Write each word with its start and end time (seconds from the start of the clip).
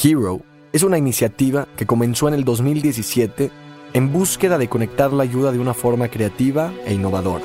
Hero 0.00 0.42
es 0.72 0.84
una 0.84 0.96
iniciativa 0.96 1.66
que 1.76 1.84
comenzó 1.86 2.28
en 2.28 2.34
el 2.34 2.44
2017 2.44 3.50
en 3.94 4.12
búsqueda 4.12 4.56
de 4.56 4.68
conectar 4.68 5.12
la 5.12 5.24
ayuda 5.24 5.50
de 5.50 5.58
una 5.58 5.74
forma 5.74 6.06
creativa 6.06 6.72
e 6.86 6.94
innovadora. 6.94 7.44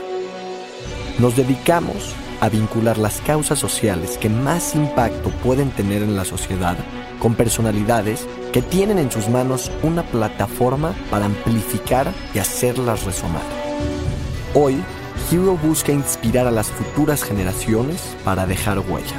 Nos 1.17 1.35
dedicamos 1.35 2.13
a 2.42 2.49
vincular 2.49 2.99
las 2.99 3.21
causas 3.21 3.58
sociales 3.58 4.19
que 4.19 4.29
más 4.29 4.76
impacto 4.76 5.31
pueden 5.44 5.71
tener 5.71 6.03
en 6.03 6.15
la 6.15 6.26
sociedad 6.26 6.78
con 7.17 7.33
personalidades 7.33 8.28
que 8.51 8.62
tienen 8.62 8.99
en 8.99 9.10
sus 9.10 9.29
manos 9.29 9.72
una 9.81 10.04
plataforma 10.04 10.94
para 11.10 11.26
amplificar 11.26 12.13
y 12.35 12.40
hacerlas 12.40 13.04
resonar. 13.04 13.42
Hoy, 14.54 14.76
Hero 15.31 15.58
busca 15.58 15.92
inspirar 15.92 16.45
a 16.45 16.52
las 16.52 16.70
futuras 16.70 17.23
generaciones 17.23 18.16
para 18.23 18.45
dejar 18.45 18.77
huella. 18.77 19.16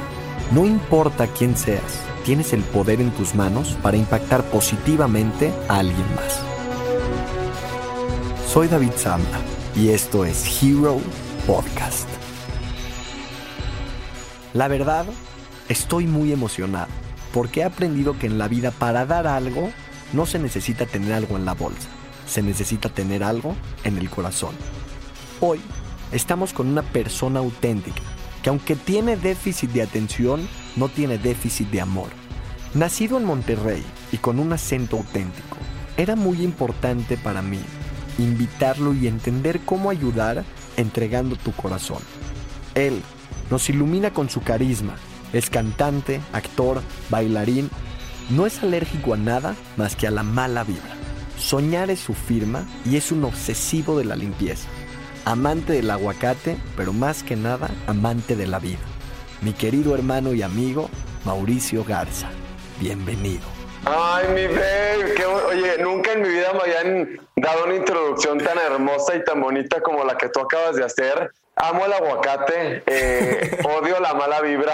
No 0.51 0.65
importa 0.65 1.27
quién 1.27 1.57
seas, 1.57 2.05
tienes 2.25 2.53
el 2.53 2.63
poder 2.63 3.01
en 3.01 3.11
tus 3.11 3.35
manos 3.35 3.77
para 3.83 3.97
impactar 3.97 4.43
positivamente 4.45 5.53
a 5.69 5.77
alguien 5.77 6.07
más. 6.15 6.41
Soy 8.51 8.67
David 8.67 8.93
Zamba 8.97 9.39
y 9.75 9.89
esto 9.89 10.25
es 10.25 10.43
Hero 10.61 10.99
Podcast. 11.45 12.09
La 14.53 14.67
verdad, 14.67 15.05
estoy 15.69 16.07
muy 16.07 16.31
emocionado 16.31 16.87
porque 17.31 17.59
he 17.59 17.63
aprendido 17.63 18.17
que 18.17 18.25
en 18.25 18.39
la 18.39 18.47
vida 18.47 18.71
para 18.71 19.05
dar 19.05 19.27
algo 19.27 19.69
no 20.11 20.25
se 20.25 20.39
necesita 20.39 20.87
tener 20.87 21.13
algo 21.13 21.37
en 21.37 21.45
la 21.45 21.53
bolsa, 21.53 21.89
se 22.25 22.41
necesita 22.41 22.89
tener 22.89 23.23
algo 23.23 23.55
en 23.83 23.99
el 23.99 24.09
corazón. 24.09 24.55
Hoy 25.41 25.59
estamos 26.11 26.53
con 26.53 26.69
una 26.69 26.81
persona 26.81 27.39
auténtica 27.39 28.01
que 28.41 28.49
aunque 28.49 28.75
tiene 28.75 29.15
déficit 29.15 29.69
de 29.71 29.83
atención, 29.83 30.47
no 30.75 30.89
tiene 30.89 31.17
déficit 31.17 31.69
de 31.69 31.81
amor. 31.81 32.09
Nacido 32.73 33.17
en 33.17 33.25
Monterrey 33.25 33.83
y 34.11 34.17
con 34.17 34.39
un 34.39 34.51
acento 34.53 34.97
auténtico, 34.97 35.57
era 35.97 36.15
muy 36.15 36.41
importante 36.41 37.17
para 37.17 37.41
mí 37.41 37.59
invitarlo 38.17 38.93
y 38.93 39.07
entender 39.07 39.61
cómo 39.65 39.89
ayudar 39.89 40.43
entregando 40.77 41.35
tu 41.35 41.51
corazón. 41.51 42.01
Él 42.73 43.01
nos 43.49 43.69
ilumina 43.69 44.11
con 44.11 44.29
su 44.29 44.41
carisma, 44.41 44.95
es 45.33 45.49
cantante, 45.49 46.21
actor, 46.33 46.81
bailarín, 47.09 47.69
no 48.29 48.45
es 48.45 48.63
alérgico 48.63 49.13
a 49.13 49.17
nada 49.17 49.55
más 49.77 49.95
que 49.95 50.07
a 50.07 50.11
la 50.11 50.23
mala 50.23 50.63
vibra. 50.63 50.95
Soñar 51.37 51.89
es 51.89 51.99
su 51.99 52.13
firma 52.13 52.65
y 52.85 52.95
es 52.95 53.11
un 53.11 53.23
obsesivo 53.23 53.97
de 53.97 54.05
la 54.05 54.15
limpieza. 54.15 54.67
Amante 55.25 55.73
del 55.73 55.89
aguacate, 55.89 56.57
pero 56.77 56.93
más 56.93 57.23
que 57.23 57.35
nada 57.35 57.69
amante 57.87 58.35
de 58.35 58.47
la 58.47 58.59
vida. 58.59 58.79
Mi 59.41 59.53
querido 59.53 59.93
hermano 59.93 60.33
y 60.33 60.41
amigo, 60.41 60.89
Mauricio 61.25 61.83
Garza. 61.83 62.29
Bienvenido. 62.79 63.43
Ay, 63.85 64.27
mi 64.33 64.47
babe, 64.47 65.25
oye, 65.47 65.77
nunca 65.79 66.13
en 66.13 66.21
mi 66.21 66.29
vida 66.29 66.53
me 66.53 66.61
habían 66.61 67.19
dado 67.35 67.65
una 67.65 67.75
introducción 67.75 68.39
tan 68.39 68.57
hermosa 68.57 69.15
y 69.15 69.23
tan 69.23 69.41
bonita 69.41 69.81
como 69.81 70.03
la 70.03 70.17
que 70.17 70.29
tú 70.29 70.39
acabas 70.39 70.75
de 70.75 70.85
hacer. 70.85 71.31
Amo 71.55 71.85
el 71.85 71.93
aguacate, 71.93 72.83
eh, 72.87 73.59
odio 73.79 73.99
la 73.99 74.13
mala 74.13 74.41
vibra. 74.41 74.73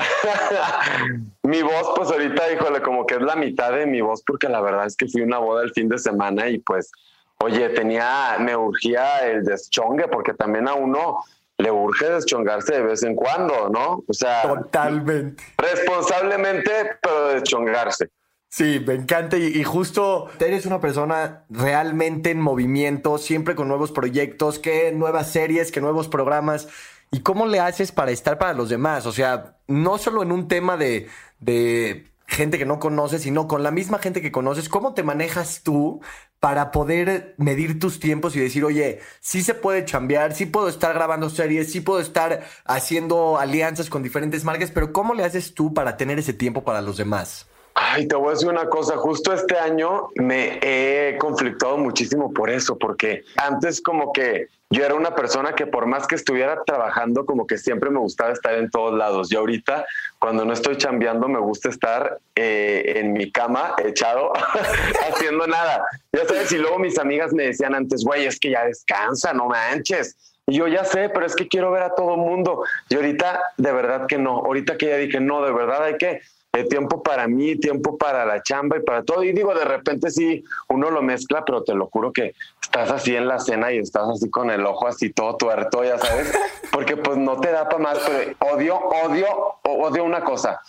mi 1.44 1.62
voz, 1.62 1.92
pues 1.96 2.10
ahorita, 2.10 2.54
híjole, 2.54 2.82
como 2.82 3.06
que 3.06 3.16
es 3.16 3.22
la 3.22 3.36
mitad 3.36 3.74
de 3.74 3.86
mi 3.86 4.00
voz, 4.00 4.24
porque 4.26 4.48
la 4.48 4.62
verdad 4.62 4.86
es 4.86 4.96
que 4.96 5.08
fui 5.08 5.22
a 5.22 5.26
una 5.26 5.40
boda 5.40 5.64
el 5.64 5.74
fin 5.74 5.90
de 5.90 6.00
semana 6.00 6.48
y 6.48 6.60
pues, 6.60 6.92
oye, 7.40 7.70
tenía, 7.70 8.38
me 8.40 8.56
urgía 8.56 9.28
el 9.28 9.44
deschongue, 9.44 10.08
porque 10.08 10.34
también 10.34 10.68
a 10.68 10.76
uno 10.76 11.24
le 11.62 11.72
urge 11.72 12.10
deschongarse 12.10 12.74
de 12.74 12.82
vez 12.82 13.04
en 13.04 13.16
cuando, 13.16 13.70
¿no? 13.70 14.04
O 14.08 14.14
sea, 14.14 14.42
totalmente. 14.42 15.44
Responsablemente, 15.58 16.72
pero 17.02 17.28
deschongarse. 17.30 18.10
Sí, 18.50 18.84
me 18.86 18.96
encanta 18.96 19.38
y, 19.38 19.64
justo 19.64 20.30
eres 20.40 20.66
una 20.66 20.82
persona 20.82 21.46
realmente 21.50 22.32
en 22.32 22.42
movimiento, 22.42 23.18
siempre 23.18 23.56
con 23.56 23.70
nuevos 23.70 23.94
proyectos, 23.94 24.60
que 24.60 24.92
nuevas 24.92 25.32
series, 25.32 25.72
que 25.72 25.80
nuevos 25.80 26.10
programas. 26.10 26.68
¿Y 27.12 27.22
cómo 27.22 27.46
le 27.46 27.62
haces 27.62 27.94
para 27.94 28.12
estar 28.12 28.38
para 28.38 28.54
los 28.54 28.68
demás? 28.68 29.06
O 29.06 29.14
sea, 29.14 29.58
no 29.68 29.98
solo 29.98 30.24
en 30.24 30.34
un 30.34 30.50
tema 30.50 30.76
de, 30.76 31.08
de 31.40 32.11
gente 32.32 32.58
que 32.58 32.66
no 32.66 32.80
conoces, 32.80 33.24
sino 33.24 33.48
con 33.48 33.62
la 33.62 33.72
misma 33.72 34.00
gente 34.00 34.22
que 34.22 34.32
conoces, 34.32 34.70
¿cómo 34.70 34.94
te 34.94 35.04
manejas 35.04 35.62
tú 35.64 36.02
para 36.40 36.72
poder 36.72 37.36
medir 37.38 37.80
tus 37.80 38.00
tiempos 38.00 38.36
y 38.36 38.40
decir, 38.40 38.64
oye, 38.64 39.00
sí 39.20 39.44
se 39.44 39.54
puede 39.54 39.86
chambear, 39.86 40.34
sí 40.34 40.46
puedo 40.46 40.70
estar 40.70 40.94
grabando 40.94 41.30
series, 41.30 41.72
sí 41.72 41.82
puedo 41.82 42.00
estar 42.00 42.44
haciendo 42.66 43.38
alianzas 43.38 43.90
con 43.90 44.02
diferentes 44.02 44.44
marcas, 44.44 44.72
pero 44.72 44.92
¿cómo 44.92 45.14
le 45.14 45.24
haces 45.24 45.54
tú 45.54 45.74
para 45.74 45.98
tener 45.98 46.18
ese 46.20 46.34
tiempo 46.34 46.64
para 46.64 46.82
los 46.82 46.98
demás? 46.98 47.48
Ay, 47.74 48.08
te 48.08 48.16
voy 48.16 48.30
a 48.30 48.32
decir 48.32 48.50
una 48.50 48.68
cosa, 48.68 48.98
justo 48.98 49.34
este 49.34 49.58
año 49.58 50.10
me 50.16 50.60
he 50.62 51.18
conflictado 51.18 51.78
muchísimo 51.78 52.34
por 52.34 52.50
eso, 52.50 52.78
porque 52.78 53.24
antes 53.38 53.82
como 53.82 54.12
que 54.12 54.48
yo 54.72 54.86
era 54.86 54.96
una 54.96 55.14
persona 55.16 55.54
que 55.54 55.68
por 55.68 55.86
más 55.86 56.08
que 56.08 56.16
estuviera 56.16 56.64
trabajando, 56.66 57.26
como 57.26 57.46
que 57.46 57.58
siempre 57.58 57.90
me 57.90 58.00
gustaba 58.00 58.32
estar 58.32 58.54
en 58.56 58.70
todos 58.70 58.98
lados. 58.98 59.30
Y 59.30 59.36
ahorita, 59.36 59.86
cuando 60.18 60.46
no 60.46 60.54
estoy 60.54 60.78
chambeando, 60.78 61.28
me 61.28 61.40
gusta 61.40 61.68
estar 61.68 62.20
eh, 62.36 62.94
en 62.96 63.12
mi 63.12 63.32
cama, 63.34 63.76
echado, 63.84 64.32
haciendo 65.12 65.46
nada. 65.46 65.84
Ya 66.14 66.26
sabes, 66.26 66.52
y 66.54 66.58
luego 66.58 66.80
mis 66.80 66.98
amigas 66.98 67.34
me 67.34 67.48
decían 67.48 67.76
antes, 67.76 68.06
güey, 68.06 68.26
es 68.26 68.40
que 68.40 68.52
ya 68.52 68.64
descansa, 68.64 69.34
no 69.34 69.48
manches. 69.48 70.16
Y 70.48 70.56
yo 70.56 70.68
ya 70.70 70.86
sé, 70.86 71.10
pero 71.10 71.26
es 71.26 71.36
que 71.36 71.50
quiero 71.50 71.70
ver 71.72 71.84
a 71.84 71.94
todo 71.94 72.16
mundo. 72.16 72.64
Y 72.88 72.96
ahorita, 72.96 73.42
de 73.58 73.72
verdad 73.74 74.08
que 74.08 74.18
no. 74.18 74.38
Ahorita 74.38 74.78
que 74.78 74.88
ya 74.88 74.96
dije, 74.96 75.20
no, 75.20 75.44
de 75.44 75.52
verdad 75.52 75.84
hay 75.84 75.98
que 75.98 76.22
tiempo 76.70 77.02
para 77.02 77.28
mí, 77.28 77.56
tiempo 77.56 77.98
para 77.98 78.26
la 78.26 78.44
chamba 78.44 78.78
y 78.78 78.82
para 78.82 79.04
todo. 79.04 79.24
Y 79.24 79.32
digo, 79.32 79.54
de 79.56 79.64
repente 79.64 80.12
sí, 80.12 80.44
uno 80.68 80.90
lo 80.90 81.02
mezcla, 81.02 81.46
pero 81.46 81.64
te 81.64 81.74
lo 81.74 81.88
juro 81.88 82.12
que 82.12 82.34
estás 82.62 82.92
así 82.92 83.16
en 83.16 83.28
la 83.28 83.40
cena 83.40 83.72
y 83.72 83.78
estás 83.78 84.08
así 84.10 84.30
con 84.30 84.50
el 84.52 84.66
ojo 84.66 84.88
así 84.88 85.12
todo 85.12 85.38
tuerto, 85.38 85.84
ya 85.84 85.98
sabes, 85.98 86.32
porque 86.72 86.98
pues 86.98 87.18
no 87.18 87.40
te 87.40 87.52
da 87.52 87.70
para 87.70 87.84
más, 87.84 88.00
odio, 88.40 88.78
odio, 88.78 89.28
odio 89.64 90.04
una 90.04 90.24
cosa. 90.24 90.62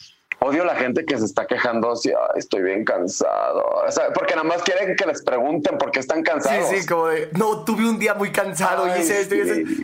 Odio 0.44 0.64
la 0.64 0.74
gente 0.74 1.04
que 1.04 1.16
se 1.16 1.24
está 1.24 1.46
quejando 1.46 1.92
así, 1.92 2.12
estoy 2.34 2.62
bien 2.62 2.84
cansado. 2.84 3.64
porque 4.12 4.34
nada 4.34 4.46
más 4.46 4.62
quieren 4.62 4.96
que 4.96 5.06
les 5.06 5.22
pregunten 5.22 5.78
por 5.78 5.92
qué 5.92 6.00
están 6.00 6.22
cansados. 6.22 6.68
Sí, 6.68 6.80
sí, 6.80 6.86
como 6.86 7.06
de, 7.06 7.30
no, 7.38 7.64
tuve 7.64 7.88
un 7.88 7.98
día 7.98 8.14
muy 8.14 8.32
cansado 8.32 8.88
y 8.88 9.00
hice 9.00 9.20
esto 9.20 9.36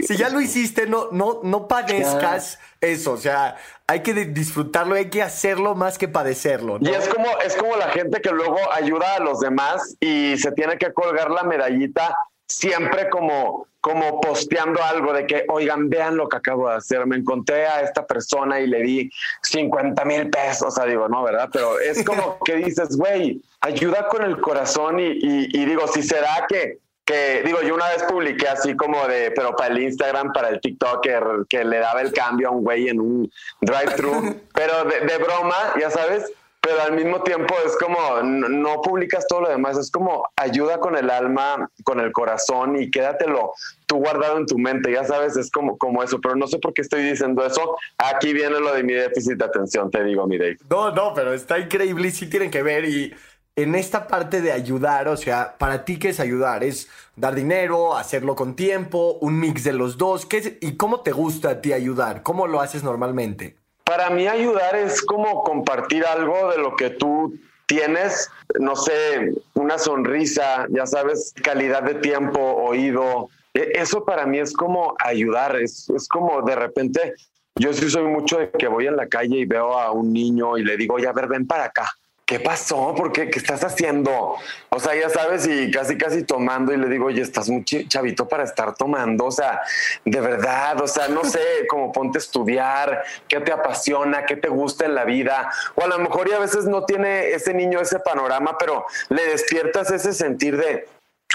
Si 0.07 0.17
ya 0.17 0.31
lo 0.31 0.41
hiciste, 0.41 0.87
no, 0.87 1.09
no, 1.13 1.41
no 1.45 1.69
padezcas 1.69 2.59
eso. 2.81 3.13
O 3.13 3.17
sea, 3.17 3.57
hay 3.87 4.01
que 4.01 4.13
disfrutarlo, 4.13 4.97
hay 4.97 5.11
que 5.11 5.23
hacerlo 5.23 5.77
más 5.77 5.97
que 5.97 6.09
padecerlo. 6.09 6.79
Y 6.81 6.89
es 6.89 7.09
como, 7.09 7.29
es 7.45 7.55
como 7.55 7.77
la 7.77 7.91
gente 7.91 8.21
que 8.21 8.31
luego 8.31 8.59
ayuda 8.73 9.15
a 9.15 9.21
los 9.21 9.39
demás 9.39 9.97
y 10.01 10.37
se 10.39 10.51
tiene 10.53 10.77
que 10.77 10.93
colgar 10.93 11.31
la 11.31 11.45
medallita 11.45 12.17
siempre 12.49 13.11
como, 13.11 13.67
como 13.81 14.21
posteando 14.21 14.83
algo 14.83 15.13
de 15.13 15.27
que, 15.27 15.45
oigan, 15.49 15.89
vean 15.89 16.17
lo 16.17 16.29
que 16.29 16.39
acabo 16.39 16.69
de 16.69 16.77
hacer, 16.77 17.07
me 17.07 17.17
encontré 17.17 17.67
a 17.67 17.83
esta 17.83 18.07
persona 18.07 18.59
y 18.61 18.67
le 18.67 18.83
di 18.83 19.11
50 19.43 20.05
mil 20.05 20.31
pesos, 20.31 20.69
o 20.69 20.71
sea, 20.71 20.87
digo, 20.87 21.09
no, 21.09 21.23
¿verdad? 21.23 21.49
Pero 21.53 21.79
es 21.79 22.03
como 22.05 22.39
que 22.45 22.57
dices, 22.57 22.97
güey, 22.97 23.43
ayuda 23.61 24.09
con 24.09 24.23
el 24.23 24.41
corazón 24.41 24.99
y, 24.99 25.19
y, 25.21 25.65
digo, 25.65 25.87
si 25.89 26.03
será 26.03 26.47
que 26.49 26.79
que 27.05 27.43
digo, 27.43 27.63
yo 27.63 27.75
una 27.75 27.89
vez 27.89 28.03
publiqué 28.03 28.47
así 28.49 28.77
como 28.77 29.09
de, 29.09 29.31
pero 29.31 29.57
para 29.57 29.73
el 29.73 29.81
Instagram, 29.83 30.31
para 30.31 30.51
el 30.51 30.61
TikToker, 30.61 31.47
que 31.49 31.65
le 31.65 31.79
daba 31.79 32.03
el 32.03 32.13
cambio 32.13 32.49
a 32.49 32.51
un 32.51 32.63
güey 32.63 32.91
en 32.91 33.01
un 33.01 33.33
drive-thru, 33.63 34.43
pero 34.53 34.85
de, 34.85 35.01
de, 35.01 35.17
broma, 35.17 35.57
ya 35.81 35.91
sabes, 35.91 36.31
pero 36.61 36.83
al 36.83 36.93
mismo 36.93 37.23
tiempo 37.23 37.55
es 37.65 37.77
como, 37.77 38.23
no, 38.23 38.83
publicas 38.83 39.27
todo 39.27 39.43
lo 39.43 39.49
demás, 39.49 39.79
es 39.79 39.91
como 39.91 40.29
ayuda 40.37 40.79
con 40.81 40.97
el 40.97 41.11
alma, 41.11 41.71
con 41.85 42.01
el 42.01 42.13
corazón 42.13 42.81
y 42.81 42.91
quédatelo 42.91 43.53
tú 43.87 43.97
guardado 43.97 44.37
en 44.37 44.47
tu 44.47 44.59
mente, 44.59 44.93
ya 44.93 45.05
sabes, 45.05 45.37
es 45.37 45.51
como, 45.51 45.79
como 45.79 46.03
eso, 46.03 46.21
pero 46.21 46.37
no 46.37 46.47
sé 46.47 46.59
por 46.59 46.75
qué 46.75 46.83
estoy 46.83 47.03
diciendo 47.03 47.45
eso. 47.45 47.77
Aquí 47.97 48.33
viene 48.33 48.61
lo 48.61 48.75
de 48.75 48.83
mi 48.83 48.93
déficit 48.93 49.39
de 49.39 49.45
atención, 49.45 49.91
te 49.91 50.05
digo, 50.05 50.27
mi 50.27 50.37
Dave. 50.37 50.59
No, 50.69 50.91
no, 50.91 51.15
pero 51.15 51.33
está 51.33 51.59
increíble 51.59 52.09
y 52.09 52.11
sí 52.11 52.29
tienen 52.29 52.51
que 52.51 52.63
ver 52.63 52.85
y 52.85 53.15
en 53.57 53.75
esta 53.75 54.07
parte 54.07 54.41
de 54.41 54.53
ayudar, 54.53 55.09
o 55.09 55.17
sea, 55.17 55.57
para 55.59 55.85
ti, 55.85 55.99
¿qué 55.99 56.11
es 56.11 56.21
ayudar? 56.21 56.63
¿Es 56.63 56.89
dar 57.17 57.35
dinero, 57.35 57.97
hacerlo 57.97 58.37
con 58.37 58.55
tiempo, 58.55 59.19
un 59.21 59.41
mix 59.41 59.65
de 59.65 59.73
los 59.73 59.99
dos? 59.99 60.27
¿Qué 60.27 60.59
¿Y 60.61 60.77
cómo 60.77 61.01
te 61.01 61.11
gusta 61.11 61.51
a 61.51 61.61
ti 61.61 61.73
ayudar? 61.73 62.23
¿Cómo 62.23 62.47
lo 62.47 62.61
haces 62.61 62.85
normalmente? 62.85 63.57
Para 63.89 64.11
mí 64.11 64.29
ayudar 64.29 64.77
es 64.77 65.01
como 65.01 65.43
compartir 65.45 66.05
algo 66.05 66.51
de 66.51 66.59
lo 66.59 66.77
que 66.77 66.91
tú 66.91 67.39
tienes, 67.65 68.29
no 68.61 68.77
sé, 68.77 69.33
una 69.55 69.79
sonrisa, 69.79 70.67
ya 70.69 70.85
sabes, 70.85 71.33
calidad 71.43 71.85
de 71.85 71.95
tiempo, 71.95 72.39
oído. 72.39 73.31
E, 73.55 73.73
eso 73.77 74.05
para 74.05 74.27
mí 74.27 74.41
es 74.41 74.53
como 74.53 74.95
ayudar, 75.03 75.57
es, 75.57 75.89
es 75.89 76.07
como 76.07 76.43
de 76.43 76.55
repente, 76.55 77.15
yo 77.55 77.73
sí 77.73 77.89
soy 77.89 78.05
mucho 78.05 78.37
de 78.37 78.51
que 78.51 78.69
voy 78.69 78.89
en 78.89 78.97
la 78.97 79.09
calle 79.09 79.39
y 79.39 79.47
veo 79.47 79.79
a 79.79 79.91
un 79.91 80.13
niño 80.13 80.59
y 80.59 80.65
le 80.65 80.77
digo, 80.77 80.97
oye, 80.97 81.09
a 81.09 81.13
ver, 81.13 81.27
ven 81.27 81.47
para 81.47 81.65
acá. 81.65 81.91
¿Qué 82.29 82.39
pasó? 82.39 82.95
¿Por 82.95 83.11
qué? 83.11 83.31
¿Qué 83.31 83.39
estás 83.39 83.65
haciendo? 83.65 84.37
O 84.69 84.79
sea, 84.79 84.95
ya 84.95 85.09
sabes, 85.09 85.49
y 85.49 85.71
casi, 85.71 85.97
casi 85.97 86.25
tomando 86.25 86.75
y 86.75 86.77
le 86.77 86.87
digo, 86.87 87.07
oye, 87.07 87.23
estás 87.23 87.49
muy 87.49 87.65
chavito 87.65 88.29
para 88.29 88.45
estar 88.45 88.75
tomando. 88.75 89.25
O 89.25 89.31
sea, 89.33 89.63
de 90.05 90.21
verdad, 90.21 90.79
o 90.83 90.87
sea, 90.87 91.09
no 91.09 91.25
sé, 91.25 91.41
cómo 91.71 91.91
ponte 91.91 92.19
a 92.19 92.21
estudiar, 92.21 93.03
qué 93.27 93.41
te 93.41 93.51
apasiona, 93.51 94.27
qué 94.27 94.37
te 94.37 94.49
gusta 94.49 94.85
en 94.85 94.95
la 94.95 95.07
vida. 95.07 95.51
O 95.75 95.83
a 95.83 95.87
lo 95.87 95.99
mejor 95.99 96.29
y 96.29 96.33
a 96.33 96.39
veces 96.39 96.67
no 96.67 96.85
tiene 96.85 97.31
ese 97.31 97.55
niño 97.55 97.81
ese 97.81 97.99
panorama, 97.99 98.59
pero 98.59 98.85
le 99.09 99.25
despiertas 99.25 99.91
ese 99.91 100.13
sentir 100.13 100.59
de, 100.59 100.87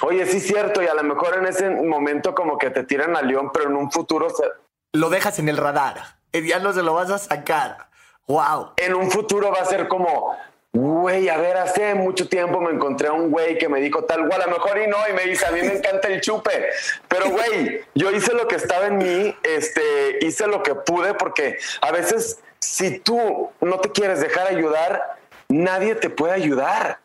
oye, 0.03 0.27
sí 0.27 0.37
es 0.37 0.45
cierto, 0.45 0.83
y 0.83 0.85
a 0.85 0.93
lo 0.93 1.03
mejor 1.03 1.39
en 1.39 1.47
ese 1.47 1.71
momento 1.71 2.35
como 2.35 2.59
que 2.59 2.69
te 2.69 2.83
tiran 2.83 3.17
al 3.17 3.27
león, 3.27 3.49
pero 3.51 3.65
en 3.65 3.75
un 3.75 3.91
futuro... 3.91 4.29
Se... 4.29 4.43
Lo 4.91 5.09
dejas 5.09 5.39
en 5.39 5.49
el 5.49 5.57
radar. 5.57 6.19
Día 6.31 6.59
no 6.59 6.71
se 6.71 6.83
lo 6.83 6.93
vas 6.93 7.09
a 7.09 7.17
sacar. 7.17 7.89
Wow. 8.27 8.73
En 8.77 8.93
un 8.93 9.09
futuro 9.09 9.51
va 9.51 9.61
a 9.61 9.65
ser 9.65 9.87
como, 9.87 10.37
Güey, 10.75 11.29
a 11.29 11.37
ver, 11.37 11.55
hace 11.57 11.93
mucho 11.93 12.27
tiempo 12.27 12.59
me 12.59 12.71
encontré 12.71 13.07
a 13.07 13.13
un 13.13 13.29
güey 13.29 13.59
que 13.59 13.69
me 13.69 13.79
dijo 13.79 14.05
tal, 14.05 14.27
o 14.27 14.33
a 14.33 14.39
lo 14.39 14.47
mejor 14.47 14.79
y 14.81 14.87
no, 14.87 14.97
y 15.07 15.13
me 15.13 15.23
dice, 15.25 15.45
a 15.45 15.51
mí 15.51 15.61
me 15.61 15.75
encanta 15.75 16.07
el 16.07 16.19
chupe. 16.19 16.67
Pero, 17.07 17.29
güey, 17.29 17.85
yo 17.93 18.09
hice 18.09 18.33
lo 18.33 18.47
que 18.47 18.55
estaba 18.55 18.87
en 18.87 18.97
mí, 18.97 19.35
este, 19.43 20.17
hice 20.25 20.47
lo 20.47 20.63
que 20.63 20.73
pude, 20.73 21.13
porque 21.13 21.59
a 21.79 21.91
veces, 21.91 22.39
si 22.57 22.97
tú 22.97 23.51
no 23.61 23.79
te 23.81 23.91
quieres 23.91 24.19
dejar 24.19 24.47
ayudar, 24.47 25.19
nadie 25.47 25.93
te 25.93 26.09
puede 26.09 26.33
ayudar. 26.33 26.99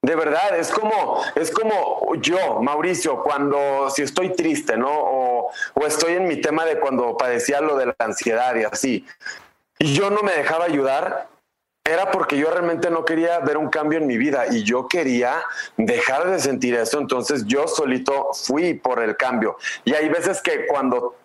De 0.00 0.16
verdad, 0.16 0.58
es 0.58 0.70
como, 0.70 1.22
es 1.34 1.50
como 1.50 2.14
yo, 2.22 2.62
Mauricio, 2.62 3.22
cuando 3.22 3.90
si 3.90 4.00
estoy 4.00 4.32
triste, 4.32 4.78
¿no? 4.78 4.88
O, 4.90 5.50
o 5.74 5.86
estoy 5.86 6.14
en 6.14 6.26
mi 6.26 6.40
tema 6.40 6.64
de 6.64 6.80
cuando 6.80 7.18
padecía 7.18 7.60
lo 7.60 7.76
de 7.76 7.84
la 7.84 7.96
ansiedad 7.98 8.56
y 8.56 8.64
así. 8.64 9.04
Y 9.78 9.92
yo 9.92 10.08
no 10.08 10.22
me 10.22 10.32
dejaba 10.32 10.64
ayudar, 10.64 11.28
era 11.90 12.10
porque 12.10 12.36
yo 12.36 12.50
realmente 12.50 12.88
no 12.88 13.04
quería 13.04 13.40
ver 13.40 13.56
un 13.56 13.68
cambio 13.68 13.98
en 13.98 14.06
mi 14.06 14.16
vida 14.16 14.44
y 14.50 14.62
yo 14.62 14.86
quería 14.86 15.42
dejar 15.76 16.30
de 16.30 16.38
sentir 16.38 16.74
eso. 16.76 17.00
Entonces 17.00 17.44
yo 17.46 17.66
solito 17.66 18.28
fui 18.32 18.74
por 18.74 19.02
el 19.02 19.16
cambio. 19.16 19.56
Y 19.84 19.94
hay 19.94 20.08
veces 20.08 20.40
que 20.40 20.66
cuando 20.66 21.16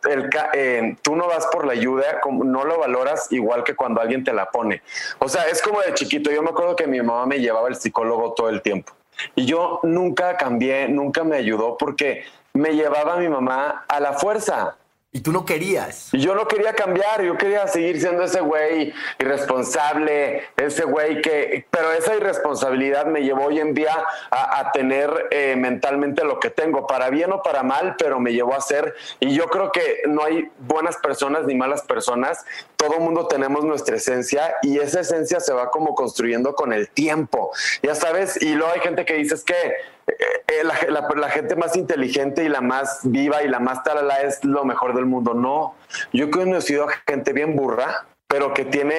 eh, 0.53 0.95
tú 1.03 1.15
no 1.15 1.27
vas 1.27 1.45
por 1.47 1.65
la 1.65 1.73
ayuda, 1.73 2.19
no 2.31 2.65
lo 2.65 2.79
valoras 2.79 3.31
igual 3.31 3.63
que 3.63 3.75
cuando 3.75 4.01
alguien 4.01 4.23
te 4.23 4.33
la 4.33 4.50
pone. 4.50 4.81
O 5.19 5.29
sea, 5.29 5.44
es 5.44 5.62
como 5.62 5.81
de 5.81 5.94
chiquito. 5.94 6.31
Yo 6.31 6.41
me 6.41 6.50
acuerdo 6.50 6.75
que 6.75 6.88
mi 6.88 7.00
mamá 7.01 7.25
me 7.27 7.39
llevaba 7.39 7.67
el 7.67 7.75
psicólogo 7.75 8.33
todo 8.33 8.50
el 8.50 8.62
tiempo. 8.62 8.94
Y 9.35 9.45
yo 9.45 9.79
nunca 9.83 10.35
cambié, 10.35 10.89
nunca 10.89 11.23
me 11.23 11.38
ayudó 11.38 11.77
porque 11.77 12.25
me 12.53 12.73
llevaba 12.73 13.17
mi 13.17 13.29
mamá 13.29 13.85
a 13.88 14.00
la 14.00 14.13
fuerza. 14.13 14.77
Y 15.15 15.21
tú 15.21 15.31
no 15.31 15.45
querías. 15.45 16.09
Yo 16.12 16.35
no 16.35 16.45
quería 16.45 16.73
cambiar, 16.73 17.23
yo 17.23 17.38
quería 17.38 17.65
seguir 17.69 18.01
siendo 18.01 18.23
ese 18.23 18.41
güey 18.41 18.94
irresponsable, 19.17 20.44
ese 20.57 20.83
güey 20.83 21.21
que... 21.21 21.65
Pero 21.71 21.94
esa 21.94 22.17
irresponsabilidad 22.17 23.06
me 23.06 23.21
llevó 23.21 23.45
hoy 23.45 23.62
en 23.62 23.73
día 23.73 23.95
a, 24.29 24.73
tener 24.73 25.29
eh, 25.31 25.56
mentalmente 25.57 26.25
lo 26.25 26.41
que 26.41 26.50
tengo, 26.50 26.85
para 26.85 27.09
bien 27.09 27.31
o 27.31 27.41
para 27.41 27.63
mal, 27.63 27.95
pero 27.97 28.19
me 28.19 28.33
llevó 28.33 28.56
a 28.56 28.59
ser... 28.59 28.94
Y 29.21 29.33
yo 29.33 29.45
creo 29.45 29.71
que 29.71 30.01
no 30.06 30.21
hay 30.21 30.50
buenas 30.59 30.97
personas 30.97 31.45
ni 31.45 31.56
malas 31.56 31.83
personas, 31.83 32.44
todo 32.75 33.00
mundo 33.00 33.25
tenemos 33.27 33.63
nuestra 33.63 33.95
esencia 33.95 34.56
y 34.63 34.79
esa 34.79 35.00
esencia 35.00 35.39
se 35.39 35.53
va 35.53 35.71
como 35.71 35.95
construyendo 35.95 36.56
con 36.56 36.73
el 36.73 36.89
tiempo, 36.89 37.51
ya 37.81 37.95
sabes, 37.95 38.41
y 38.41 38.53
luego 38.53 38.73
hay 38.73 38.81
gente 38.81 39.06
que 39.06 39.13
dice 39.13 39.35
que 39.45 39.75
eh, 40.07 40.63
la, 40.63 41.29
gente 41.29 41.55
más 41.55 41.75
inteligente 41.75 42.43
y 42.43 42.49
la 42.49 42.61
más 42.61 42.99
viva 43.03 43.43
y 43.43 43.47
la 43.47 43.59
más 43.59 43.83
talala 43.83 44.21
es 44.21 44.43
lo 44.43 44.63
mejor 44.63 44.95
del 44.95 45.05
mundo. 45.05 45.33
No, 45.33 45.75
yo 46.13 46.25
he 46.25 46.29
conocido 46.29 46.87
a 46.87 46.93
gente 47.07 47.33
bien 47.33 47.55
burra, 47.55 48.05
pero 48.27 48.53
que 48.53 48.65
tiene 48.65 48.95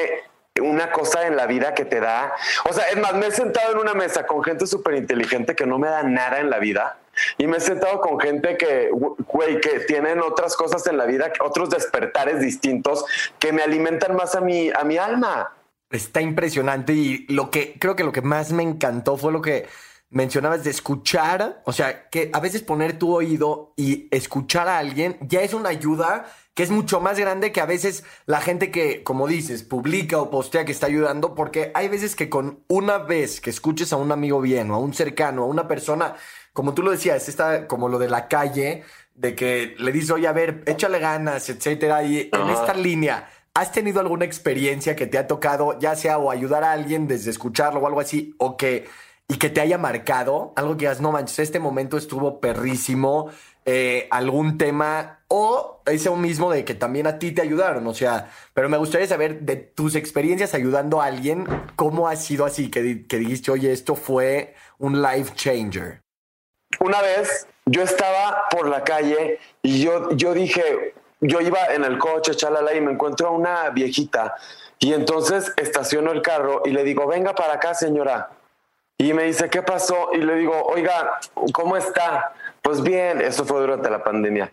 una 0.60 0.90
cosa 0.90 1.26
en 1.26 1.36
la 1.36 1.46
vida 1.46 1.74
que 1.74 1.84
te 1.84 2.00
da. 2.00 2.34
O 2.68 2.72
sea, 2.72 2.88
es 2.88 2.96
más, 2.96 3.14
me 3.14 3.26
he 3.26 3.30
sentado 3.30 3.72
en 3.72 3.78
una 3.78 3.94
mesa 3.94 4.26
con 4.26 4.42
gente 4.42 4.66
súper 4.66 4.94
inteligente 4.94 5.54
que 5.54 5.66
no 5.66 5.78
me 5.78 5.88
da 5.88 6.02
nada 6.02 6.40
en 6.40 6.50
la 6.50 6.58
vida. 6.58 6.98
Y 7.38 7.46
me 7.46 7.58
he 7.58 7.60
sentado 7.60 8.00
con 8.00 8.18
gente 8.20 8.56
que, 8.56 8.90
güey, 8.90 9.60
que 9.60 9.80
tienen 9.80 10.20
otras 10.20 10.56
cosas 10.56 10.86
en 10.86 10.98
la 10.98 11.06
vida, 11.06 11.32
otros 11.40 11.70
despertares 11.70 12.40
distintos 12.40 13.04
que 13.38 13.52
me 13.52 13.62
alimentan 13.62 14.14
más 14.16 14.34
a 14.34 14.40
mi, 14.40 14.70
a 14.70 14.84
mi 14.84 14.98
alma. 14.98 15.52
Está 15.90 16.20
impresionante 16.20 16.92
y 16.92 17.26
lo 17.28 17.50
que 17.50 17.78
creo 17.78 17.94
que 17.96 18.04
lo 18.04 18.12
que 18.12 18.20
más 18.20 18.52
me 18.52 18.64
encantó 18.64 19.16
fue 19.16 19.32
lo 19.32 19.40
que 19.40 19.66
mencionabas 20.10 20.64
de 20.64 20.70
escuchar, 20.70 21.62
o 21.64 21.72
sea, 21.72 22.08
que 22.08 22.30
a 22.32 22.40
veces 22.40 22.62
poner 22.62 22.98
tu 22.98 23.14
oído 23.14 23.72
y 23.76 24.08
escuchar 24.10 24.68
a 24.68 24.78
alguien 24.78 25.18
ya 25.20 25.40
es 25.42 25.52
una 25.52 25.70
ayuda 25.70 26.26
que 26.54 26.62
es 26.62 26.70
mucho 26.70 27.00
más 27.00 27.18
grande 27.18 27.52
que 27.52 27.60
a 27.60 27.66
veces 27.66 28.04
la 28.24 28.40
gente 28.40 28.70
que, 28.70 29.02
como 29.02 29.26
dices, 29.26 29.62
publica 29.62 30.18
o 30.18 30.30
postea 30.30 30.64
que 30.64 30.72
está 30.72 30.86
ayudando, 30.86 31.34
porque 31.34 31.70
hay 31.74 31.88
veces 31.88 32.16
que 32.16 32.30
con 32.30 32.60
una 32.68 32.96
vez 32.96 33.42
que 33.42 33.50
escuches 33.50 33.92
a 33.92 33.96
un 33.96 34.10
amigo 34.10 34.40
bien 34.40 34.70
o 34.70 34.74
a 34.74 34.78
un 34.78 34.94
cercano, 34.94 35.42
a 35.42 35.46
una 35.46 35.68
persona, 35.68 36.14
como 36.54 36.72
tú 36.72 36.82
lo 36.82 36.92
decías, 36.92 37.28
está 37.28 37.66
como 37.66 37.90
lo 37.90 37.98
de 37.98 38.08
la 38.08 38.26
calle, 38.26 38.84
de 39.14 39.34
que 39.34 39.74
le 39.78 39.92
dices, 39.92 40.10
oye, 40.12 40.28
a 40.28 40.32
ver, 40.32 40.62
échale 40.66 40.98
ganas, 40.98 41.50
etcétera, 41.50 42.02
y 42.04 42.30
en 42.32 42.48
esta 42.48 42.72
línea, 42.72 43.28
¿has 43.52 43.72
tenido 43.72 44.00
alguna 44.00 44.24
experiencia 44.24 44.96
que 44.96 45.06
te 45.06 45.18
ha 45.18 45.26
tocado, 45.26 45.78
ya 45.78 45.94
sea 45.94 46.16
o 46.16 46.30
ayudar 46.30 46.64
a 46.64 46.72
alguien 46.72 47.06
desde 47.06 47.30
escucharlo 47.30 47.80
o 47.80 47.86
algo 47.86 48.00
así, 48.00 48.34
o 48.38 48.56
que 48.56 48.86
y 49.28 49.38
que 49.38 49.50
te 49.50 49.60
haya 49.60 49.78
marcado, 49.78 50.52
algo 50.56 50.74
que 50.74 50.80
digas, 50.80 51.00
no 51.00 51.12
manches, 51.12 51.40
este 51.40 51.58
momento 51.58 51.96
estuvo 51.96 52.40
perrísimo, 52.40 53.30
eh, 53.64 54.06
algún 54.10 54.58
tema, 54.58 55.24
o 55.26 55.82
ese 55.86 56.08
mismo 56.10 56.52
de 56.52 56.64
que 56.64 56.74
también 56.74 57.08
a 57.08 57.18
ti 57.18 57.32
te 57.32 57.42
ayudaron, 57.42 57.84
o 57.88 57.94
sea, 57.94 58.30
pero 58.54 58.68
me 58.68 58.76
gustaría 58.76 59.08
saber 59.08 59.40
de 59.40 59.56
tus 59.56 59.96
experiencias 59.96 60.54
ayudando 60.54 61.00
a 61.00 61.06
alguien, 61.06 61.46
cómo 61.74 62.06
ha 62.06 62.14
sido 62.14 62.44
así, 62.44 62.70
que, 62.70 62.82
dijiste, 62.82 63.50
oye, 63.50 63.72
esto 63.72 63.96
fue 63.96 64.54
un 64.78 65.02
life 65.02 65.34
changer. 65.34 66.02
Una 66.78 67.02
vez 67.02 67.48
yo 67.64 67.82
estaba 67.82 68.44
por 68.50 68.68
la 68.68 68.84
calle 68.84 69.40
y 69.62 69.82
yo, 69.82 70.10
yo 70.12 70.34
dije, 70.34 70.94
yo 71.20 71.40
iba 71.40 71.66
en 71.74 71.82
el 71.82 71.98
coche, 71.98 72.36
chalala, 72.36 72.74
y 72.74 72.80
me 72.80 72.92
encuentro 72.92 73.28
a 73.28 73.30
una 73.32 73.70
viejita. 73.70 74.36
Y 74.78 74.92
entonces 74.92 75.52
estaciono 75.56 76.12
el 76.12 76.22
carro 76.22 76.62
y 76.64 76.70
le 76.70 76.84
digo, 76.84 77.06
venga 77.08 77.34
para 77.34 77.54
acá, 77.54 77.74
señora. 77.74 78.35
Y 78.98 79.12
me 79.12 79.24
dice, 79.24 79.50
¿qué 79.50 79.62
pasó? 79.62 80.10
Y 80.12 80.18
le 80.18 80.36
digo, 80.36 80.62
oiga, 80.64 81.18
¿cómo 81.52 81.76
está? 81.76 82.32
Pues 82.62 82.82
bien, 82.82 83.20
eso 83.20 83.44
fue 83.44 83.60
durante 83.60 83.90
la 83.90 84.02
pandemia. 84.02 84.50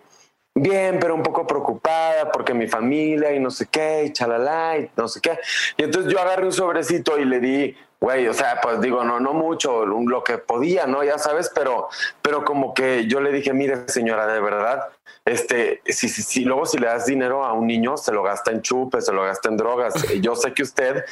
Bien, 0.56 1.00
pero 1.00 1.16
un 1.16 1.24
poco 1.24 1.48
preocupada 1.48 2.32
porque 2.32 2.54
mi 2.54 2.68
familia 2.68 3.34
y 3.34 3.40
no 3.40 3.50
sé 3.50 3.68
qué, 3.72 4.04
y 4.06 4.14
chalala, 4.14 4.78
y 4.78 4.92
no 4.96 5.08
sé 5.08 5.20
qué. 5.20 5.40
Y 5.78 5.84
entonces 5.84 6.12
yo 6.12 6.20
agarré 6.20 6.46
un 6.46 6.52
sobrecito 6.52 7.18
y 7.18 7.26
le 7.26 7.40
di, 7.40 7.76
güey, 8.00 8.28
o 8.28 8.34
sea, 8.34 8.60
pues 8.62 8.80
digo, 8.80 9.04
no, 9.04 9.20
no 9.20 9.34
mucho, 9.34 9.86
lo 9.86 10.24
que 10.24 10.38
podía, 10.38 10.86
¿no? 10.86 11.04
Ya 11.04 11.18
sabes, 11.18 11.50
pero, 11.56 11.88
pero 12.22 12.46
como 12.46 12.74
que 12.74 13.08
yo 13.08 13.20
le 13.20 13.32
dije, 13.32 13.52
mire, 13.52 13.88
señora, 13.88 14.28
de 14.28 14.42
verdad, 14.42 14.90
este, 15.26 15.82
si, 15.86 16.08
si, 16.08 16.22
si 16.22 16.44
luego 16.44 16.66
si 16.66 16.78
le 16.78 16.88
das 16.88 17.06
dinero 17.06 17.46
a 17.46 17.54
un 17.54 17.66
niño, 17.66 17.98
se 17.98 18.12
lo 18.12 18.22
gasta 18.22 18.52
en 18.52 18.62
chupes, 18.62 19.06
se 19.06 19.14
lo 19.14 19.24
gasta 19.24 19.50
en 19.50 19.58
drogas. 19.58 19.94
Yo 20.22 20.36
sé 20.36 20.54
que 20.54 20.64
usted 20.64 21.04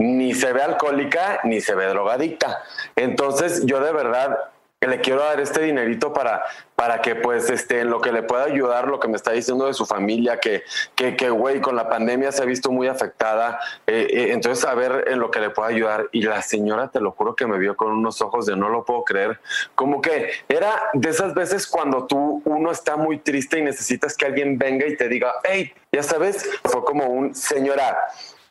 ni 0.00 0.34
se 0.34 0.52
ve 0.52 0.62
alcohólica 0.62 1.40
ni 1.44 1.60
se 1.60 1.74
ve 1.74 1.86
drogadicta. 1.86 2.62
Entonces 2.96 3.66
yo 3.66 3.80
de 3.80 3.92
verdad 3.92 4.38
le 4.88 5.00
quiero 5.00 5.20
dar 5.20 5.38
este 5.40 5.60
dinerito 5.60 6.14
para, 6.14 6.42
para 6.74 7.02
que 7.02 7.14
pues 7.14 7.50
este, 7.50 7.80
en 7.80 7.90
lo 7.90 8.00
que 8.00 8.12
le 8.12 8.22
pueda 8.22 8.44
ayudar, 8.44 8.88
lo 8.88 8.98
que 8.98 9.08
me 9.08 9.16
está 9.16 9.32
diciendo 9.32 9.66
de 9.66 9.74
su 9.74 9.84
familia, 9.84 10.40
que, 10.40 10.62
que, 10.94 11.16
que 11.16 11.28
güey, 11.28 11.60
con 11.60 11.76
la 11.76 11.90
pandemia 11.90 12.32
se 12.32 12.42
ha 12.42 12.46
visto 12.46 12.70
muy 12.70 12.88
afectada, 12.88 13.60
eh, 13.86 14.06
eh, 14.10 14.32
entonces 14.32 14.64
a 14.64 14.74
ver 14.74 15.04
en 15.08 15.18
lo 15.18 15.30
que 15.30 15.40
le 15.40 15.50
pueda 15.50 15.68
ayudar. 15.68 16.08
Y 16.12 16.22
la 16.22 16.40
señora, 16.40 16.88
te 16.88 16.98
lo 16.98 17.12
juro 17.12 17.36
que 17.36 17.46
me 17.46 17.58
vio 17.58 17.76
con 17.76 17.92
unos 17.92 18.22
ojos 18.22 18.46
de 18.46 18.56
no 18.56 18.70
lo 18.70 18.86
puedo 18.86 19.04
creer, 19.04 19.38
como 19.74 20.00
que 20.00 20.30
era 20.48 20.80
de 20.94 21.10
esas 21.10 21.34
veces 21.34 21.66
cuando 21.66 22.06
tú, 22.06 22.40
uno 22.46 22.70
está 22.70 22.96
muy 22.96 23.18
triste 23.18 23.58
y 23.58 23.62
necesitas 23.62 24.16
que 24.16 24.24
alguien 24.24 24.56
venga 24.56 24.86
y 24.86 24.96
te 24.96 25.08
diga, 25.08 25.34
hey, 25.44 25.74
ya 25.92 26.02
sabes, 26.02 26.48
fue 26.64 26.82
como 26.84 27.04
un 27.04 27.34
señora 27.34 27.98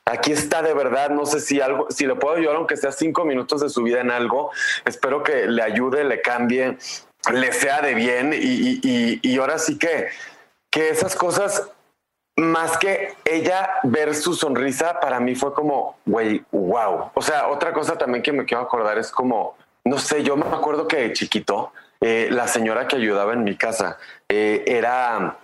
aquí 0.10 0.32
está 0.32 0.62
de 0.62 0.74
verdad, 0.74 1.10
no 1.10 1.26
sé 1.26 1.40
si 1.40 1.62
algo, 1.62 1.88
si 1.90 2.06
le 2.06 2.16
puedo 2.16 2.36
ayudar 2.36 2.56
aunque 2.56 2.78
sea 2.78 2.92
cinco 2.92 3.26
minutos 3.26 3.62
de 3.62 3.70
su 3.70 3.84
vida 3.84 4.02
en 4.02 4.12
algo, 4.12 4.52
espero 4.86 5.24
que 5.24 5.48
le 5.48 5.62
ayude, 5.62 6.04
le 6.04 6.22
cambie, 6.22 6.78
le 7.32 7.52
sea 7.54 7.82
de 7.82 7.94
bien 7.94 8.34
y, 8.34 9.38
ahora 9.38 9.58
sí 9.58 9.78
que, 9.78 10.08
que 10.70 10.90
esas 10.90 11.16
cosas, 11.16 11.70
más 12.36 12.78
que 12.78 13.16
ella 13.26 13.70
ver 13.84 14.16
su 14.16 14.34
sonrisa, 14.34 15.00
para 15.00 15.20
mí 15.20 15.36
fue 15.36 15.54
como, 15.54 15.98
güey, 16.06 16.44
wow. 16.52 17.12
O 17.14 17.22
sea, 17.22 17.50
otra 17.50 17.74
cosa 17.74 17.98
también 17.98 18.24
que 18.24 18.32
me 18.32 18.46
quiero 18.46 18.64
acordar 18.64 18.98
es 18.98 19.12
como, 19.12 19.58
no 19.84 19.98
sé, 19.98 20.24
yo 20.24 20.38
me 20.38 20.46
acuerdo 20.46 20.88
que 20.88 20.98
de 20.98 21.14
chiquito, 21.14 21.74
eh, 22.02 22.30
la 22.32 22.48
señora 22.48 22.88
que 22.88 22.96
ayudaba 22.96 23.34
en 23.34 23.44
mi 23.44 23.58
casa 23.58 23.98
eh, 24.30 24.64
era 24.66 25.38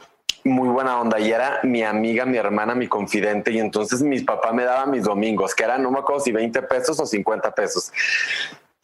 muy 0.45 0.69
buena 0.69 1.01
onda 1.01 1.19
y 1.19 1.31
era 1.31 1.59
mi 1.63 1.83
amiga, 1.83 2.25
mi 2.25 2.37
hermana, 2.37 2.75
mi 2.75 2.87
confidente 2.87 3.51
y 3.51 3.59
entonces 3.59 4.01
mis 4.03 4.23
papás 4.23 4.53
me 4.53 4.63
daban 4.63 4.91
mis 4.91 5.03
domingos, 5.03 5.55
que 5.55 5.63
eran 5.63 5.83
no 5.83 5.91
me 5.91 5.99
acuerdo 5.99 6.21
si 6.21 6.31
20 6.31 6.61
pesos 6.61 6.99
o 6.99 7.05
50 7.05 7.51
pesos. 7.51 7.91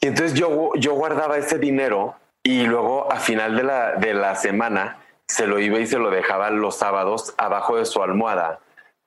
Y 0.01 0.07
entonces 0.07 0.33
yo, 0.33 0.71
yo 0.75 0.95
guardaba 0.95 1.37
ese 1.37 1.59
dinero 1.59 2.15
y 2.43 2.63
luego 2.63 3.11
a 3.11 3.19
final 3.19 3.55
de 3.55 3.63
la, 3.63 3.91
de 3.93 4.15
la 4.15 4.35
semana 4.35 4.97
se 5.27 5.45
lo 5.45 5.59
iba 5.59 5.79
y 5.79 5.85
se 5.85 5.99
lo 5.99 6.09
dejaba 6.09 6.49
los 6.49 6.77
sábados 6.77 7.35
abajo 7.37 7.77
de 7.77 7.85
su 7.85 8.01
almohada 8.01 8.59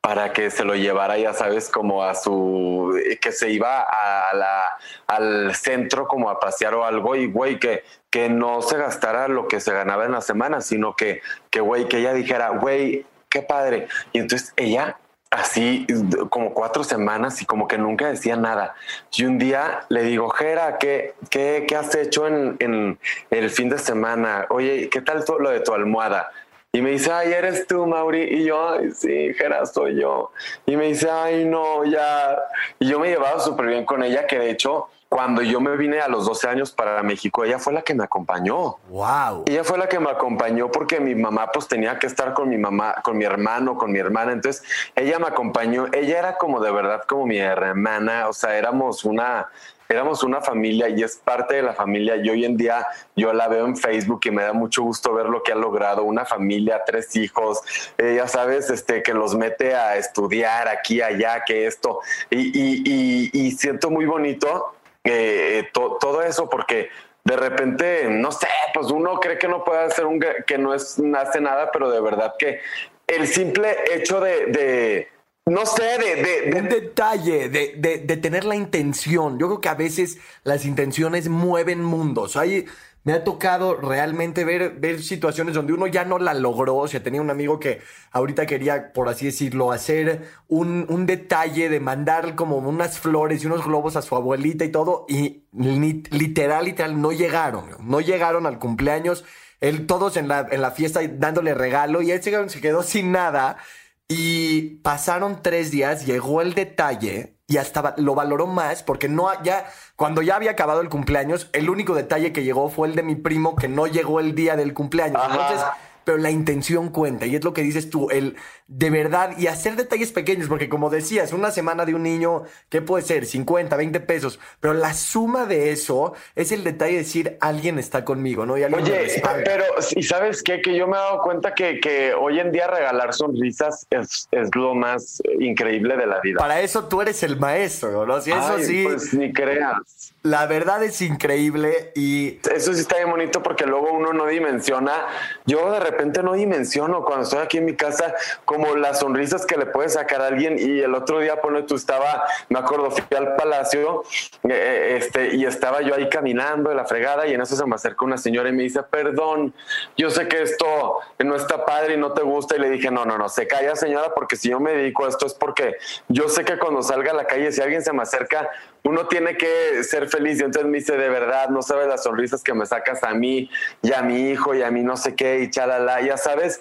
para 0.04 0.34
que 0.34 0.50
se 0.50 0.64
lo 0.64 0.75
llevara, 0.75 1.16
ya 1.16 1.32
sabes, 1.32 1.70
como 1.70 2.04
a 2.04 2.14
su, 2.14 2.94
que 3.23 3.32
se 3.32 3.49
iba 3.49 3.80
a 3.80 4.37
la, 4.37 4.76
al 5.06 5.54
centro 5.54 6.06
como 6.06 6.28
a 6.28 6.38
pasear 6.38 6.75
o 6.75 6.84
algo 6.84 7.16
y 7.16 7.26
güey, 7.26 7.58
que, 7.58 7.84
que 8.11 8.28
no 8.28 8.61
se 8.61 8.76
gastara 8.76 9.28
lo 9.28 9.49
que 9.49 9.61
se 9.61 9.73
ganaba 9.73 10.04
en 10.04 10.12
la 10.12 10.20
semana, 10.20 10.61
sino 10.61 10.94
que, 10.94 11.23
que 11.49 11.61
güey, 11.61 11.88
que 11.88 12.00
ella 12.00 12.12
dijera, 12.12 12.50
güey, 12.50 13.06
qué 13.30 13.40
padre. 13.40 13.88
Y 14.12 14.18
entonces 14.18 14.52
ella 14.56 14.99
así 15.30 15.87
como 16.28 16.52
cuatro 16.52 16.84
semanas 16.84 17.40
y 17.40 17.46
como 17.46 17.66
que 17.66 17.78
nunca 17.78 18.06
decía 18.06 18.37
nada. 18.37 18.75
Y 19.11 19.25
un 19.25 19.38
día 19.38 19.87
le 19.88 20.02
digo, 20.02 20.28
Jera, 20.28 20.76
¿qué, 20.76 21.14
qué, 21.30 21.64
qué 21.66 21.76
has 21.76 21.94
hecho 21.94 22.26
en, 22.26 22.56
en, 22.58 22.99
el 23.30 23.49
fin 23.49 23.70
de 23.70 23.78
semana? 23.78 24.44
Oye, 24.50 24.90
¿qué 24.90 25.00
tal 25.00 25.25
lo 25.38 25.49
de 25.49 25.61
tu 25.61 25.73
almohada? 25.73 26.30
Y 26.75 26.83
me 26.83 26.90
dice, 26.90 27.12
ay, 27.12 27.33
eres 27.33 27.69
tú, 27.69 27.87
Mauri. 27.87 28.23
Y 28.23 28.47
yo, 28.47 28.69
ay, 28.69 28.90
sí, 28.90 29.33
Jera, 29.35 29.64
soy 29.64 30.00
yo. 30.00 30.33
Y 30.66 30.76
me 30.76 30.88
dice, 30.88 31.09
ay, 31.09 31.45
no, 31.45 31.85
ya. 31.85 32.37
Y 32.81 32.88
yo 32.88 32.99
me 32.99 33.09
llevaba 33.09 33.38
súper 33.38 33.66
bien 33.66 33.85
con 33.85 34.02
ella, 34.02 34.26
que 34.26 34.40
de 34.40 34.50
hecho 34.50 34.88
cuando 35.14 35.43
yo 35.43 35.61
me 35.61 35.76
vine 35.76 36.00
a 36.00 36.09
los 36.09 36.26
12 36.26 36.49
años 36.49 36.73
para 36.73 37.00
México, 37.04 37.45
ella 37.45 37.61
fue 37.61 37.73
la 37.73 37.83
que 37.83 37.95
me 37.95 38.02
acompañó. 38.02 38.78
Wow. 38.88 39.45
Ella 39.47 39.62
fue 39.62 39.78
la 39.78 39.88
que 39.88 40.00
me 40.00 40.11
acompañó 40.11 40.73
porque 40.73 40.99
mi 40.99 41.14
mamá 41.14 41.52
pues 41.52 41.69
tenía 41.69 42.00
que 42.00 42.09
estar 42.09 42.35
con 42.35 42.49
mi 42.49 42.57
mamá, 42.57 42.97
con 43.04 43.16
mi 43.16 43.25
hermano, 43.25 43.78
con 43.78 43.93
mi 43.93 44.00
hermana. 44.00 44.33
Entonces, 44.33 44.64
ella 44.97 45.21
me 45.21 45.28
acompañó. 45.28 45.87
Ella 45.93 46.19
era 46.19 46.37
como 46.37 46.59
de 46.59 46.73
verdad 46.73 47.02
como 47.07 47.26
mi 47.26 47.38
hermana, 47.38 48.28
o 48.28 48.33
sea, 48.33 48.59
éramos 48.59 49.04
una 49.04 49.49
éramos 49.88 50.23
una 50.23 50.41
familia 50.41 50.88
y 50.88 51.03
es 51.03 51.17
parte 51.17 51.57
de 51.57 51.62
la 51.62 51.75
familia. 51.75 52.17
Y 52.17 52.29
hoy 52.31 52.45
en 52.45 52.57
día 52.57 52.87
yo 53.17 53.33
la 53.33 53.49
veo 53.49 53.67
en 53.67 53.76
Facebook 53.76 54.21
y 54.25 54.31
me 54.31 54.43
da 54.43 54.53
mucho 54.53 54.83
gusto 54.83 55.12
ver 55.14 55.26
lo 55.26 55.43
que 55.43 55.53
ha 55.53 55.57
logrado. 55.57 56.05
Una 56.05 56.25
familia, 56.25 56.83
tres 56.87 57.14
hijos, 57.17 57.61
eh, 57.99 58.14
ya 58.17 58.29
sabes, 58.29 58.71
este, 58.71 59.03
que 59.03 59.14
los 59.14 59.35
mete 59.35 59.75
a 59.75 59.97
estudiar 59.97 60.69
aquí, 60.69 61.00
allá, 61.00 61.45
que 61.45 61.67
esto. 61.67 62.00
Y, 62.31 62.50
y, 62.55 63.31
y 63.33 63.50
siento 63.53 63.91
muy 63.91 64.07
bonito 64.07 64.75
eh, 65.05 65.69
todo 65.73 66.23
eso, 66.23 66.49
porque 66.49 66.88
de 67.25 67.37
repente, 67.37 68.07
no 68.09 68.33
sé, 68.33 68.49
pues 68.73 68.87
uno 68.87 69.21
cree 69.21 69.38
que 69.38 69.49
no 69.49 69.64
puede 69.64 69.85
hacer 69.85 70.07
un, 70.07 70.19
que 70.47 70.59
no 70.59 70.75
es, 70.75 71.00
hace 71.17 71.41
nada, 71.41 71.71
pero 71.73 71.91
de 71.91 72.00
verdad 72.00 72.35
que 72.38 72.61
el 73.07 73.26
simple 73.26 73.76
hecho 73.93 74.21
de, 74.21 75.09
no 75.47 75.67
sé, 75.67 75.83
de, 75.99 76.59
Un 76.59 76.69
detalle, 76.69 77.49
de, 77.49 78.03
de, 78.05 78.17
tener 78.17 78.45
la 78.45 78.57
intención. 78.57 79.39
Yo 79.39 79.47
creo 79.49 79.61
que 79.61 79.69
a 79.69 79.75
veces 79.75 80.19
las 80.43 80.65
intenciones 80.65 81.29
mueven 81.29 81.83
mundos. 81.83 82.37
Hay 82.37 82.67
me 83.05 83.13
ha 83.13 83.23
tocado 83.23 83.77
realmente 83.77 84.45
ver, 84.45 84.77
ver 84.79 85.03
situaciones 85.03 85.55
donde 85.55 85.75
uno 85.75 85.87
ya 85.87 86.07
no 86.07 86.19
la 86.19 86.33
logró. 86.33 86.77
O 86.77 86.89
sea, 86.89 87.03
tenía 87.03 87.21
un 87.21 87.29
amigo 87.31 87.61
que 87.61 87.81
ahorita 88.13 88.47
quería, 88.47 88.95
por 88.95 89.11
así 89.11 89.27
decirlo, 89.27 89.73
hacer 89.73 90.23
un, 90.49 90.87
un 90.89 91.05
detalle 91.05 91.69
de 91.69 91.81
mandar 91.81 92.35
como 92.35 92.57
unas 92.57 92.99
flores 92.99 93.45
y 93.45 93.47
unos 93.47 93.65
globos 93.65 93.97
a 93.97 94.03
su 94.03 94.17
abuelita 94.17 94.65
y 94.65 94.71
todo. 94.71 95.05
Y 95.07 95.45
literal, 95.53 96.65
literal, 96.65 96.99
no 97.01 97.13
llegaron. 97.13 97.67
No 97.81 98.01
llegaron 98.01 98.47
al 98.47 98.59
cumpleaños. 98.59 99.27
Él, 99.61 99.87
todos 99.87 100.17
en 100.17 100.29
la, 100.29 100.49
en 100.51 100.63
la 100.63 100.71
fiesta 100.71 101.01
dándole 101.07 101.53
regalo 101.53 102.01
y 102.01 102.11
él 102.11 102.23
se 102.23 102.61
quedó 102.63 102.83
sin 102.83 103.13
nada. 103.13 103.59
Y 104.08 104.76
pasaron 104.82 105.40
tres 105.42 105.70
días, 105.70 106.04
llegó 106.04 106.42
el 106.42 106.54
detalle 106.54 107.38
y 107.46 107.56
hasta 107.58 107.94
lo 107.99 108.14
valoró 108.14 108.46
más 108.46 108.82
porque 108.82 109.08
no 109.08 109.30
ya 109.42 109.66
cuando 109.96 110.23
ya 110.23 110.37
había 110.37 110.52
acabado 110.52 110.80
el 110.80 110.88
cumpleaños, 110.88 111.49
el 111.52 111.70
único 111.70 111.94
detalle 111.94 112.32
que 112.32 112.42
llegó 112.42 112.68
fue 112.68 112.88
el 112.88 112.94
de 112.94 113.02
mi 113.02 113.16
primo 113.16 113.56
que 113.56 113.68
no 113.68 113.87
llegó 113.87 114.20
el 114.20 114.34
día 114.34 114.56
del 114.56 114.75
cumpleaños. 114.75 115.23
Entonces, 115.25 115.61
pero 116.04 116.18
la 116.18 116.30
intención 116.30 116.90
cuenta 116.90 117.26
y 117.26 117.37
es 117.37 117.44
lo 117.44 117.52
que 117.52 117.62
dices 117.62 117.90
tú, 117.90 118.11
el 118.11 118.37
de 118.66 118.90
verdad 118.90 119.37
y 119.38 119.46
hacer 119.46 119.76
detalles 119.76 120.12
pequeños, 120.12 120.49
porque 120.49 120.68
como 120.68 120.90
decías, 120.90 121.32
una 121.32 121.50
semana 121.50 121.84
de 121.84 121.94
un 121.94 122.02
niño, 122.02 122.44
¿qué 122.68 122.80
puede 122.80 123.04
ser? 123.04 123.26
50, 123.26 123.76
20 123.76 124.00
pesos, 124.00 124.40
pero 124.61 124.75
la 124.75 124.94
suma 124.94 125.46
de 125.46 125.70
eso 125.70 126.14
es 126.34 126.52
el 126.52 126.64
detalle 126.64 126.92
de 126.92 126.99
decir 126.99 127.37
alguien 127.40 127.78
está 127.78 128.04
conmigo, 128.04 128.46
¿no? 128.46 128.56
Y 128.56 128.64
Oye, 128.64 129.23
pero 129.44 129.64
¿y 129.94 130.02
sabes 130.02 130.42
qué? 130.42 130.61
Que 130.61 130.76
yo 130.76 130.87
me 130.87 130.96
he 130.96 131.00
dado 131.00 131.20
cuenta 131.20 131.54
que, 131.54 131.80
que 131.80 132.14
hoy 132.14 132.40
en 132.40 132.52
día 132.52 132.66
regalar 132.66 133.12
sonrisas 133.12 133.87
es, 133.90 134.28
es, 134.30 134.54
lo 134.54 134.75
más 134.75 135.23
increíble 135.38 135.96
de 135.96 136.06
la 136.06 136.20
vida. 136.20 136.38
Para 136.38 136.61
eso 136.61 136.84
tú 136.84 137.02
eres 137.02 137.23
el 137.23 137.38
maestro, 137.38 138.06
¿no? 138.06 138.20
Si 138.20 138.30
eso 138.30 138.58
sí. 138.58 138.84
Pues 138.84 139.14
ni 139.14 139.32
creas. 139.32 140.13
La 140.26 140.47
verdad 140.47 140.83
es 140.83 141.02
increíble 141.02 141.93
y... 141.95 142.40
Eso 142.50 142.73
sí 142.73 142.81
está 142.81 142.97
bien 142.97 143.11
bonito 143.11 143.43
porque 143.43 143.66
luego 143.66 143.93
uno 143.93 144.14
no 144.14 144.25
dimensiona. 144.25 145.07
Yo 145.45 145.71
de 145.71 145.81
repente 145.81 146.23
no 146.23 146.33
dimensiono 146.33 147.04
cuando 147.04 147.25
estoy 147.25 147.40
aquí 147.40 147.59
en 147.59 147.66
mi 147.66 147.76
casa 147.76 148.14
como 148.47 148.75
las 148.75 149.00
sonrisas 149.00 149.45
que 149.45 149.59
le 149.59 149.66
puede 149.66 149.90
sacar 149.90 150.23
a 150.23 150.28
alguien 150.28 150.59
y 150.59 150.81
el 150.81 150.95
otro 150.95 151.21
día, 151.21 151.43
pone 151.43 151.64
tú 151.64 151.75
estaba, 151.75 152.25
me 152.49 152.59
acuerdo, 152.59 152.90
fui 152.90 153.04
al 153.14 153.37
palacio 153.37 154.04
eh, 154.45 154.49
eh, 154.49 154.97
este, 154.97 155.37
y 155.37 155.45
estaba 155.45 155.83
yo 155.83 155.95
ahí 155.95 156.09
caminando 156.09 156.71
de 156.71 156.76
la 156.76 156.87
fregada 156.87 157.26
y 157.26 157.35
en 157.35 157.43
eso 157.43 157.54
se 157.54 157.66
me 157.66 157.75
acerca 157.75 158.07
una 158.07 158.16
señora 158.16 158.49
y 158.49 158.52
me 158.52 158.62
dice, 158.62 158.83
perdón, 158.83 159.52
yo 159.95 160.09
sé 160.09 160.26
que 160.26 160.40
esto 160.40 161.00
no 161.19 161.37
está 161.37 161.66
padre 161.66 161.95
y 161.95 161.97
no 161.99 162.12
te 162.12 162.23
gusta 162.23 162.57
y 162.57 162.61
le 162.61 162.71
dije, 162.71 162.90
no, 162.90 163.04
no, 163.04 163.19
no, 163.19 163.28
se 163.28 163.47
calla 163.47 163.76
señora 163.76 164.14
porque 164.14 164.37
si 164.37 164.49
yo 164.49 164.59
me 164.59 164.73
dedico 164.73 165.04
a 165.04 165.11
esto 165.11 165.26
es 165.26 165.35
porque 165.35 165.76
yo 166.09 166.31
sé 166.31 166.47
que 166.47 166.59
cuando 166.59 166.83
salga 166.83 167.11
a 167.11 167.14
la 167.14 167.26
calle, 167.26 167.52
si 167.52 167.61
alguien 167.61 167.83
se 167.83 167.93
me 167.93 168.00
acerca, 168.00 168.49
uno 168.85 169.07
tiene 169.07 169.37
que 169.37 169.83
ser 169.83 170.09
feliz. 170.14 170.40
Y 170.40 170.44
entonces 170.44 170.71
me 170.71 170.78
dice, 170.78 170.97
de 170.97 171.09
verdad, 171.09 171.49
no 171.49 171.62
sabes 171.62 171.88
las 171.88 172.02
sonrisas 172.02 172.42
que 172.42 172.54
me 172.54 172.66
sacas 172.66 173.02
a 173.02 173.14
mí 173.14 173.50
y 173.83 173.92
a 173.92 174.02
mi 174.02 174.30
hijo 174.30 174.54
y 174.54 174.62
a 174.62 174.71
mí 174.71 174.83
no 174.83 174.97
sé 174.97 175.14
qué 175.14 175.40
y 175.40 175.50
chalala, 175.50 176.00
ya 176.00 176.16
sabes. 176.16 176.61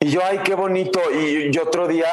Y 0.00 0.10
yo, 0.10 0.20
ay, 0.24 0.40
qué 0.44 0.54
bonito. 0.54 1.00
Y, 1.12 1.50
yo 1.50 1.64
otro 1.64 1.86
día 1.86 2.08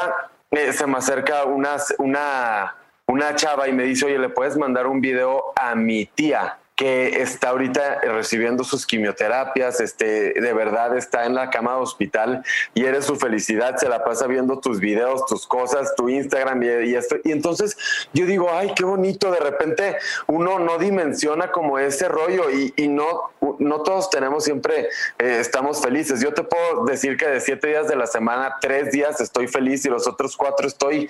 eh, 0.50 0.72
se 0.72 0.86
me 0.86 0.98
acerca 0.98 1.44
una, 1.44 1.76
una, 1.98 2.76
una 3.06 3.34
chava 3.34 3.68
y 3.68 3.72
me 3.72 3.84
dice, 3.84 4.06
oye, 4.06 4.18
¿le 4.18 4.28
puedes 4.28 4.56
mandar 4.56 4.86
un 4.86 5.00
video 5.00 5.52
a 5.56 5.74
mi 5.74 6.06
tía? 6.06 6.58
Que 6.78 7.22
está 7.22 7.48
ahorita 7.48 8.02
recibiendo 8.02 8.62
sus 8.62 8.86
quimioterapias, 8.86 9.80
este, 9.80 10.32
de 10.32 10.52
verdad 10.52 10.96
está 10.96 11.26
en 11.26 11.34
la 11.34 11.50
cama 11.50 11.72
de 11.72 11.80
hospital 11.80 12.44
y 12.72 12.84
eres 12.84 13.04
su 13.04 13.16
felicidad, 13.16 13.76
se 13.78 13.88
la 13.88 14.04
pasa 14.04 14.28
viendo 14.28 14.60
tus 14.60 14.78
videos, 14.78 15.26
tus 15.26 15.44
cosas, 15.44 15.92
tu 15.96 16.08
Instagram 16.08 16.62
y, 16.62 16.94
esto. 16.94 17.16
Y 17.24 17.32
entonces 17.32 17.76
yo 18.14 18.26
digo, 18.26 18.48
ay, 18.52 18.74
qué 18.76 18.84
bonito, 18.84 19.32
de 19.32 19.40
repente 19.40 19.96
uno 20.28 20.60
no 20.60 20.78
dimensiona 20.78 21.50
como 21.50 21.80
ese 21.80 22.08
rollo 22.08 22.44
y, 22.48 22.86
no, 22.86 23.32
no 23.58 23.82
todos 23.82 24.08
tenemos 24.08 24.44
siempre, 24.44 24.88
eh, 25.18 25.38
estamos 25.40 25.82
felices. 25.82 26.20
Yo 26.20 26.32
te 26.32 26.44
puedo 26.44 26.84
decir 26.84 27.16
que 27.16 27.26
de 27.26 27.40
siete 27.40 27.66
días 27.66 27.88
de 27.88 27.96
la 27.96 28.06
semana, 28.06 28.54
tres 28.60 28.92
días 28.92 29.20
estoy 29.20 29.48
feliz 29.48 29.84
y 29.84 29.88
los 29.88 30.06
otros 30.06 30.36
cuatro 30.36 30.68
estoy 30.68 31.08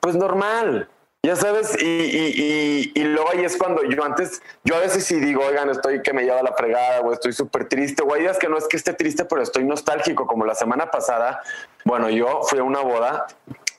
pues 0.00 0.16
normal. 0.16 0.88
Ya 1.22 1.36
sabes, 1.36 1.76
y, 1.82 1.84
y, 1.84 2.92
y, 2.94 3.04
luego 3.04 3.28
ahí 3.30 3.44
es 3.44 3.58
cuando 3.58 3.84
yo 3.84 4.02
antes, 4.02 4.40
yo 4.64 4.74
a 4.74 4.78
veces 4.78 5.04
sí 5.04 5.20
digo, 5.20 5.44
oigan, 5.44 5.68
estoy 5.68 6.00
que 6.00 6.14
me 6.14 6.22
lleva 6.22 6.42
la 6.42 6.54
fregada, 6.54 7.00
o 7.02 7.12
estoy 7.12 7.34
súper 7.34 7.68
triste, 7.68 8.02
o 8.02 8.14
hay 8.14 8.22
días 8.22 8.38
que 8.38 8.48
no 8.48 8.56
es 8.56 8.66
que 8.66 8.78
esté 8.78 8.94
triste, 8.94 9.26
pero 9.26 9.42
estoy 9.42 9.64
nostálgico, 9.64 10.26
como 10.26 10.46
la 10.46 10.54
semana 10.54 10.90
pasada, 10.90 11.42
bueno, 11.84 12.08
yo 12.08 12.40
fui 12.44 12.60
a 12.60 12.62
una 12.62 12.80
boda, 12.80 13.26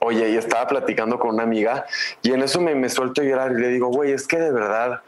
oye, 0.01 0.29
y 0.29 0.37
estaba 0.37 0.67
platicando 0.67 1.17
con 1.17 1.31
una 1.31 1.41
amiga, 1.41 1.87
y 2.21 2.31
en 2.31 2.43
eso 2.43 2.61
me, 2.61 2.75
me 2.75 2.89
suelto 2.89 3.21
a 3.21 3.25
llorar 3.25 3.53
y 3.53 3.59
le 3.59 3.69
digo, 3.69 3.87
güey, 3.87 4.11
es 4.11 4.27
que 4.27 4.37
de 4.37 4.51
verdad, 4.51 5.01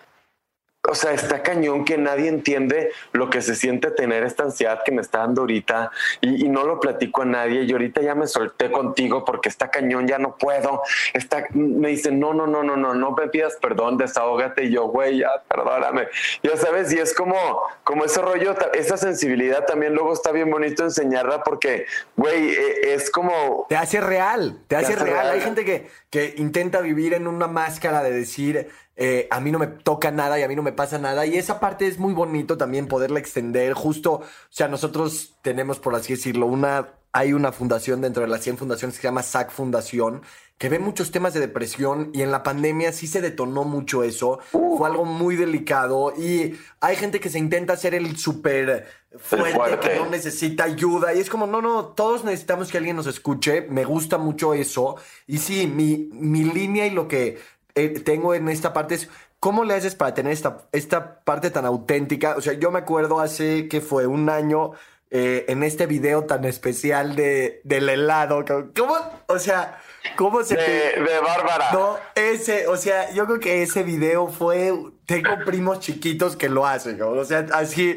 o 0.85 0.95
sea, 0.95 1.13
está 1.13 1.41
cañón 1.41 1.85
que 1.85 1.97
nadie 1.97 2.27
entiende 2.27 2.91
lo 3.13 3.29
que 3.29 3.41
se 3.41 3.55
siente 3.55 3.89
tener 3.89 4.23
esta 4.23 4.43
ansiedad 4.43 4.81
que 4.83 4.91
me 4.91 5.01
está 5.01 5.19
dando 5.19 5.41
ahorita 5.41 5.91
y, 6.19 6.49
no 6.49 6.65
lo 6.65 6.79
platico 6.81 7.21
a 7.21 7.25
nadie. 7.25 7.63
Y 7.63 7.71
ahorita 7.71 8.01
ya 8.01 8.15
me 8.15 8.27
solté 8.27 8.69
contigo 8.69 9.23
porque 9.23 9.47
está 9.47 9.71
cañón, 9.71 10.07
ya 10.07 10.17
no 10.17 10.35
puedo. 10.35 10.81
Está, 11.13 11.45
me 11.53 11.87
dice, 11.87 12.11
no, 12.11 12.33
no, 12.33 12.47
no, 12.47 12.63
no, 12.63 12.75
no, 12.75 12.93
no 12.93 13.11
me 13.11 13.27
pidas 13.29 13.55
perdón, 13.61 13.97
desahógate. 13.97 14.65
Y 14.65 14.71
yo, 14.71 14.87
güey, 14.87 15.19
ya, 15.19 15.29
perdóname. 15.47 16.09
Ya 16.43 16.57
sabes, 16.57 16.91
y 16.91 16.99
es 16.99 17.13
como, 17.13 17.61
como 17.85 18.03
ese 18.03 18.21
rollo, 18.21 18.53
esa 18.73 18.97
sensibilidad 18.97 19.65
también 19.65 19.95
luego 19.95 20.11
está 20.11 20.33
bien 20.33 20.51
bonito 20.51 20.83
enseñarla 20.83 21.43
porque, 21.43 21.85
güey, 22.17 22.49
e, 22.49 22.93
es 22.93 23.09
como... 23.09 23.67
Te 23.69 23.77
hace 23.77 24.01
real, 24.01 24.59
te 24.67 24.75
hace, 24.75 24.97
real. 24.97 25.29
Hay 25.29 25.39
gente 25.39 25.63
que, 25.63 25.87
que 26.09 26.33
intenta 26.37 26.81
vivir 26.81 27.13
en 27.13 27.25
una 27.25 27.47
máscara 27.47 28.03
de 28.03 28.11
decir 28.11 28.69
eh, 28.95 29.27
a 29.31 29.39
mí 29.39 29.51
no 29.51 29.59
me 29.59 29.67
toca 29.67 30.11
nada 30.11 30.39
y 30.39 30.43
a 30.43 30.47
mí 30.47 30.55
no 30.55 30.61
me 30.61 30.71
pasa 30.71 30.97
nada. 30.97 31.25
Y 31.25 31.35
esa 31.35 31.59
parte 31.59 31.87
es 31.87 31.97
muy 31.97 32.13
bonito 32.13 32.57
también 32.57 32.87
poderla 32.87 33.19
extender. 33.19 33.73
Justo, 33.73 34.13
o 34.13 34.23
sea, 34.49 34.67
nosotros 34.67 35.35
tenemos, 35.41 35.79
por 35.79 35.95
así 35.95 36.13
decirlo, 36.13 36.45
una, 36.45 36.89
hay 37.11 37.33
una 37.33 37.51
fundación 37.51 38.01
dentro 38.01 38.21
de 38.21 38.29
las 38.29 38.41
100 38.41 38.57
fundaciones 38.57 38.95
que 38.95 39.01
se 39.01 39.07
llama 39.07 39.23
SAC 39.23 39.51
Fundación, 39.51 40.21
que 40.57 40.69
ve 40.69 40.79
muchos 40.79 41.11
temas 41.11 41.33
de 41.33 41.39
depresión 41.39 42.11
y 42.13 42.21
en 42.21 42.31
la 42.31 42.43
pandemia 42.43 42.91
sí 42.91 43.07
se 43.07 43.21
detonó 43.21 43.63
mucho 43.63 44.03
eso. 44.03 44.39
Fue 44.51 44.87
algo 44.87 45.03
muy 45.03 45.35
delicado 45.35 46.13
y 46.15 46.57
hay 46.79 46.95
gente 46.95 47.19
que 47.19 47.29
se 47.29 47.39
intenta 47.39 47.73
hacer 47.73 47.95
el 47.95 48.15
súper 48.17 48.87
fuerte, 49.17 49.89
que 49.89 49.95
no 49.95 50.09
necesita 50.09 50.63
ayuda 50.63 51.13
y 51.13 51.19
es 51.19 51.29
como, 51.29 51.47
no, 51.47 51.61
no, 51.61 51.87
todos 51.87 52.23
necesitamos 52.23 52.71
que 52.71 52.77
alguien 52.77 52.95
nos 52.95 53.07
escuche. 53.07 53.67
Me 53.69 53.83
gusta 53.83 54.17
mucho 54.17 54.53
eso. 54.53 54.95
Y 55.27 55.39
sí, 55.39 55.67
mi, 55.67 56.09
mi 56.13 56.43
línea 56.43 56.87
y 56.87 56.91
lo 56.91 57.07
que 57.07 57.39
eh, 57.75 57.89
tengo 57.89 58.33
en 58.33 58.49
esta 58.49 58.73
parte 58.73 58.95
es, 58.95 59.09
¿cómo 59.39 59.63
le 59.63 59.73
haces 59.73 59.95
para 59.95 60.13
tener 60.13 60.33
esta, 60.33 60.67
esta 60.71 61.19
parte 61.21 61.49
tan 61.49 61.65
auténtica? 61.65 62.35
O 62.37 62.41
sea, 62.41 62.53
yo 62.53 62.71
me 62.71 62.79
acuerdo 62.79 63.19
hace 63.19 63.67
que 63.67 63.81
fue 63.81 64.07
un 64.07 64.29
año, 64.29 64.73
eh, 65.15 65.45
en 65.47 65.61
este 65.61 65.85
video 65.85 66.23
tan 66.23 66.43
especial 66.43 67.15
de, 67.15 67.61
del 67.63 67.87
helado. 67.87 68.43
¿Cómo? 68.75 68.95
O 69.27 69.37
sea, 69.37 69.79
¿cómo 70.15 70.43
se 70.43 70.55
de, 70.55 70.63
de 70.63 71.19
Bárbara. 71.19 71.71
No, 71.71 71.97
ese, 72.15 72.65
o 72.65 72.75
sea, 72.77 73.11
yo 73.11 73.27
creo 73.27 73.39
que 73.39 73.61
ese 73.61 73.83
video 73.83 74.27
fue. 74.27 74.73
Tengo 75.05 75.37
primos 75.45 75.81
chiquitos 75.81 76.35
que 76.35 76.49
lo 76.49 76.65
hacen, 76.65 76.97
¿no? 76.97 77.09
o 77.09 77.25
sea, 77.25 77.45
así. 77.53 77.95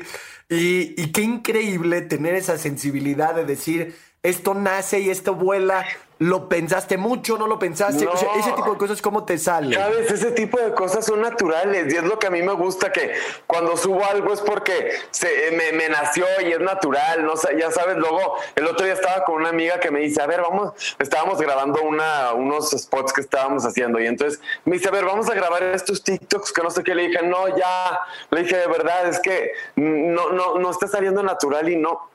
Y, 0.50 1.00
y 1.02 1.10
qué 1.10 1.22
increíble 1.22 2.02
tener 2.02 2.34
esa 2.34 2.58
sensibilidad 2.58 3.34
de 3.34 3.46
decir, 3.46 3.96
esto 4.22 4.52
nace 4.52 5.00
y 5.00 5.08
esto 5.08 5.34
vuela 5.34 5.86
¿Lo 6.18 6.48
pensaste 6.48 6.96
mucho? 6.96 7.36
¿No 7.36 7.46
lo 7.46 7.58
pensaste? 7.58 8.06
o 8.06 8.16
sea, 8.16 8.30
ese 8.36 8.52
tipo 8.52 8.70
de 8.70 8.78
cosas, 8.78 9.02
¿cómo 9.02 9.24
te 9.24 9.36
sale? 9.36 9.76
Sabes, 9.76 10.10
ese 10.10 10.30
tipo 10.30 10.58
de 10.58 10.72
cosas 10.72 11.04
son 11.04 11.20
naturales 11.20 11.92
y 11.92 11.96
es 11.96 12.04
lo 12.04 12.18
que 12.18 12.28
a 12.28 12.30
mí 12.30 12.40
me 12.40 12.54
gusta 12.54 12.90
que 12.90 13.12
cuando 13.46 13.76
subo 13.76 14.02
algo 14.02 14.32
es 14.32 14.40
porque 14.40 14.92
se, 15.10 15.28
me, 15.74 15.88
nació 15.90 16.24
y 16.40 16.52
es 16.52 16.60
natural, 16.60 17.24
¿no? 17.24 17.34
ya 17.58 17.70
sabes, 17.70 17.98
luego 17.98 18.36
el 18.54 18.66
otro 18.66 18.86
día 18.86 18.94
estaba 18.94 19.24
con 19.24 19.36
una 19.36 19.50
amiga 19.50 19.78
que 19.78 19.90
me 19.90 20.00
dice, 20.00 20.22
a 20.22 20.26
ver, 20.26 20.40
vamos, 20.40 20.72
estábamos 20.98 21.38
grabando 21.38 21.82
una, 21.82 22.32
unos 22.32 22.70
spots 22.70 23.12
que 23.12 23.20
estábamos 23.20 23.66
haciendo 23.66 24.00
y 24.00 24.06
entonces 24.06 24.40
me 24.64 24.76
dice, 24.76 24.88
a 24.88 24.92
ver, 24.92 25.04
vamos 25.04 25.28
a 25.28 25.34
grabar 25.34 25.62
estos 25.64 26.02
TikToks 26.02 26.50
que 26.50 26.62
no 26.62 26.70
sé 26.70 26.82
qué, 26.82 26.94
le 26.94 27.08
dije, 27.08 27.22
no, 27.24 27.48
ya, 27.56 28.00
le 28.30 28.42
dije, 28.42 28.56
de 28.56 28.66
verdad, 28.68 29.06
es 29.06 29.20
que 29.20 29.52
no, 29.76 30.30
no, 30.30 30.58
no 30.58 30.70
está 30.70 30.86
saliendo 30.86 31.22
natural 31.22 31.68
y 31.68 31.76
no, 31.76 32.08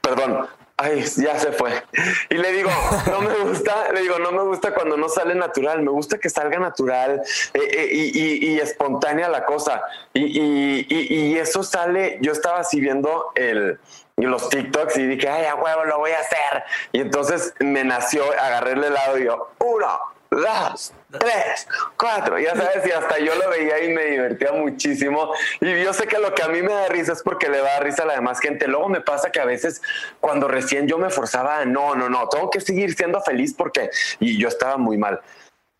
perdón, 0.00 0.48
ay, 0.76 1.04
ya 1.16 1.38
se 1.38 1.52
fue. 1.52 1.82
Y 2.28 2.34
le 2.34 2.52
digo, 2.52 2.70
no 3.10 3.20
me 3.20 3.34
gusta, 3.36 3.92
le 3.92 4.02
digo, 4.02 4.18
no 4.18 4.32
me 4.32 4.42
gusta 4.42 4.74
cuando 4.74 4.96
no 4.96 5.08
sale 5.08 5.34
natural, 5.34 5.82
me 5.82 5.90
gusta 5.90 6.18
que 6.18 6.28
salga 6.28 6.58
natural 6.58 7.22
eh, 7.54 7.60
eh, 7.60 7.88
y, 7.92 8.58
espontánea 8.58 9.28
la 9.28 9.44
cosa. 9.44 9.82
Y, 10.12 11.36
eso 11.36 11.62
sale, 11.62 12.18
yo 12.20 12.32
estaba 12.32 12.60
así 12.60 12.80
viendo 12.80 13.32
el, 13.34 13.78
los 14.16 14.48
TikToks 14.48 14.96
y 14.96 15.06
dije, 15.06 15.28
ay, 15.28 15.46
a 15.46 15.54
huevo, 15.54 15.84
lo 15.84 15.98
voy 15.98 16.12
a 16.12 16.20
hacer. 16.20 16.64
Y 16.92 17.00
entonces 17.00 17.54
me 17.60 17.84
nació, 17.84 18.24
agarré 18.32 18.72
el 18.72 18.84
helado 18.84 19.18
y 19.18 19.24
yo, 19.24 19.50
uno, 19.58 19.98
dos, 20.30 20.92
tres, 21.18 21.66
cuatro, 21.96 22.38
ya 22.38 22.54
sabes, 22.54 22.86
y 22.86 22.90
hasta 22.90 23.18
yo 23.18 23.34
lo 23.34 23.48
veía 23.50 23.84
y 23.84 23.92
me 23.92 24.04
divertía 24.04 24.52
muchísimo. 24.52 25.32
Y 25.60 25.82
yo 25.82 25.92
sé 25.92 26.06
que 26.06 26.18
lo 26.18 26.34
que 26.34 26.42
a 26.42 26.48
mí 26.48 26.62
me 26.62 26.72
da 26.72 26.88
risa 26.88 27.12
es 27.12 27.22
porque 27.22 27.48
le 27.48 27.58
da 27.58 27.80
risa 27.80 28.02
a 28.02 28.06
la 28.06 28.14
demás 28.14 28.40
gente. 28.40 28.68
Luego 28.68 28.88
me 28.88 29.00
pasa 29.00 29.30
que 29.30 29.40
a 29.40 29.44
veces 29.44 29.82
cuando 30.20 30.48
recién 30.48 30.86
yo 30.86 30.98
me 30.98 31.10
forzaba, 31.10 31.64
no, 31.64 31.94
no, 31.94 32.08
no, 32.08 32.28
tengo 32.28 32.50
que 32.50 32.60
seguir 32.60 32.94
siendo 32.94 33.20
feliz 33.22 33.54
porque, 33.54 33.90
y 34.20 34.38
yo 34.38 34.48
estaba 34.48 34.76
muy 34.76 34.96
mal, 34.96 35.20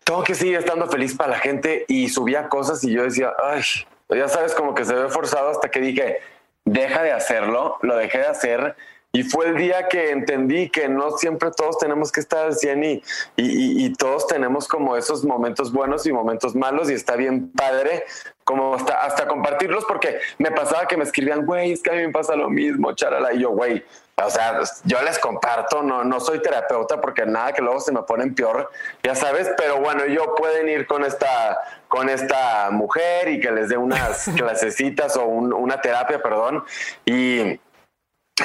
tengo 0.03 0.23
que 0.23 0.35
seguir 0.35 0.57
estando 0.57 0.87
feliz 0.87 1.15
para 1.15 1.31
la 1.31 1.39
gente 1.39 1.85
y 1.87 2.09
subía 2.09 2.47
cosas 2.47 2.83
y 2.83 2.93
yo 2.93 3.03
decía, 3.03 3.33
ay, 3.43 3.61
ya 4.09 4.29
sabes, 4.29 4.53
como 4.53 4.73
que 4.73 4.85
se 4.85 4.93
ve 4.93 5.09
forzado 5.09 5.49
hasta 5.49 5.69
que 5.69 5.81
dije, 5.81 6.21
deja 6.63 7.03
de 7.03 7.11
hacerlo, 7.11 7.77
lo 7.81 7.97
dejé 7.97 8.19
de 8.19 8.27
hacer 8.27 8.75
y 9.17 9.23
fue 9.23 9.47
el 9.47 9.57
día 9.57 9.87
que 9.87 10.11
entendí 10.11 10.69
que 10.69 10.87
no 10.87 11.17
siempre 11.17 11.49
todos 11.49 11.79
tenemos 11.79 12.11
que 12.11 12.19
estar 12.19 12.45
al 12.45 12.55
100 12.55 12.83
y, 12.83 13.01
y, 13.35 13.93
todos 13.95 14.27
tenemos 14.27 14.67
como 14.67 14.95
esos 14.95 15.25
momentos 15.25 15.71
buenos 15.71 16.05
y 16.05 16.11
momentos 16.11 16.53
malos 16.53 16.87
y 16.91 16.93
está 16.93 17.15
bien 17.15 17.51
padre 17.51 18.03
como 18.43 18.75
hasta, 18.75 19.01
hasta 19.01 19.27
compartirlos 19.27 19.85
porque 19.85 20.19
me 20.37 20.51
pasaba 20.51 20.87
que 20.87 20.97
me 20.97 21.03
escribían, 21.03 21.47
güey, 21.47 21.71
es 21.71 21.81
que 21.81 21.89
a 21.89 21.93
mí 21.93 22.05
me 22.05 22.13
pasa 22.13 22.35
lo 22.35 22.49
mismo, 22.49 22.93
charala, 22.93 23.33
y 23.33 23.39
yo, 23.39 23.49
güey, 23.49 23.83
o 24.23 24.29
sea, 24.29 24.61
yo 24.83 25.01
les 25.01 25.19
comparto, 25.19 25.83
no, 25.83 26.03
no 26.03 26.19
soy 26.19 26.41
terapeuta 26.41 27.01
porque 27.01 27.25
nada 27.25 27.53
que 27.53 27.61
luego 27.61 27.79
se 27.79 27.91
me 27.91 28.03
ponen 28.03 28.35
peor, 28.35 28.69
ya 29.03 29.15
sabes, 29.15 29.49
pero 29.57 29.79
bueno, 29.79 30.05
yo 30.05 30.33
pueden 30.35 30.69
ir 30.69 30.87
con 30.87 31.03
esta, 31.03 31.59
con 31.87 32.07
esta 32.07 32.69
mujer 32.71 33.29
y 33.29 33.39
que 33.39 33.51
les 33.51 33.69
dé 33.69 33.77
unas 33.77 34.29
clasecitas 34.37 35.17
o 35.17 35.25
una 35.25 35.81
terapia, 35.81 36.21
perdón, 36.21 36.63
y 37.03 37.59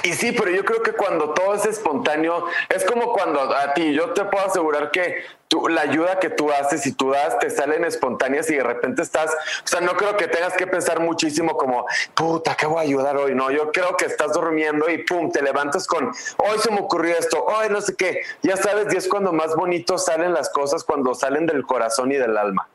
y 0.02 0.12
sí, 0.14 0.32
pero 0.32 0.50
yo 0.50 0.64
creo 0.64 0.82
que 0.82 0.92
cuando 0.92 1.34
todo 1.34 1.54
es 1.54 1.66
espontáneo, 1.66 2.46
es 2.70 2.84
como 2.84 3.12
cuando 3.12 3.40
a 3.40 3.74
ti, 3.74 3.92
yo 3.92 4.10
te 4.14 4.24
puedo 4.24 4.46
asegurar 4.46 4.90
que 4.90 5.22
la 5.68 5.82
ayuda 5.82 6.18
que 6.18 6.30
tú 6.30 6.50
haces 6.50 6.86
y 6.86 6.92
tú 6.92 7.10
das 7.10 7.38
te 7.38 7.50
salen 7.50 7.84
espontáneas 7.84 8.50
y 8.50 8.54
de 8.54 8.62
repente 8.62 9.02
estás, 9.02 9.30
o 9.30 9.66
sea, 9.66 9.82
no 9.82 9.94
creo 9.98 10.16
que 10.16 10.28
tengas 10.28 10.54
que 10.54 10.66
pensar 10.66 11.00
muchísimo 11.00 11.58
como, 11.58 11.84
puta, 12.14 12.56
¿qué 12.56 12.64
voy 12.64 12.78
a 12.78 12.80
ayudar 12.80 13.18
hoy? 13.18 13.34
No, 13.34 13.50
yo 13.50 13.70
creo 13.70 13.94
que 13.98 14.06
estás 14.06 14.32
durmiendo 14.32 14.88
y 14.88 15.04
pum, 15.04 15.30
te 15.30 15.42
levantas 15.42 15.86
con, 15.86 16.06
hoy 16.06 16.58
se 16.58 16.70
me 16.70 16.80
ocurrió 16.80 17.14
esto, 17.18 17.44
hoy 17.44 17.68
no 17.68 17.82
sé 17.82 17.94
qué, 17.94 18.22
ya 18.42 18.56
sabes, 18.56 18.92
y 18.94 18.96
es 18.96 19.06
cuando 19.08 19.32
más 19.34 19.54
bonito 19.54 19.98
salen 19.98 20.32
las 20.32 20.48
cosas, 20.48 20.84
cuando 20.84 21.14
salen 21.14 21.46
del 21.46 21.66
corazón 21.66 22.12
y 22.12 22.16
del 22.16 22.38
alma. 22.38 22.66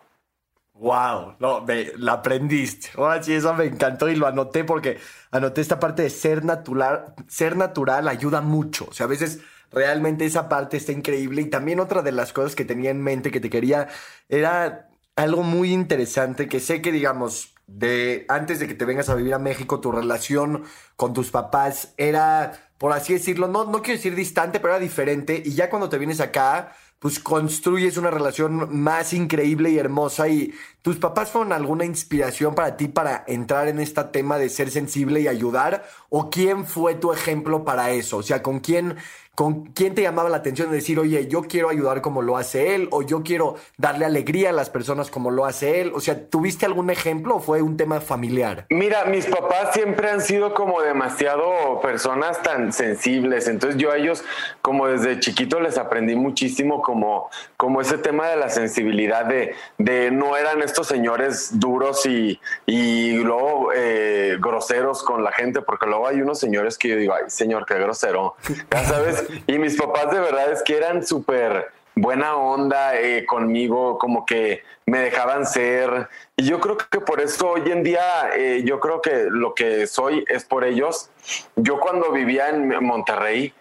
Wow, 0.79 1.37
no, 1.39 1.61
me, 1.61 1.91
la 1.97 2.13
aprendiste. 2.13 2.89
Ahora 2.95 3.21
sí, 3.23 3.33
eso 3.33 3.53
me 3.55 3.65
encantó 3.65 4.09
y 4.09 4.15
lo 4.15 4.27
anoté 4.27 4.63
porque 4.63 4.99
anoté 5.31 5.61
esta 5.61 5.79
parte 5.79 6.03
de 6.03 6.09
ser 6.11 6.45
natural. 6.45 7.15
Ser 7.27 7.57
natural 7.57 8.07
ayuda 8.07 8.41
mucho. 8.41 8.85
O 8.89 8.93
sea, 8.93 9.07
a 9.07 9.09
veces 9.09 9.39
realmente 9.71 10.25
esa 10.25 10.47
parte 10.49 10.77
está 10.77 10.91
increíble. 10.91 11.41
Y 11.41 11.45
también 11.49 11.79
otra 11.79 12.03
de 12.03 12.11
las 12.11 12.31
cosas 12.31 12.55
que 12.55 12.63
tenía 12.63 12.91
en 12.91 13.01
mente 13.01 13.31
que 13.31 13.39
te 13.39 13.49
quería 13.49 13.87
era 14.29 14.89
algo 15.15 15.41
muy 15.41 15.73
interesante 15.73 16.47
que 16.47 16.59
sé 16.59 16.81
que, 16.81 16.91
digamos, 16.91 17.55
de 17.65 18.25
antes 18.29 18.59
de 18.59 18.67
que 18.67 18.75
te 18.75 18.85
vengas 18.85 19.09
a 19.09 19.15
vivir 19.15 19.33
a 19.33 19.39
México, 19.39 19.79
tu 19.81 19.91
relación 19.91 20.63
con 20.95 21.13
tus 21.13 21.31
papás 21.31 21.93
era, 21.97 22.69
por 22.77 22.93
así 22.93 23.13
decirlo, 23.13 23.47
no, 23.47 23.65
no 23.65 23.81
quiero 23.81 23.97
decir 23.97 24.15
distante, 24.15 24.59
pero 24.59 24.75
era 24.75 24.79
diferente. 24.79 25.41
Y 25.43 25.53
ya 25.53 25.71
cuando 25.71 25.89
te 25.89 25.97
vienes 25.97 26.21
acá 26.21 26.75
pues 26.99 27.19
construyes 27.19 27.97
una 27.97 28.09
relación 28.09 28.75
más 28.81 29.13
increíble 29.13 29.69
y 29.69 29.77
hermosa 29.77 30.27
y 30.27 30.53
tus 30.81 30.97
papás 30.97 31.29
fueron 31.29 31.53
alguna 31.53 31.85
inspiración 31.85 32.55
para 32.55 32.75
ti 32.75 32.87
para 32.87 33.23
entrar 33.27 33.67
en 33.67 33.79
este 33.79 34.03
tema 34.05 34.37
de 34.37 34.49
ser 34.49 34.71
sensible 34.71 35.21
y 35.21 35.27
ayudar 35.27 35.87
o 36.09 36.29
quién 36.29 36.65
fue 36.65 36.95
tu 36.95 37.13
ejemplo 37.13 37.63
para 37.63 37.91
eso, 37.91 38.17
o 38.17 38.23
sea, 38.23 38.41
con 38.41 38.59
quién 38.59 38.97
¿Con 39.37 39.65
quién 39.65 39.93
te 39.93 40.01
llamaba 40.01 40.29
la 40.29 40.37
atención 40.37 40.71
de 40.71 40.77
decir, 40.77 40.97
oye, 40.97 41.27
yo 41.27 41.43
quiero 41.43 41.69
ayudar 41.69 42.01
como 42.01 42.23
lo 42.23 42.37
hace 42.37 42.73
él, 42.73 42.87
o 42.89 43.03
yo 43.03 43.21
quiero 43.21 43.53
darle 43.77 44.03
alegría 44.03 44.49
a 44.49 44.51
las 44.51 44.71
personas 44.71 45.11
como 45.11 45.29
lo 45.29 45.45
hace 45.45 45.79
él? 45.79 45.91
O 45.93 45.99
sea, 45.99 46.27
¿tuviste 46.27 46.65
algún 46.65 46.89
ejemplo 46.89 47.35
o 47.35 47.39
fue 47.39 47.61
un 47.61 47.77
tema 47.77 48.01
familiar? 48.01 48.65
Mira, 48.71 49.05
mis 49.05 49.27
papás 49.27 49.75
siempre 49.75 50.09
han 50.09 50.21
sido 50.21 50.55
como 50.55 50.81
demasiado 50.81 51.79
personas 51.83 52.41
tan 52.41 52.73
sensibles, 52.73 53.47
entonces 53.47 53.79
yo 53.79 53.91
a 53.91 53.97
ellos 53.97 54.23
como 54.63 54.87
desde 54.87 55.19
chiquito 55.19 55.59
les 55.59 55.77
aprendí 55.77 56.15
muchísimo 56.15 56.81
como, 56.81 57.29
como 57.57 57.81
ese 57.81 57.99
tema 57.99 58.29
de 58.29 58.37
la 58.37 58.49
sensibilidad 58.49 59.25
de, 59.25 59.53
de 59.77 60.09
no 60.09 60.35
eran 60.35 60.63
estos 60.63 60.87
señores 60.87 61.59
duros 61.59 62.07
y, 62.07 62.39
y 62.65 63.19
luego 63.19 63.69
eh, 63.75 64.37
groseros 64.39 65.03
con 65.03 65.23
la 65.23 65.31
gente, 65.31 65.61
porque 65.61 65.85
luego 65.85 66.07
hay 66.07 66.21
unos 66.21 66.39
señores 66.39 66.75
que 66.79 66.87
yo 66.87 66.95
digo, 66.95 67.13
ay, 67.13 67.25
señor, 67.27 67.67
qué 67.67 67.75
grosero, 67.75 68.35
ya 68.71 68.83
sabes 68.83 69.26
y 69.47 69.57
mis 69.57 69.77
papás 69.77 70.11
de 70.11 70.19
verdad 70.19 70.51
es 70.51 70.63
que 70.63 70.77
eran 70.77 71.05
súper 71.05 71.71
buena 71.95 72.35
onda 72.35 72.95
eh, 72.99 73.25
conmigo, 73.25 73.97
como 73.97 74.25
que 74.25 74.63
me 74.85 74.99
dejaban 74.99 75.45
ser. 75.45 76.07
Y 76.35 76.45
yo 76.45 76.59
creo 76.59 76.77
que 76.77 76.99
por 77.01 77.19
eso 77.19 77.49
hoy 77.49 77.71
en 77.71 77.83
día, 77.83 78.29
eh, 78.35 78.61
yo 78.63 78.79
creo 78.79 79.01
que 79.01 79.27
lo 79.29 79.53
que 79.53 79.87
soy 79.87 80.23
es 80.27 80.45
por 80.45 80.63
ellos. 80.63 81.09
Yo 81.55 81.79
cuando 81.79 82.11
vivía 82.11 82.49
en 82.49 82.83
Monterrey, 82.83 83.53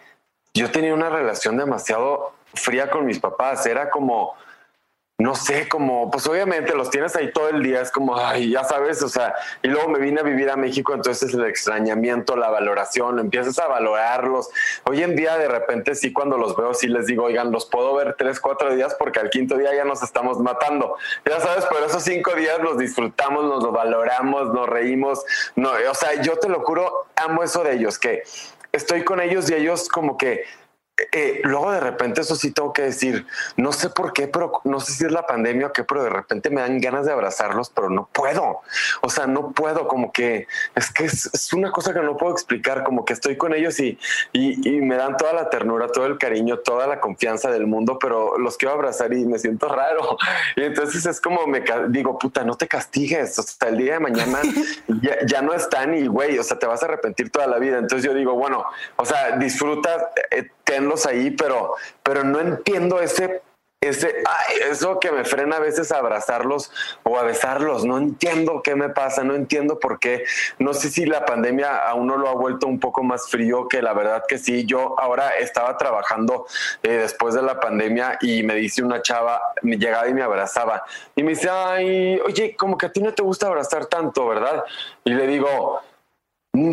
yo 0.53 0.71
tenía 0.71 0.93
una 0.93 1.09
relación 1.09 1.57
demasiado 1.57 2.33
fría 2.53 2.89
con 2.89 3.05
mis 3.05 3.19
papás. 3.19 3.65
Era 3.65 3.89
como, 3.89 4.35
no 5.19 5.33
sé, 5.33 5.67
como, 5.67 6.11
pues 6.11 6.27
obviamente 6.27 6.75
los 6.75 6.91
tienes 6.91 7.15
ahí 7.15 7.31
todo 7.31 7.49
el 7.49 7.63
día, 7.63 7.81
es 7.81 7.89
como, 7.89 8.15
ay, 8.17 8.51
ya 8.51 8.63
sabes, 8.63 9.01
o 9.01 9.09
sea, 9.09 9.33
y 9.63 9.67
luego 9.67 9.89
me 9.89 9.97
vine 9.97 10.19
a 10.19 10.23
vivir 10.23 10.47
a 10.51 10.55
México, 10.55 10.93
entonces 10.93 11.33
el 11.33 11.43
extrañamiento, 11.45 12.35
la 12.35 12.51
valoración, 12.51 13.17
empiezas 13.17 13.57
a 13.57 13.65
valorarlos. 13.65 14.49
Hoy 14.83 15.01
en 15.01 15.15
día 15.15 15.35
de 15.39 15.47
repente 15.47 15.95
sí, 15.95 16.13
cuando 16.13 16.37
los 16.37 16.55
veo, 16.55 16.75
sí 16.75 16.87
les 16.87 17.07
digo, 17.07 17.23
oigan, 17.23 17.51
los 17.51 17.65
puedo 17.65 17.95
ver 17.95 18.15
tres, 18.15 18.39
cuatro 18.39 18.75
días 18.75 18.95
porque 18.99 19.19
al 19.19 19.31
quinto 19.31 19.57
día 19.57 19.73
ya 19.73 19.85
nos 19.85 20.03
estamos 20.03 20.39
matando. 20.39 20.97
Ya 21.25 21.39
sabes, 21.39 21.65
pero 21.67 21.87
esos 21.87 22.03
cinco 22.03 22.35
días 22.35 22.59
los 22.59 22.77
disfrutamos, 22.77 23.43
nos 23.43 23.63
los 23.63 23.73
valoramos, 23.73 24.53
nos 24.53 24.69
reímos. 24.69 25.25
No, 25.55 25.71
o 25.71 25.95
sea, 25.95 26.21
yo 26.21 26.37
te 26.37 26.47
lo 26.47 26.61
juro, 26.61 27.07
amo 27.15 27.41
eso 27.41 27.63
de 27.63 27.73
ellos, 27.73 27.97
que 27.97 28.21
estoy 28.71 29.03
con 29.03 29.19
ellos 29.19 29.49
y 29.49 29.55
ellos 29.55 29.89
como 29.89 30.15
que 30.15 30.43
eh, 31.11 31.41
luego 31.43 31.71
de 31.71 31.79
repente, 31.79 32.21
eso 32.21 32.35
sí 32.35 32.51
tengo 32.51 32.73
que 32.73 32.81
decir, 32.81 33.27
no 33.55 33.71
sé 33.71 33.89
por 33.89 34.13
qué, 34.13 34.27
pero 34.27 34.61
no 34.63 34.79
sé 34.79 34.93
si 34.93 35.05
es 35.05 35.11
la 35.11 35.27
pandemia 35.27 35.67
o 35.67 35.71
qué, 35.71 35.83
pero 35.83 36.03
de 36.03 36.09
repente 36.09 36.49
me 36.49 36.61
dan 36.61 36.79
ganas 36.79 37.05
de 37.05 37.11
abrazarlos, 37.11 37.69
pero 37.69 37.91
no 37.91 38.09
puedo. 38.11 38.61
O 39.01 39.09
sea, 39.09 39.27
no 39.27 39.51
puedo, 39.51 39.87
como 39.87 40.11
que 40.11 40.47
es 40.73 40.91
que 40.91 41.05
es, 41.05 41.53
una 41.53 41.71
cosa 41.71 41.93
que 41.93 42.01
no 42.01 42.17
puedo 42.17 42.33
explicar, 42.33 42.83
como 42.83 43.05
que 43.05 43.13
estoy 43.13 43.37
con 43.37 43.53
ellos 43.53 43.79
y, 43.79 43.99
y, 44.33 44.57
me 44.81 44.95
dan 44.95 45.17
toda 45.17 45.33
la 45.33 45.49
ternura, 45.49 45.87
todo 45.87 46.07
el 46.07 46.17
cariño, 46.17 46.59
toda 46.59 46.87
la 46.87 46.99
confianza 46.99 47.51
del 47.51 47.67
mundo, 47.67 47.99
pero 47.99 48.37
los 48.39 48.57
quiero 48.57 48.73
abrazar 48.73 49.13
y 49.13 49.25
me 49.25 49.37
siento 49.39 49.67
raro. 49.69 50.17
Y 50.55 50.63
entonces 50.63 51.05
es 51.05 51.21
como 51.21 51.45
me 51.45 51.63
digo, 51.89 52.17
puta, 52.17 52.43
no 52.43 52.55
te 52.55 52.67
castigues. 52.67 53.37
O 53.37 53.43
sea, 53.43 53.69
el 53.69 53.77
día 53.77 53.93
de 53.93 53.99
mañana 53.99 54.39
ya, 55.01 55.17
ya, 55.25 55.41
no 55.41 55.53
están 55.53 55.93
y 55.93 56.07
güey, 56.07 56.39
o 56.39 56.43
sea, 56.43 56.57
te 56.57 56.65
vas 56.65 56.81
a 56.81 56.87
arrepentir 56.87 57.29
toda 57.29 57.47
la 57.47 57.59
vida. 57.59 57.77
Entonces 57.77 58.03
yo 58.03 58.13
digo, 58.13 58.33
bueno, 58.33 58.65
o 58.95 59.05
sea, 59.05 59.37
disfruta. 59.37 60.11
Eh, 60.31 60.49
tenlos 60.67 61.07
ahí, 61.07 61.31
pero, 61.31 61.73
pero 62.03 62.23
no 62.23 62.39
entiendo 62.39 62.99
ese 62.99 63.41
ese, 63.79 64.23
eso 64.71 64.99
que 64.99 65.11
me 65.11 65.23
frena 65.23 65.57
a 65.57 65.59
veces 65.59 65.91
a 65.91 65.99
abrazarlos 65.99 66.71
o 67.03 67.19
a 67.19 67.23
besarlos. 67.23 67.85
No 67.85 67.97
entiendo 67.99 68.61
qué 68.63 68.75
me 68.75 68.89
pasa, 68.89 69.23
no 69.23 69.35
entiendo 69.35 69.79
por 69.79 69.99
qué. 69.99 70.23
No 70.57 70.73
sé 70.73 70.89
si 70.89 71.05
la 71.05 71.25
pandemia 71.25 71.87
a 71.87 71.93
uno 71.93 72.17
lo 72.17 72.27
ha 72.27 72.33
vuelto 72.33 72.65
un 72.65 72.79
poco 72.79 73.03
más 73.03 73.29
frío, 73.29 73.67
que 73.67 73.83
la 73.83 73.93
verdad 73.93 74.23
que 74.27 74.39
sí. 74.39 74.65
Yo 74.65 74.99
ahora 74.99 75.29
estaba 75.37 75.77
trabajando 75.77 76.47
eh, 76.81 76.89
después 76.89 77.35
de 77.35 77.43
la 77.43 77.59
pandemia 77.59 78.17
y 78.21 78.41
me 78.41 78.55
dice 78.55 78.81
una 78.81 79.01
chava, 79.03 79.39
me 79.61 79.77
llegaba 79.77 80.07
y 80.07 80.13
me 80.13 80.23
abrazaba 80.23 80.83
y 81.15 81.21
me 81.21 81.29
dice, 81.29 81.49
ay, 81.49 82.19
oye, 82.25 82.55
como 82.55 82.77
que 82.77 82.87
a 82.87 82.91
ti 82.91 83.01
no 83.01 83.13
te 83.13 83.21
gusta 83.21 83.45
abrazar 83.45 83.85
tanto, 83.85 84.27
¿verdad? 84.27 84.63
Y 85.03 85.11
le 85.11 85.27
digo, 85.27 85.81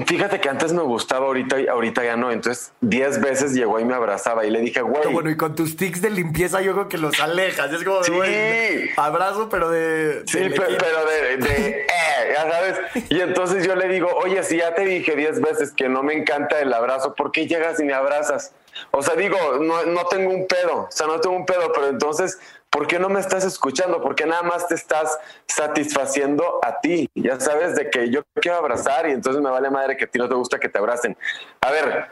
fíjate 0.07 0.41
que 0.41 0.49
antes 0.49 0.73
me 0.73 0.83
gustaba, 0.83 1.27
ahorita, 1.27 1.57
ahorita 1.71 2.05
ya 2.05 2.17
no. 2.17 2.31
Entonces, 2.31 2.73
diez 2.81 3.21
veces 3.21 3.53
llegó 3.55 3.81
y 3.81 3.85
me 3.85 3.95
abrazaba 3.95 4.45
y 4.45 4.51
le 4.51 4.61
dije, 4.61 4.81
güey. 4.83 5.13
Bueno, 5.13 5.31
y 5.31 5.37
con 5.37 5.55
tus 5.55 5.77
tics 5.77 6.01
de 6.03 6.11
limpieza, 6.11 6.61
yo 6.61 6.73
creo 6.73 6.89
que 6.89 6.99
los 6.99 7.19
alejas. 7.21 7.73
Es 7.73 7.85
como, 7.85 8.03
sí. 8.03 8.13
abrazo, 8.97 9.49
pero 9.49 9.71
de. 9.71 10.23
Sí, 10.27 10.39
pero, 10.57 10.67
de. 10.67 11.71
eh, 11.71 11.87
ya 12.33 12.51
sabes. 12.51 12.81
Y 13.09 13.21
entonces 13.21 13.67
yo 13.67 13.75
le 13.75 13.89
digo, 13.89 14.09
oye, 14.15 14.43
si 14.43 14.59
ya 14.59 14.75
te 14.75 14.85
dije 14.85 15.17
diez 15.17 15.41
veces 15.41 15.73
que 15.73 15.89
no 15.89 16.03
me 16.03 16.15
encanta 16.15 16.61
el 16.61 16.73
abrazo, 16.73 17.15
¿por 17.15 17.33
qué 17.33 17.47
llegas 17.47 17.81
y 17.81 17.85
me 17.85 17.95
abrazas? 17.95 18.53
O 18.91 19.03
sea, 19.03 19.15
digo, 19.15 19.37
no, 19.61 19.85
no 19.85 20.07
tengo 20.07 20.31
un 20.33 20.47
pedo, 20.47 20.87
o 20.89 20.91
sea, 20.91 21.07
no 21.07 21.21
tengo 21.21 21.37
un 21.37 21.47
pedo, 21.47 21.73
pero 21.73 21.89
entonces 21.89 22.39
¿por 22.75 22.89
qué 22.89 22.99
no 22.99 23.09
me 23.09 23.21
estás 23.21 23.45
escuchando? 23.45 24.03
¿Por 24.03 24.17
qué 24.17 24.27
nada 24.27 24.43
más 24.43 24.67
te 24.67 24.75
estás 24.75 25.17
satisfaciendo 25.47 26.59
a 26.61 26.81
ti? 26.81 27.09
Ya 27.15 27.39
sabes 27.39 27.77
de 27.77 27.89
que 27.89 28.11
yo 28.11 28.23
quiero 28.35 28.59
abrazar 28.59 29.09
y 29.09 29.13
entonces 29.13 29.41
me 29.41 29.49
vale 29.49 29.71
madre 29.71 29.97
que 29.97 30.07
a 30.07 30.11
ti 30.11 30.19
no 30.19 30.29
te 30.29 30.35
gusta 30.35 30.59
que 30.59 30.69
te 30.69 30.79
abracen. 30.79 31.17
A 31.61 31.71
ver, 31.71 32.09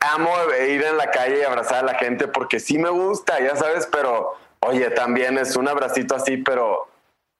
amo 0.00 0.30
ir 0.70 0.82
en 0.82 0.96
la 0.96 1.10
calle 1.10 1.40
y 1.40 1.42
abrazar 1.42 1.84
a 1.84 1.92
la 1.92 1.98
gente 1.98 2.28
porque 2.28 2.60
sí 2.60 2.78
me 2.78 2.88
gusta, 2.88 3.38
ya 3.40 3.56
sabes, 3.56 3.86
pero 3.92 4.32
oye, 4.60 4.88
también 4.88 5.36
es 5.36 5.54
un 5.54 5.68
abracito 5.68 6.14
así, 6.14 6.38
pero 6.38 6.88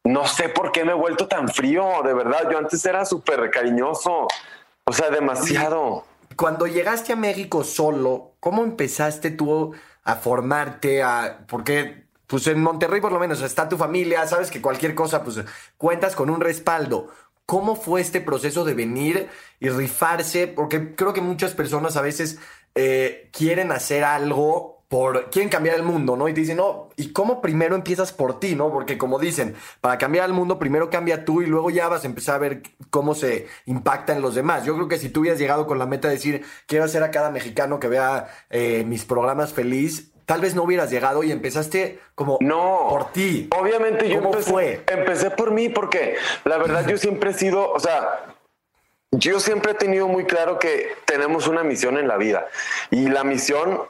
no 0.05 0.27
sé 0.27 0.51
por 0.51 0.71
qué 0.71 0.85
me 0.85 0.93
he 0.93 0.97
vuelto 0.97 1.29
tan 1.29 1.49
frío, 1.49 2.03
de 2.05 2.13
verdad. 2.13 2.51
Yo 2.51 2.59
antes 2.59 2.85
era 2.85 3.07
súper 3.07 3.51
cariñoso, 3.51 4.29
o 4.85 4.93
sea, 4.93 5.09
demasiado. 5.09 6.05
Cuando 6.37 6.67
llegaste 6.67 7.15
a 7.15 7.17
México 7.17 7.65
solo, 7.65 8.33
¿cómo 8.39 8.65
empezaste 8.65 9.31
tú 9.31 9.75
a 10.05 10.17
formarte? 10.17 11.03
A, 11.03 11.39
porque 11.49 12.06
pues 12.27 12.47
en 12.47 12.63
Monterrey 12.63 13.01
por 13.01 13.13
lo 13.13 13.21
menos 13.21 13.43
está 13.43 13.69
tu 13.69 13.77
familia, 13.77 14.27
sabes 14.27 14.51
que 14.51 14.63
cualquier 14.63 14.95
cosa, 14.95 15.23
pues 15.23 15.41
cuentas 15.77 16.17
con 16.17 16.31
un 16.31 16.41
respaldo. 16.41 17.09
¿Cómo 17.47 17.77
fue 17.77 18.01
este 18.01 18.21
proceso 18.21 18.65
de 18.65 18.75
venir 18.75 19.29
y 19.61 19.69
rifarse? 19.69 20.49
Porque 20.49 20.97
creo 20.97 21.13
que 21.13 21.21
muchas 21.21 21.55
personas 21.55 21.97
a 21.97 22.03
veces 22.03 22.39
eh, 22.75 23.31
quieren 23.33 23.71
hacer 23.71 24.03
algo 24.03 24.77
por, 24.89 25.31
quieren 25.31 25.49
cambiar 25.49 25.77
el 25.77 25.83
mundo, 25.83 26.17
¿no? 26.17 26.29
Y 26.29 26.35
te 26.35 26.41
dicen, 26.41 26.59
no, 26.59 26.91
¿y 26.97 27.13
cómo 27.13 27.41
primero 27.41 27.75
empiezas 27.75 28.13
por 28.13 28.39
ti, 28.39 28.55
¿no? 28.55 28.71
Porque 28.71 28.99
como 28.99 29.19
dicen, 29.19 29.55
para 29.81 29.99
cambiar 29.99 30.27
el 30.27 30.33
mundo 30.33 30.59
primero 30.59 30.91
cambia 30.91 31.25
tú 31.25 31.43
y 31.43 31.47
luego 31.47 31.71
ya 31.71 31.89
vas 31.89 32.05
a 32.05 32.07
empezar 32.07 32.37
a 32.37 32.39
ver 32.39 32.63
cómo 32.91 33.15
se 33.15 33.49
impacta 33.67 34.13
en 34.13 34.23
los 34.23 34.35
demás. 34.35 34.65
Yo 34.65 34.75
creo 34.75 34.89
que 34.89 34.99
si 34.99 35.09
tú 35.09 35.21
hubieras 35.21 35.41
llegado 35.41 35.67
con 35.67 35.79
la 35.79 35.87
meta 35.87 36.09
de 36.09 36.15
decir, 36.15 36.45
quiero 36.67 36.85
hacer 36.85 37.03
a 37.03 37.11
cada 37.11 37.31
mexicano 37.31 37.81
que 37.81 37.89
vea 37.89 38.29
eh, 38.51 38.85
mis 38.87 39.05
programas 39.05 39.53
feliz, 39.53 40.13
tal 40.27 40.41
vez 40.41 40.55
no 40.55 40.65
hubieras 40.65 40.91
llegado 40.91 41.23
y 41.23 41.33
empezaste 41.33 42.01
como 42.15 42.39
no, 42.41 42.87
por 42.91 43.13
ti. 43.13 43.49
Obviamente 43.57 44.09
yo 44.09 44.17
empecé, 44.17 44.51
fue? 44.51 44.85
empecé 44.89 45.31
por 45.31 45.53
mí 45.53 45.69
porque 45.69 46.17
la 46.45 46.59
verdad 46.59 46.87
yo 46.87 46.99
siempre 46.99 47.31
he 47.31 47.35
sido, 47.35 47.71
o 47.73 47.81
sea, 47.81 48.27
yo 49.13 49.41
siempre 49.41 49.73
he 49.73 49.75
tenido 49.75 50.09
muy 50.09 50.25
claro 50.25 50.59
que 50.59 50.95
tenemos 51.07 51.47
una 51.47 51.63
misión 51.63 51.97
en 51.97 52.09
la 52.09 52.17
vida 52.17 52.49
y 52.91 53.09
la 53.09 53.25
misión 53.25 53.81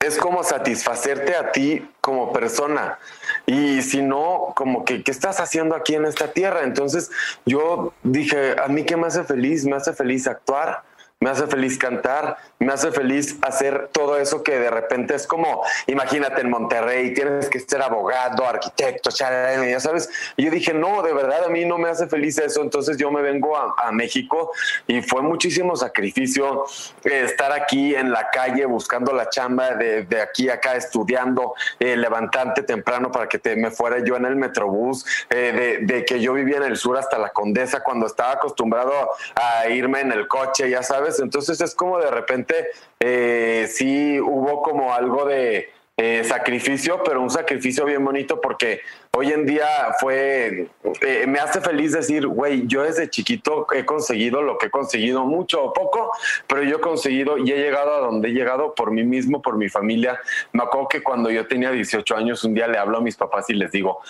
es 0.00 0.16
como 0.16 0.44
satisfacerte 0.44 1.34
a 1.34 1.50
ti 1.50 1.90
como 2.00 2.32
persona. 2.32 2.98
Y 3.46 3.82
si 3.82 4.00
no, 4.00 4.52
como 4.54 4.84
que, 4.84 5.02
¿qué 5.02 5.10
estás 5.10 5.40
haciendo 5.40 5.74
aquí 5.74 5.94
en 5.94 6.04
esta 6.04 6.32
tierra? 6.32 6.62
Entonces 6.62 7.10
yo 7.44 7.92
dije, 8.04 8.54
a 8.62 8.68
mí 8.68 8.84
qué 8.84 8.96
me 8.96 9.08
hace 9.08 9.24
feliz, 9.24 9.64
me 9.64 9.76
hace 9.76 9.92
feliz 9.92 10.28
actuar, 10.28 10.84
me 11.20 11.30
hace 11.30 11.48
feliz 11.48 11.76
cantar, 11.76 12.36
me 12.60 12.72
hace 12.72 12.92
feliz 12.92 13.38
hacer 13.42 13.88
todo 13.90 14.18
eso 14.18 14.44
que 14.44 14.56
de 14.56 14.70
repente 14.70 15.16
es 15.16 15.26
como, 15.26 15.62
imagínate 15.88 16.42
en 16.42 16.50
Monterrey, 16.50 17.12
tienes 17.12 17.48
que 17.48 17.58
ser 17.58 17.82
abogado, 17.82 18.46
arquitecto, 18.46 19.10
ya 19.10 19.80
sabes. 19.80 20.08
Y 20.36 20.44
yo 20.44 20.50
dije, 20.52 20.72
no, 20.72 21.02
de 21.02 21.12
verdad 21.12 21.44
a 21.44 21.48
mí 21.48 21.64
no 21.64 21.76
me 21.76 21.88
hace 21.88 22.06
feliz 22.06 22.38
eso, 22.38 22.62
entonces 22.62 22.98
yo 22.98 23.10
me 23.10 23.22
vengo 23.22 23.56
a, 23.56 23.88
México 23.90 24.52
y 24.86 25.00
fue 25.00 25.22
muchísimo 25.22 25.74
sacrificio 25.74 26.66
eh, 27.04 27.22
estar 27.24 27.50
aquí 27.52 27.94
en 27.94 28.12
la 28.12 28.28
calle 28.28 28.66
buscando 28.66 29.12
la 29.12 29.30
chamba 29.30 29.74
de, 29.74 30.06
aquí 30.20 30.50
a 30.50 30.54
acá, 30.54 30.76
estudiando, 30.76 31.54
eh, 31.80 31.96
levantante 31.96 32.62
temprano 32.62 33.10
para 33.10 33.28
que 33.28 33.38
te, 33.38 33.56
me 33.56 33.70
fuera 33.70 33.98
yo 34.04 34.14
en 34.16 34.26
el 34.26 34.36
metrobús, 34.36 35.06
eh, 35.30 35.78
de, 35.80 35.94
de 35.94 36.04
que 36.04 36.20
yo 36.20 36.34
vivía 36.34 36.58
en 36.58 36.64
el 36.64 36.76
sur 36.76 36.98
hasta 36.98 37.18
la 37.18 37.30
Condesa 37.30 37.82
cuando 37.82 38.06
estaba 38.06 38.32
acostumbrado 38.32 38.92
a 39.34 39.68
irme 39.68 40.00
en 40.00 40.12
el 40.12 40.28
coche, 40.28 40.68
ya 40.68 40.82
sabes. 40.82 41.07
Entonces 41.20 41.60
es 41.60 41.74
como 41.74 41.98
de 41.98 42.10
repente 42.10 42.68
eh, 43.00 43.68
sí 43.70 44.20
hubo 44.20 44.62
como 44.62 44.92
algo 44.92 45.24
de 45.24 45.70
eh, 46.00 46.22
sacrificio, 46.22 47.02
pero 47.04 47.20
un 47.20 47.28
sacrificio 47.28 47.84
bien 47.84 48.04
bonito 48.04 48.40
porque 48.40 48.82
hoy 49.16 49.32
en 49.32 49.44
día 49.44 49.66
fue, 49.98 50.68
eh, 51.00 51.24
me 51.26 51.40
hace 51.40 51.60
feliz 51.60 51.90
decir, 51.90 52.24
güey, 52.28 52.68
yo 52.68 52.84
desde 52.84 53.10
chiquito 53.10 53.66
he 53.74 53.84
conseguido 53.84 54.40
lo 54.40 54.58
que 54.58 54.66
he 54.66 54.70
conseguido, 54.70 55.24
mucho 55.24 55.60
o 55.60 55.72
poco, 55.72 56.12
pero 56.46 56.62
yo 56.62 56.76
he 56.76 56.80
conseguido 56.80 57.36
y 57.36 57.50
he 57.50 57.56
llegado 57.56 57.96
a 57.96 57.98
donde 57.98 58.28
he 58.28 58.32
llegado 58.32 58.76
por 58.76 58.92
mí 58.92 59.02
mismo, 59.02 59.42
por 59.42 59.56
mi 59.56 59.68
familia. 59.68 60.20
Me 60.52 60.62
acuerdo 60.62 60.86
que 60.86 61.02
cuando 61.02 61.30
yo 61.30 61.48
tenía 61.48 61.72
18 61.72 62.14
años, 62.14 62.44
un 62.44 62.54
día 62.54 62.68
le 62.68 62.78
hablo 62.78 62.98
a 62.98 63.00
mis 63.00 63.16
papás 63.16 63.50
y 63.50 63.54
les 63.54 63.72
digo, 63.72 64.00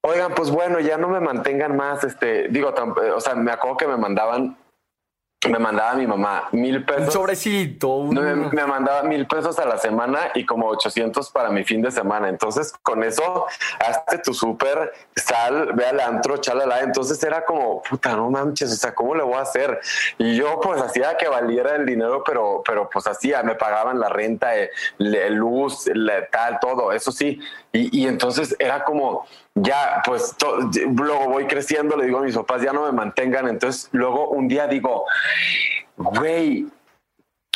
oigan, 0.00 0.32
pues 0.34 0.50
bueno, 0.50 0.80
ya 0.80 0.96
no 0.96 1.08
me 1.08 1.20
mantengan 1.20 1.76
más, 1.76 2.04
este, 2.04 2.48
digo, 2.48 2.72
o 3.14 3.20
sea, 3.20 3.34
me 3.34 3.52
acuerdo 3.52 3.76
que 3.76 3.86
me 3.86 3.98
mandaban 3.98 4.56
me 5.48 5.58
mandaba 5.58 5.94
mi 5.94 6.06
mamá 6.06 6.48
mil 6.52 6.84
pesos. 6.84 7.06
Un 7.06 7.12
sobrecito. 7.12 8.02
Me, 8.04 8.66
mandaba 8.66 9.02
mil 9.02 9.26
pesos 9.26 9.58
a 9.58 9.64
la 9.64 9.78
semana 9.78 10.30
y 10.34 10.46
como 10.46 10.68
800 10.68 11.30
para 11.30 11.50
mi 11.50 11.64
fin 11.64 11.82
de 11.82 11.90
semana. 11.90 12.28
Entonces, 12.28 12.72
con 12.82 13.02
eso, 13.02 13.46
hazte 13.80 14.18
tu 14.18 14.34
súper, 14.34 14.92
sal, 15.16 15.72
ve 15.74 15.86
al 15.86 16.00
antro, 16.00 16.36
chalala. 16.36 16.80
Entonces 16.80 17.22
era 17.22 17.44
como, 17.44 17.82
puta, 17.82 18.14
no 18.14 18.30
manches, 18.30 18.72
o 18.72 18.76
sea, 18.76 18.94
¿cómo 18.94 19.14
le 19.14 19.22
voy 19.22 19.34
a 19.34 19.40
hacer? 19.40 19.80
Y 20.18 20.36
yo, 20.36 20.60
pues, 20.60 20.80
hacía 20.80 21.16
que 21.16 21.28
valiera 21.28 21.74
el 21.76 21.86
dinero, 21.86 22.22
pero, 22.24 22.62
pero 22.64 22.88
pues 22.88 23.06
hacía, 23.06 23.42
me 23.42 23.54
pagaban 23.54 23.98
la 23.98 24.08
renta, 24.08 24.54
el, 24.54 24.70
eh, 24.98 25.30
luz, 25.30 25.84
tal, 26.30 26.58
todo, 26.60 26.92
eso 26.92 27.10
sí. 27.10 27.40
Y, 27.74 28.06
entonces 28.06 28.54
era 28.58 28.84
como, 28.84 29.26
ya, 29.54 30.02
pues 30.04 30.36
luego 30.94 31.28
voy 31.30 31.46
creciendo, 31.46 31.96
le 31.96 32.04
digo 32.04 32.18
a 32.18 32.22
mis 32.22 32.36
papás, 32.36 32.60
ya 32.60 32.72
no 32.72 32.84
me 32.84 32.92
mantengan. 32.92 33.48
Entonces 33.48 33.88
luego 33.92 34.28
un 34.28 34.46
día 34.46 34.66
digo, 34.66 35.06
güey, 35.96 36.66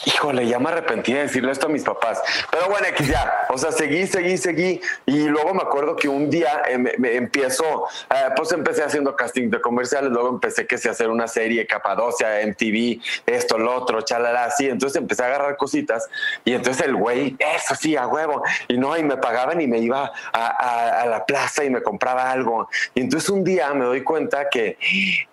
Híjole, 0.05 0.47
ya 0.47 0.59
me 0.59 0.69
arrepentí 0.69 1.15
de 1.15 1.23
decirle 1.23 1.51
esto 1.51 1.67
a 1.67 1.71
mis 1.71 1.83
papás. 1.83 2.23
Pero 2.51 2.69
bueno, 2.69 2.87
aquí 2.87 3.07
ya. 3.07 3.47
O 3.49 3.57
sea, 3.57 3.73
seguí, 3.73 4.07
seguí, 4.07 4.37
seguí. 4.37 4.81
Y 5.07 5.27
luego 5.27 5.55
me 5.55 5.63
acuerdo 5.63 5.97
que 5.97 6.07
un 6.07 6.29
día 6.29 6.63
eh, 6.69 6.77
me, 6.77 7.17
empiezo, 7.17 7.87
eh, 8.11 8.29
pues 8.37 8.53
empecé 8.53 8.85
haciendo 8.85 9.17
casting 9.17 9.49
de 9.49 9.61
comerciales, 9.61 10.11
luego 10.11 10.29
empecé 10.29 10.67
que 10.67 10.77
se 10.77 10.91
hacer 10.91 11.09
una 11.09 11.27
serie, 11.27 11.67
Capadocia, 11.67 12.47
MTV, 12.47 13.01
esto, 13.25 13.57
lo 13.57 13.75
otro, 13.75 14.03
chalala, 14.03 14.45
así. 14.45 14.69
Entonces 14.69 15.01
empecé 15.01 15.23
a 15.23 15.27
agarrar 15.27 15.57
cositas. 15.57 16.09
Y 16.45 16.53
entonces 16.53 16.87
el 16.87 16.95
güey, 16.95 17.35
eso 17.39 17.75
sí, 17.75 17.97
a 17.97 18.07
huevo. 18.07 18.43
Y 18.69 18.77
no, 18.77 18.97
y 18.99 19.03
me 19.03 19.17
pagaban 19.17 19.61
y 19.63 19.67
me 19.67 19.79
iba 19.79 20.13
a, 20.33 21.01
a 21.01 21.07
la 21.07 21.25
plaza 21.25 21.65
y 21.65 21.71
me 21.71 21.83
compraba 21.83 22.31
algo. 22.31 22.69
Y 22.95 23.01
entonces 23.01 23.31
un 23.31 23.43
día 23.43 23.73
me 23.73 23.87
doy 23.87 24.05
cuenta 24.05 24.51
que, 24.51 24.77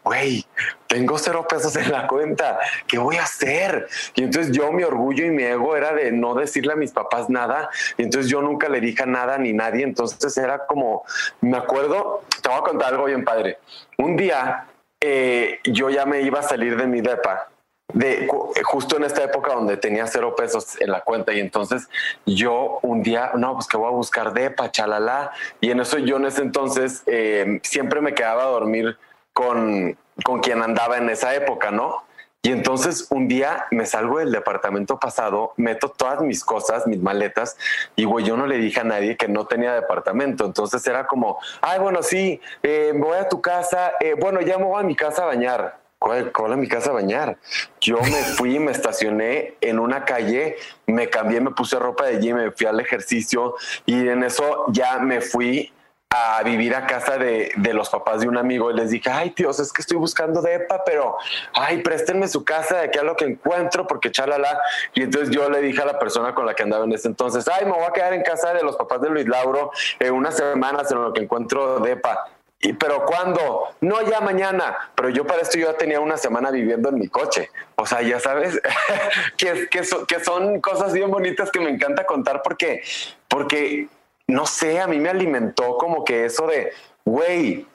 güey, 0.03 0.45
tengo 0.93 1.17
cero 1.17 1.47
pesos 1.49 1.75
en 1.75 1.91
la 1.91 2.05
cuenta, 2.05 2.59
¿qué 2.87 2.99
voy 2.99 3.17
a 3.17 3.23
hacer? 3.23 3.87
Y 4.13 4.23
entonces 4.23 4.52
yo, 4.53 4.71
mi 4.71 4.83
orgullo 4.83 5.25
y 5.25 5.29
mi 5.29 5.43
ego 5.43 5.75
era 5.75 5.93
de 5.93 6.11
no 6.11 6.33
decirle 6.33 6.73
a 6.73 6.75
mis 6.75 6.91
papás 6.91 7.29
nada, 7.29 7.69
y 7.97 8.03
entonces 8.03 8.29
yo 8.29 8.41
nunca 8.41 8.69
le 8.69 8.79
dije 8.79 9.05
nada 9.05 9.37
ni 9.37 9.53
nadie, 9.53 9.83
entonces 9.83 10.37
era 10.37 10.65
como, 10.65 11.03
me 11.41 11.57
acuerdo, 11.57 12.23
te 12.41 12.49
voy 12.49 12.57
a 12.57 12.61
contar 12.61 12.93
algo 12.93 13.05
bien 13.05 13.23
padre, 13.23 13.57
un 13.97 14.15
día 14.15 14.67
eh, 15.01 15.59
yo 15.63 15.89
ya 15.89 16.05
me 16.05 16.21
iba 16.21 16.39
a 16.39 16.43
salir 16.43 16.77
de 16.77 16.87
mi 16.87 17.01
depa, 17.01 17.49
de 17.93 18.27
justo 18.63 18.97
en 18.97 19.03
esta 19.03 19.23
época 19.23 19.53
donde 19.53 19.77
tenía 19.77 20.07
cero 20.07 20.35
pesos 20.35 20.81
en 20.81 20.89
la 20.89 21.01
cuenta. 21.01 21.31
Y 21.31 21.39
entonces 21.39 21.87
yo 22.25 22.79
un 22.81 23.03
día 23.03 23.31
no 23.35 23.53
pues 23.53 23.67
que 23.67 23.77
voy 23.77 23.87
a 23.87 23.91
buscar 23.91 24.33
depa 24.33 24.71
chalala 24.71 25.31
y 25.61 25.69
en 25.69 25.79
eso 25.79 25.99
yo 25.99 26.17
en 26.17 26.25
ese 26.25 26.41
entonces 26.41 27.03
eh, 27.05 27.59
siempre 27.61 28.01
me 28.01 28.15
quedaba 28.15 28.43
a 28.43 28.47
dormir 28.47 28.97
con 29.31 29.95
con 30.23 30.41
quien 30.41 30.61
andaba 30.61 30.97
en 30.97 31.09
esa 31.09 31.33
época, 31.33 31.71
¿no? 31.71 32.03
Y 32.45 32.51
entonces 32.51 33.07
un 33.09 33.29
día 33.29 33.67
me 33.71 33.85
salgo 33.85 34.19
del 34.19 34.29
departamento 34.29 34.99
pasado, 34.99 35.53
meto 35.55 35.87
todas 35.87 36.19
mis 36.19 36.43
cosas, 36.43 36.85
mis 36.85 36.99
maletas, 36.99 37.55
y 37.95 38.03
güey, 38.03 38.25
yo 38.25 38.35
no 38.35 38.45
le 38.47 38.57
dije 38.57 38.81
a 38.81 38.83
nadie 38.83 39.15
que 39.15 39.29
no 39.29 39.47
tenía 39.47 39.73
departamento. 39.73 40.45
Entonces 40.45 40.85
era 40.85 41.07
como, 41.07 41.39
ay, 41.61 41.79
bueno, 41.79 42.03
sí, 42.03 42.41
eh, 42.61 42.91
me 42.93 42.99
voy 42.99 43.17
a 43.17 43.29
tu 43.29 43.41
casa, 43.41 43.93
eh, 44.01 44.15
bueno, 44.19 44.41
ya 44.41 44.57
me 44.57 44.65
voy 44.65 44.81
a 44.81 44.83
mi 44.83 44.93
casa 44.93 45.23
a 45.23 45.27
bañar. 45.27 45.83
¿cuál, 45.99 46.51
a 46.51 46.57
mi 46.57 46.67
casa 46.67 46.89
a 46.89 46.93
bañar? 46.93 47.37
Yo 47.79 47.97
me 48.01 48.23
fui, 48.35 48.59
me 48.59 48.73
estacioné 48.73 49.53
en 49.61 49.79
una 49.79 50.03
calle, 50.03 50.57
me 50.85 51.09
cambié, 51.09 51.39
me 51.39 51.51
puse 51.51 51.79
ropa 51.79 52.07
de 52.07 52.19
gym, 52.19 52.35
me 52.35 52.51
fui 52.51 52.67
al 52.67 52.79
ejercicio 52.81 53.55
y 53.85 54.09
en 54.09 54.23
eso 54.23 54.65
ya 54.67 54.99
me 54.99 55.21
fui 55.21 55.71
a 56.15 56.43
vivir 56.43 56.75
a 56.75 56.85
casa 56.85 57.17
de, 57.17 57.51
de, 57.55 57.73
los 57.73 57.89
papás 57.89 58.21
de 58.21 58.27
un 58.27 58.37
amigo 58.37 58.69
y 58.69 58.75
les 58.75 58.91
dije, 58.91 59.09
ay 59.09 59.33
Dios, 59.35 59.59
es 59.59 59.73
que 59.73 59.81
estoy 59.81 59.97
buscando 59.97 60.43
depa, 60.43 60.83
pero 60.85 61.17
ay, 61.55 61.81
préstenme 61.81 62.27
su 62.27 62.45
casa 62.45 62.77
de 62.77 62.81
aquí 62.83 62.99
a 62.99 63.03
lo 63.03 63.15
que 63.15 63.25
encuentro, 63.25 63.87
porque 63.87 64.11
chalala. 64.11 64.61
Y 64.93 65.01
entonces 65.01 65.31
yo 65.31 65.49
le 65.49 65.59
dije 65.61 65.81
a 65.81 65.85
la 65.85 65.97
persona 65.97 66.35
con 66.35 66.45
la 66.45 66.53
que 66.53 66.61
andaba 66.61 66.85
en 66.85 66.91
ese 66.93 67.07
entonces, 67.07 67.47
ay, 67.47 67.65
me 67.65 67.71
voy 67.71 67.83
a 67.83 67.93
quedar 67.93 68.13
en 68.13 68.21
casa 68.21 68.53
de 68.53 68.61
los 68.61 68.75
papás 68.75 69.01
de 69.01 69.09
Luis 69.09 69.27
Lauro 69.27 69.71
eh, 69.99 70.11
unas 70.11 70.37
semanas 70.37 70.91
en 70.91 71.01
lo 71.01 71.13
que 71.13 71.21
encuentro 71.21 71.79
depa. 71.79 72.29
Y, 72.61 72.73
pero 72.73 73.05
¿cuándo? 73.05 73.69
No, 73.81 74.01
ya 74.03 74.21
mañana. 74.21 74.91
Pero 74.93 75.09
yo 75.09 75.25
para 75.25 75.41
esto 75.41 75.57
yo 75.57 75.73
tenía 75.73 75.99
una 75.99 76.17
semana 76.17 76.51
viviendo 76.51 76.89
en 76.89 76.99
mi 76.99 77.07
coche. 77.07 77.49
O 77.75 77.87
sea, 77.87 78.03
ya 78.03 78.19
sabes 78.19 78.61
que, 79.37 79.67
que, 79.67 79.81
que 80.07 80.23
son 80.23 80.61
cosas 80.61 80.93
bien 80.93 81.09
bonitas 81.09 81.49
que 81.49 81.59
me 81.59 81.71
encanta 81.71 82.05
contar 82.05 82.43
porque, 82.43 82.83
porque 83.27 83.87
no 84.33 84.47
sé, 84.47 84.81
a 84.81 84.87
mí 84.87 84.97
me 84.97 85.09
alimentó 85.09 85.77
como 85.77 86.03
que 86.03 86.25
eso 86.25 86.47
de, 86.47 86.73
güey, 87.05 87.67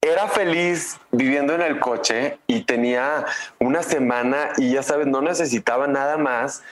era 0.00 0.28
feliz 0.28 0.98
viviendo 1.10 1.54
en 1.54 1.62
el 1.62 1.80
coche 1.80 2.38
y 2.46 2.64
tenía 2.64 3.24
una 3.58 3.82
semana 3.82 4.50
y 4.56 4.72
ya 4.72 4.82
sabes, 4.82 5.08
no 5.08 5.20
necesitaba 5.22 5.88
nada 5.88 6.18
más. 6.18 6.62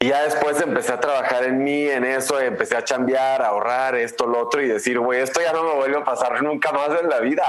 Y 0.00 0.08
ya 0.08 0.24
después 0.24 0.60
empecé 0.60 0.92
a 0.92 1.00
trabajar 1.00 1.44
en 1.44 1.62
mí, 1.62 1.88
en 1.88 2.04
eso, 2.04 2.40
empecé 2.40 2.76
a 2.76 2.84
chambear, 2.84 3.40
a 3.40 3.48
ahorrar 3.48 3.94
esto, 3.94 4.26
lo 4.26 4.40
otro 4.40 4.60
y 4.60 4.68
decir, 4.68 4.98
güey, 4.98 5.20
esto 5.20 5.40
ya 5.40 5.52
no 5.52 5.62
me 5.62 5.74
vuelve 5.74 5.98
a 5.98 6.04
pasar 6.04 6.42
nunca 6.42 6.72
más 6.72 6.90
en 7.00 7.08
la 7.08 7.20
vida. 7.20 7.44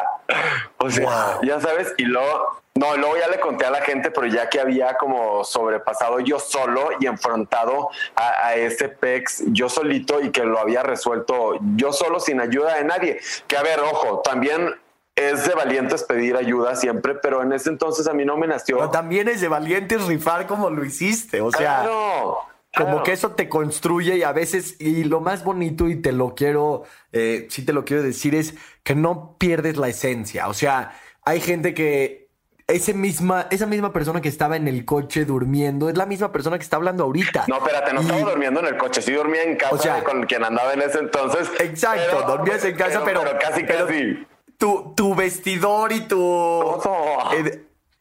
O 0.78 0.90
sea, 0.92 1.40
ya 1.42 1.60
sabes, 1.60 1.94
y 1.98 2.04
luego 2.04 2.62
no, 2.78 2.98
luego 2.98 3.16
ya 3.18 3.30
le 3.30 3.40
conté 3.40 3.66
a 3.66 3.72
la 3.72 3.82
gente, 3.82 4.12
pero 4.12 4.28
ya 4.28 4.50
que 4.50 4.60
había 4.60 4.98
como 4.98 5.46
sobrepasado 5.46 6.20
yo 6.20 6.40
solo 6.40 6.90
y 7.00 7.06
enfrentado 7.06 7.90
a, 8.16 8.56
ese 8.56 8.90
PEX 8.90 9.44
yo 9.48 9.70
solito 9.70 10.20
y 10.20 10.30
que 10.30 10.44
lo 10.44 10.60
había 10.60 10.84
resuelto 10.84 11.58
yo 11.78 11.94
solo 11.94 12.20
sin 12.20 12.42
ayuda 12.42 12.76
de 12.76 12.84
nadie. 12.84 13.20
Que 13.48 13.56
a 13.56 13.64
ver, 13.64 13.80
ojo, 13.80 14.20
también 14.20 14.76
es 15.16 15.48
de 15.48 15.56
valientes 15.56 16.04
pedir 16.04 16.36
ayuda 16.36 16.76
siempre, 16.76 17.16
pero 17.16 17.42
en 17.42 17.54
ese 17.54 17.70
entonces 17.70 18.08
a 18.08 18.14
mí 18.14 18.26
no 18.26 18.36
me 18.36 18.46
nació. 18.46 18.78
Pero 18.78 18.92
también 18.92 19.30
es 19.30 19.40
de 19.40 19.48
valientes 19.48 20.06
rifar 20.06 20.46
como 20.46 20.70
lo 20.70 20.84
hiciste, 20.84 21.40
o 21.40 21.52
sea. 21.52 21.88
Como 22.76 23.04
que 23.04 23.14
eso 23.14 23.32
te 23.32 23.48
construye 23.48 24.18
y 24.18 24.24
a 24.24 24.34
veces, 24.34 24.76
y 24.82 25.06
lo 25.06 25.22
más 25.22 25.46
bonito, 25.46 25.88
y 25.88 25.96
te 25.96 26.12
lo 26.12 26.36
quiero, 26.36 26.84
eh, 27.14 27.48
sí 27.50 27.64
te 27.64 27.72
lo 27.72 27.86
quiero 27.86 28.04
decir, 28.04 28.36
es 28.36 28.56
que 28.84 28.96
no 28.96 29.38
pierdes 29.40 29.78
la 29.78 29.88
esencia. 29.88 30.50
O 30.50 30.54
sea, 30.54 30.92
hay 31.24 31.40
gente 31.40 31.74
que 31.74 32.25
ese 32.68 32.94
misma, 32.94 33.48
esa 33.52 33.68
misma 33.68 33.94
persona 33.94 34.22
que 34.22 34.30
estaba 34.30 34.56
en 34.56 34.68
el 34.68 34.86
coche 34.86 35.26
durmiendo 35.26 35.88
es 35.88 35.98
la 35.98 36.06
misma 36.06 36.32
persona 36.32 36.58
que 36.58 36.64
está 36.64 36.78
hablando 36.78 37.04
ahorita. 37.04 37.46
No, 37.48 37.58
espérate, 37.58 37.94
no 37.94 38.02
estaba 38.02 38.22
durmiendo 38.22 38.60
en 38.62 38.68
el 38.68 38.78
coche, 38.78 39.02
sí 39.02 39.12
dormía 39.14 39.44
en 39.44 39.56
casa 39.56 40.04
con 40.04 40.24
quien 40.24 40.44
andaba 40.44 40.74
en 40.74 40.82
ese 40.82 41.00
entonces. 41.00 41.50
Exacto, 41.60 42.24
dormías 42.24 42.66
en 42.66 42.76
casa, 42.76 43.04
pero, 43.06 43.22
casi, 43.40 43.66
casi. 43.66 44.26
Tu, 44.58 44.94
tu 44.96 45.14
vestidor 45.14 45.92
y 45.92 46.02
tu. 46.02 46.82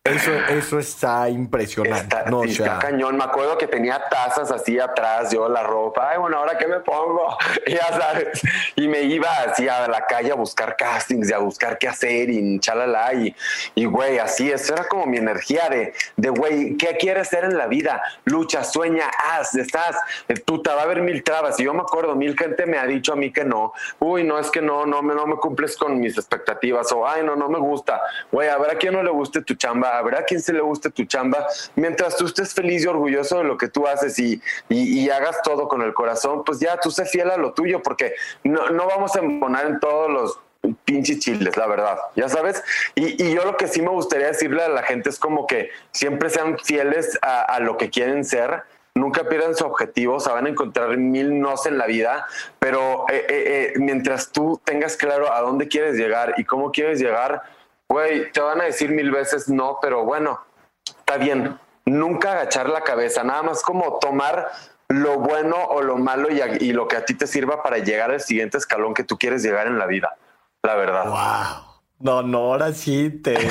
Eso, 0.06 0.32
eso 0.50 0.78
está 0.78 1.30
impresionante. 1.30 2.02
Está, 2.02 2.30
no, 2.30 2.44
está 2.44 2.78
cañón. 2.78 3.16
Me 3.16 3.24
acuerdo 3.24 3.56
que 3.56 3.66
tenía 3.66 4.06
tazas 4.10 4.50
así 4.50 4.78
atrás, 4.78 5.32
yo 5.32 5.48
la 5.48 5.62
ropa. 5.62 6.10
Ay, 6.10 6.18
bueno, 6.18 6.36
ahora 6.36 6.58
qué 6.58 6.66
me 6.66 6.80
pongo. 6.80 7.38
ya 7.66 7.86
sabes. 7.86 8.42
Y 8.76 8.86
me 8.86 9.00
iba 9.04 9.30
así 9.30 9.66
a 9.66 9.88
la 9.88 10.04
calle 10.04 10.30
a 10.30 10.34
buscar 10.34 10.76
castings 10.76 11.30
y 11.30 11.32
a 11.32 11.38
buscar 11.38 11.78
qué 11.78 11.88
hacer 11.88 12.28
y 12.28 12.60
chalala. 12.60 13.14
Y, 13.14 13.34
y 13.76 13.86
güey, 13.86 14.18
así, 14.18 14.50
eso 14.50 14.74
era 14.74 14.86
como 14.88 15.06
mi 15.06 15.16
energía 15.16 15.70
de, 15.70 15.94
de 16.18 16.28
güey, 16.28 16.76
¿qué 16.76 16.98
quieres 16.98 17.28
ser 17.28 17.44
en 17.44 17.56
la 17.56 17.66
vida? 17.66 18.02
Lucha, 18.26 18.62
sueña, 18.62 19.10
haz, 19.30 19.54
estás. 19.54 19.96
Tú 20.44 20.60
te 20.60 20.68
va 20.68 20.82
a 20.82 20.84
haber 20.84 21.00
mil 21.00 21.24
trabas. 21.24 21.58
Y 21.60 21.64
yo 21.64 21.72
me 21.72 21.80
acuerdo, 21.80 22.14
mil 22.14 22.36
gente 22.38 22.66
me 22.66 22.76
ha 22.76 22.84
dicho 22.84 23.14
a 23.14 23.16
mí 23.16 23.32
que 23.32 23.46
no. 23.46 23.72
Uy, 24.00 24.22
no, 24.22 24.38
es 24.38 24.50
que 24.50 24.60
no, 24.60 24.84
no 24.84 25.00
me, 25.00 25.14
no 25.14 25.26
me 25.26 25.36
cumples 25.36 25.78
con 25.78 25.98
mis 25.98 26.18
expectativas. 26.18 26.92
O, 26.92 27.08
ay, 27.08 27.22
no, 27.24 27.36
no 27.36 27.48
me 27.48 27.58
gusta. 27.58 28.02
Güey, 28.30 28.50
a 28.50 28.58
ver 28.58 28.72
a 28.72 28.74
quién 28.74 28.92
no 28.92 29.02
le 29.02 29.10
guste 29.10 29.40
tu 29.40 29.54
chamba 29.54 29.93
habrá 29.98 30.24
quien 30.24 30.40
se 30.40 30.52
le 30.52 30.60
guste 30.60 30.90
tu 30.90 31.04
chamba, 31.04 31.46
mientras 31.76 32.16
tú 32.16 32.26
estés 32.26 32.52
feliz 32.54 32.84
y 32.84 32.86
orgulloso 32.86 33.38
de 33.38 33.44
lo 33.44 33.56
que 33.56 33.68
tú 33.68 33.86
haces 33.86 34.18
y, 34.18 34.40
y, 34.68 35.08
hagas 35.10 35.42
todo 35.42 35.68
con 35.68 35.82
el 35.82 35.94
corazón, 35.94 36.44
pues 36.44 36.60
ya 36.60 36.78
tú 36.78 36.90
sé 36.90 37.04
fiel 37.04 37.30
a 37.30 37.36
lo 37.36 37.52
tuyo, 37.52 37.82
porque 37.82 38.14
no, 38.42 38.70
no 38.70 38.86
vamos 38.86 39.14
a 39.16 39.20
poner 39.20 39.66
en 39.66 39.80
todos 39.80 40.10
los 40.10 40.38
pinches 40.84 41.18
chiles, 41.18 41.56
la 41.56 41.66
verdad, 41.66 41.98
ya 42.16 42.28
sabes. 42.28 42.62
Y, 42.94 43.22
y, 43.22 43.34
yo 43.34 43.44
lo 43.44 43.56
que 43.56 43.68
sí 43.68 43.82
me 43.82 43.90
gustaría 43.90 44.28
decirle 44.28 44.62
a 44.62 44.68
la 44.68 44.82
gente 44.82 45.10
es 45.10 45.18
como 45.18 45.46
que 45.46 45.70
siempre 45.90 46.30
sean 46.30 46.58
fieles 46.58 47.18
a, 47.22 47.58
lo 47.60 47.76
que 47.76 47.90
quieren 47.90 48.24
ser. 48.24 48.62
Nunca 48.94 49.28
pierdan 49.28 49.56
su 49.56 49.64
objetivo, 49.64 50.20
se 50.20 50.30
van 50.30 50.46
a 50.46 50.48
encontrar 50.48 50.96
mil 50.96 51.40
nos 51.40 51.66
en 51.66 51.78
la 51.78 51.86
vida, 51.86 52.26
pero 52.60 53.06
eh, 53.10 53.26
eh, 53.28 53.72
eh, 53.74 53.78
mientras 53.78 54.30
tú 54.30 54.60
tengas 54.64 54.96
claro 54.96 55.32
a 55.32 55.40
dónde 55.40 55.66
quieres 55.66 55.96
llegar 55.96 56.34
y 56.36 56.44
cómo 56.44 56.70
quieres 56.70 57.00
llegar, 57.00 57.42
güey, 57.88 58.30
te 58.32 58.40
van 58.40 58.60
a 58.60 58.64
decir 58.64 58.90
mil 58.90 59.10
veces 59.10 59.48
no, 59.48 59.78
pero 59.80 60.04
bueno, 60.04 60.40
está 60.86 61.16
bien. 61.16 61.58
Nunca 61.86 62.32
agachar 62.32 62.68
la 62.68 62.80
cabeza, 62.80 63.24
nada 63.24 63.42
más 63.42 63.62
como 63.62 63.98
tomar 63.98 64.50
lo 64.88 65.18
bueno 65.18 65.56
o 65.56 65.82
lo 65.82 65.96
malo 65.96 66.28
y, 66.30 66.72
lo 66.72 66.88
que 66.88 66.96
a 66.96 67.04
ti 67.04 67.14
te 67.14 67.26
sirva 67.26 67.62
para 67.62 67.78
llegar 67.78 68.10
al 68.10 68.20
siguiente 68.20 68.58
escalón 68.58 68.94
que 68.94 69.04
tú 69.04 69.18
quieres 69.18 69.42
llegar 69.42 69.66
en 69.66 69.78
la 69.78 69.86
vida, 69.86 70.16
la 70.62 70.74
verdad. 70.76 71.04
Wow. 71.06 71.74
No, 72.00 72.22
no, 72.22 72.38
ahora 72.38 72.72
sí 72.72 73.10
te. 73.10 73.34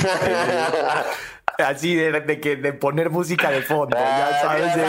así 1.58 1.95
de, 1.95 2.39
que 2.39 2.56
de 2.56 2.73
poner 2.73 3.10
música 3.10 3.51
de 3.51 3.62
fondo, 3.62 3.97
ya 3.97 4.27
ah, 4.27 4.41
sabes. 4.41 4.75
De, 4.75 4.84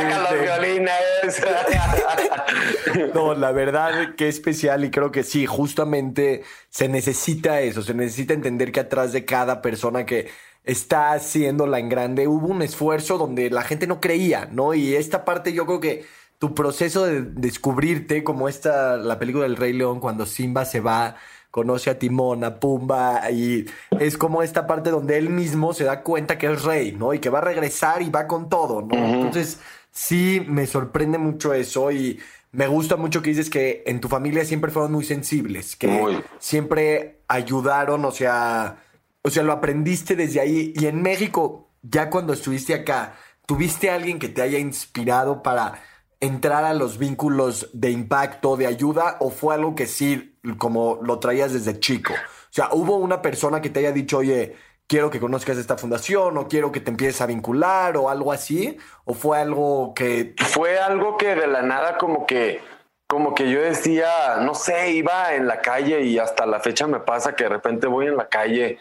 no, 3.14 3.34
la 3.34 3.52
verdad 3.52 4.14
que 4.16 4.28
especial 4.28 4.84
y 4.84 4.90
creo 4.90 5.10
que 5.10 5.22
sí, 5.22 5.46
justamente 5.46 6.42
se 6.70 6.88
necesita 6.88 7.60
eso, 7.60 7.82
se 7.82 7.94
necesita 7.94 8.34
entender 8.34 8.72
que 8.72 8.80
atrás 8.80 9.12
de 9.12 9.24
cada 9.24 9.62
persona 9.62 10.06
que 10.06 10.30
está 10.64 11.12
haciéndola 11.12 11.78
en 11.78 11.88
grande 11.88 12.26
hubo 12.26 12.48
un 12.48 12.62
esfuerzo 12.62 13.18
donde 13.18 13.50
la 13.50 13.62
gente 13.62 13.86
no 13.86 14.00
creía, 14.00 14.48
¿no? 14.50 14.74
Y 14.74 14.96
esta 14.96 15.24
parte 15.24 15.52
yo 15.52 15.66
creo 15.66 15.80
que 15.80 16.04
tu 16.38 16.54
proceso 16.54 17.06
de 17.06 17.22
descubrirte, 17.22 18.24
como 18.24 18.48
esta, 18.48 18.96
la 18.96 19.18
película 19.18 19.44
del 19.44 19.56
Rey 19.56 19.72
León, 19.72 20.00
cuando 20.00 20.26
Simba 20.26 20.64
se 20.64 20.80
va 20.80 21.16
conoce 21.54 21.88
a 21.88 22.00
Timón, 22.00 22.42
a 22.42 22.58
Pumba, 22.58 23.30
y 23.30 23.64
es 24.00 24.18
como 24.18 24.42
esta 24.42 24.66
parte 24.66 24.90
donde 24.90 25.18
él 25.18 25.30
mismo 25.30 25.72
se 25.72 25.84
da 25.84 26.02
cuenta 26.02 26.36
que 26.36 26.52
es 26.52 26.64
rey, 26.64 26.90
¿no? 26.90 27.14
Y 27.14 27.20
que 27.20 27.30
va 27.30 27.38
a 27.38 27.42
regresar 27.42 28.02
y 28.02 28.10
va 28.10 28.26
con 28.26 28.48
todo, 28.48 28.82
¿no? 28.82 28.96
Entonces, 28.96 29.60
sí, 29.92 30.44
me 30.48 30.66
sorprende 30.66 31.16
mucho 31.16 31.54
eso 31.54 31.92
y 31.92 32.18
me 32.50 32.66
gusta 32.66 32.96
mucho 32.96 33.22
que 33.22 33.30
dices 33.30 33.50
que 33.50 33.84
en 33.86 34.00
tu 34.00 34.08
familia 34.08 34.44
siempre 34.44 34.72
fueron 34.72 34.90
muy 34.90 35.04
sensibles, 35.04 35.76
que 35.76 36.24
siempre 36.40 37.20
ayudaron, 37.28 38.04
o 38.04 38.10
sea, 38.10 38.78
o 39.22 39.30
sea, 39.30 39.44
lo 39.44 39.52
aprendiste 39.52 40.16
desde 40.16 40.40
ahí. 40.40 40.72
Y 40.74 40.86
en 40.86 41.02
México, 41.02 41.68
ya 41.82 42.10
cuando 42.10 42.32
estuviste 42.32 42.74
acá, 42.74 43.14
¿tuviste 43.46 43.90
a 43.90 43.94
alguien 43.94 44.18
que 44.18 44.28
te 44.28 44.42
haya 44.42 44.58
inspirado 44.58 45.40
para 45.40 45.80
entrar 46.24 46.64
a 46.64 46.74
los 46.74 46.98
vínculos 46.98 47.70
de 47.72 47.90
impacto, 47.90 48.56
de 48.56 48.66
ayuda, 48.66 49.16
o 49.20 49.30
fue 49.30 49.54
algo 49.54 49.74
que 49.74 49.86
sí, 49.86 50.38
como 50.58 50.98
lo 51.02 51.18
traías 51.18 51.52
desde 51.52 51.78
chico? 51.78 52.12
O 52.14 52.50
sea, 52.50 52.68
¿hubo 52.72 52.96
una 52.96 53.22
persona 53.22 53.60
que 53.60 53.70
te 53.70 53.80
haya 53.80 53.92
dicho, 53.92 54.18
oye, 54.18 54.56
quiero 54.86 55.10
que 55.10 55.20
conozcas 55.20 55.58
esta 55.58 55.76
fundación, 55.76 56.36
o 56.36 56.48
quiero 56.48 56.72
que 56.72 56.80
te 56.80 56.90
empieces 56.90 57.20
a 57.20 57.26
vincular, 57.26 57.96
o 57.96 58.10
algo 58.10 58.32
así? 58.32 58.76
¿O 59.04 59.14
fue 59.14 59.38
algo 59.38 59.92
que... 59.94 60.34
Fue 60.38 60.78
algo 60.78 61.16
que 61.16 61.34
de 61.34 61.46
la 61.46 61.62
nada 61.62 61.98
como 61.98 62.26
que... 62.26 62.60
Como 63.06 63.34
que 63.34 63.50
yo 63.50 63.60
decía, 63.60 64.38
no 64.40 64.54
sé, 64.54 64.92
iba 64.92 65.34
en 65.34 65.46
la 65.46 65.60
calle 65.60 66.00
y 66.02 66.18
hasta 66.18 66.46
la 66.46 66.58
fecha 66.58 66.86
me 66.86 67.00
pasa 67.00 67.36
que 67.36 67.44
de 67.44 67.50
repente 67.50 67.86
voy 67.86 68.06
en 68.06 68.16
la 68.16 68.28
calle 68.28 68.78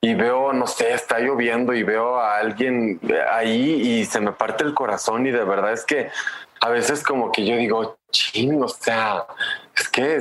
y 0.00 0.14
veo, 0.14 0.52
no 0.52 0.66
sé, 0.66 0.92
está 0.92 1.18
lloviendo 1.18 1.72
y 1.72 1.82
veo 1.82 2.16
a 2.16 2.36
alguien 2.36 3.00
ahí 3.30 3.72
y 4.00 4.04
se 4.04 4.20
me 4.20 4.32
parte 4.32 4.62
el 4.62 4.74
corazón 4.74 5.26
y 5.26 5.30
de 5.30 5.44
verdad 5.44 5.72
es 5.72 5.84
que 5.84 6.10
a 6.64 6.70
veces 6.70 7.02
como 7.02 7.30
que 7.30 7.44
yo 7.44 7.56
digo, 7.56 7.98
ching, 8.10 8.62
o 8.62 8.68
sea, 8.68 9.26
es 9.76 9.86
que 9.86 10.18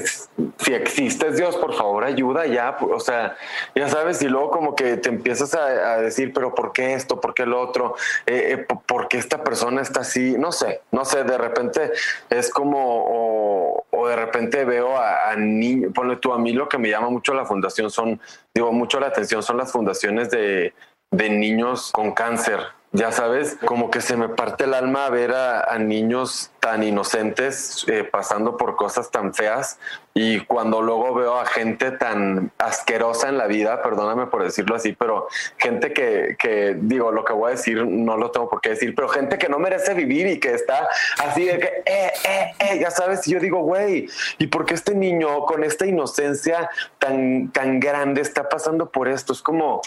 si 0.57 0.73
existes 0.73 1.37
Dios, 1.37 1.55
por 1.55 1.73
favor 1.73 2.03
ayuda 2.03 2.45
ya, 2.47 2.77
o 2.81 2.99
sea, 2.99 3.37
ya 3.73 3.87
sabes, 3.87 4.21
y 4.21 4.27
luego 4.27 4.51
como 4.51 4.75
que 4.75 4.97
te 4.97 5.07
empiezas 5.07 5.53
a, 5.53 6.01
decir, 6.01 6.33
pero 6.33 6.53
¿por 6.53 6.73
qué 6.73 6.95
esto? 6.95 7.21
¿Por 7.21 7.33
qué 7.33 7.45
lo 7.45 7.61
otro? 7.61 7.95
Eh, 8.25 8.57
eh, 8.59 8.75
¿Por 8.85 9.07
qué 9.07 9.19
esta 9.19 9.41
persona 9.41 9.81
está 9.81 10.01
así? 10.01 10.35
No 10.37 10.51
sé, 10.51 10.81
no 10.91 11.05
sé, 11.05 11.23
de 11.23 11.37
repente 11.37 11.93
es 12.29 12.49
como, 12.49 13.85
o, 13.89 14.07
de 14.09 14.15
repente 14.17 14.65
veo 14.65 14.97
a, 14.97 15.31
a 15.31 15.37
niños, 15.37 15.93
ponle 15.95 16.17
tú 16.17 16.33
a 16.33 16.39
mí 16.39 16.51
lo 16.51 16.67
que 16.67 16.77
me 16.77 16.89
llama 16.89 17.09
mucho 17.09 17.33
la 17.33 17.45
fundación 17.45 17.89
son, 17.89 18.19
digo, 18.53 18.73
mucho 18.73 18.99
la 18.99 19.07
atención 19.07 19.41
son 19.41 19.55
las 19.55 19.71
fundaciones 19.71 20.29
de, 20.29 20.73
de 21.09 21.29
niños 21.29 21.89
con 21.93 22.11
cáncer 22.11 22.59
ya 22.93 23.11
sabes, 23.11 23.57
como 23.65 23.89
que 23.89 24.01
se 24.01 24.15
me 24.15 24.29
parte 24.29 24.65
el 24.65 24.75
alma 24.75 25.09
ver 25.09 25.31
a, 25.33 25.77
niños 25.79 26.51
tan 26.59 26.83
inocentes 26.83 27.85
eh, 27.87 28.03
pasando 28.03 28.55
por 28.55 28.75
cosas 28.75 29.09
tan 29.09 29.33
feas 29.33 29.79
y 30.13 30.41
cuando 30.41 30.81
luego 30.81 31.15
veo 31.15 31.39
a 31.39 31.45
gente 31.45 31.89
tan 31.91 32.51
asquerosa 32.59 33.29
en 33.29 33.37
la 33.39 33.47
vida, 33.47 33.81
perdóname 33.81 34.27
por 34.27 34.43
decirlo 34.43 34.75
así, 34.75 34.93
pero 34.93 35.27
gente 35.57 35.91
que, 35.91 36.35
que, 36.37 36.77
digo, 36.79 37.11
lo 37.11 37.25
que 37.25 37.33
voy 37.33 37.47
a 37.47 37.55
decir 37.55 37.83
no 37.83 38.15
lo 38.15 38.29
tengo 38.29 38.47
por 38.47 38.61
qué 38.61 38.69
decir, 38.69 38.93
pero 38.93 39.09
gente 39.09 39.39
que 39.39 39.49
no 39.49 39.57
merece 39.57 39.95
vivir 39.95 40.27
y 40.27 40.39
que 40.39 40.53
está 40.53 40.87
así 41.17 41.45
de 41.45 41.57
que, 41.57 41.83
eh, 41.85 42.11
eh, 42.29 42.53
eh, 42.59 42.79
ya 42.79 42.91
sabes, 42.91 43.27
y 43.27 43.31
yo 43.31 43.39
digo, 43.39 43.61
güey, 43.61 44.07
¿y 44.37 44.47
por 44.47 44.65
qué 44.65 44.75
este 44.75 44.93
niño 44.93 45.45
con 45.45 45.63
esta 45.63 45.87
inocencia 45.87 46.69
tan, 46.99 47.51
tan 47.51 47.79
grande 47.79 48.21
está 48.21 48.47
pasando 48.49 48.91
por 48.91 49.07
esto? 49.07 49.33
Es 49.33 49.41
como, 49.41 49.81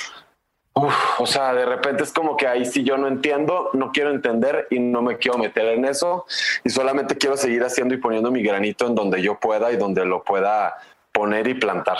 o 1.18 1.26
sea, 1.26 1.54
de 1.54 1.64
repente 1.64 2.02
es 2.02 2.12
como 2.12 2.36
que 2.36 2.46
ahí 2.46 2.66
sí 2.66 2.84
yo 2.84 2.98
no 2.98 3.08
entiendo, 3.08 3.70
no 3.72 3.92
quiero 3.92 4.10
entender 4.10 4.66
y 4.70 4.78
no 4.78 5.00
me 5.00 5.16
quiero 5.16 5.38
meter 5.38 5.68
en 5.68 5.86
eso 5.86 6.26
y 6.64 6.70
solamente 6.70 7.16
quiero 7.16 7.36
seguir 7.38 7.64
haciendo 7.64 7.94
y 7.94 7.98
poniendo 7.98 8.30
mi 8.30 8.42
granito 8.42 8.86
en 8.86 8.94
donde 8.94 9.22
yo 9.22 9.40
pueda 9.40 9.72
y 9.72 9.76
donde 9.76 10.04
lo 10.04 10.22
pueda 10.22 10.74
poner 11.12 11.48
y 11.48 11.54
plantar. 11.54 11.96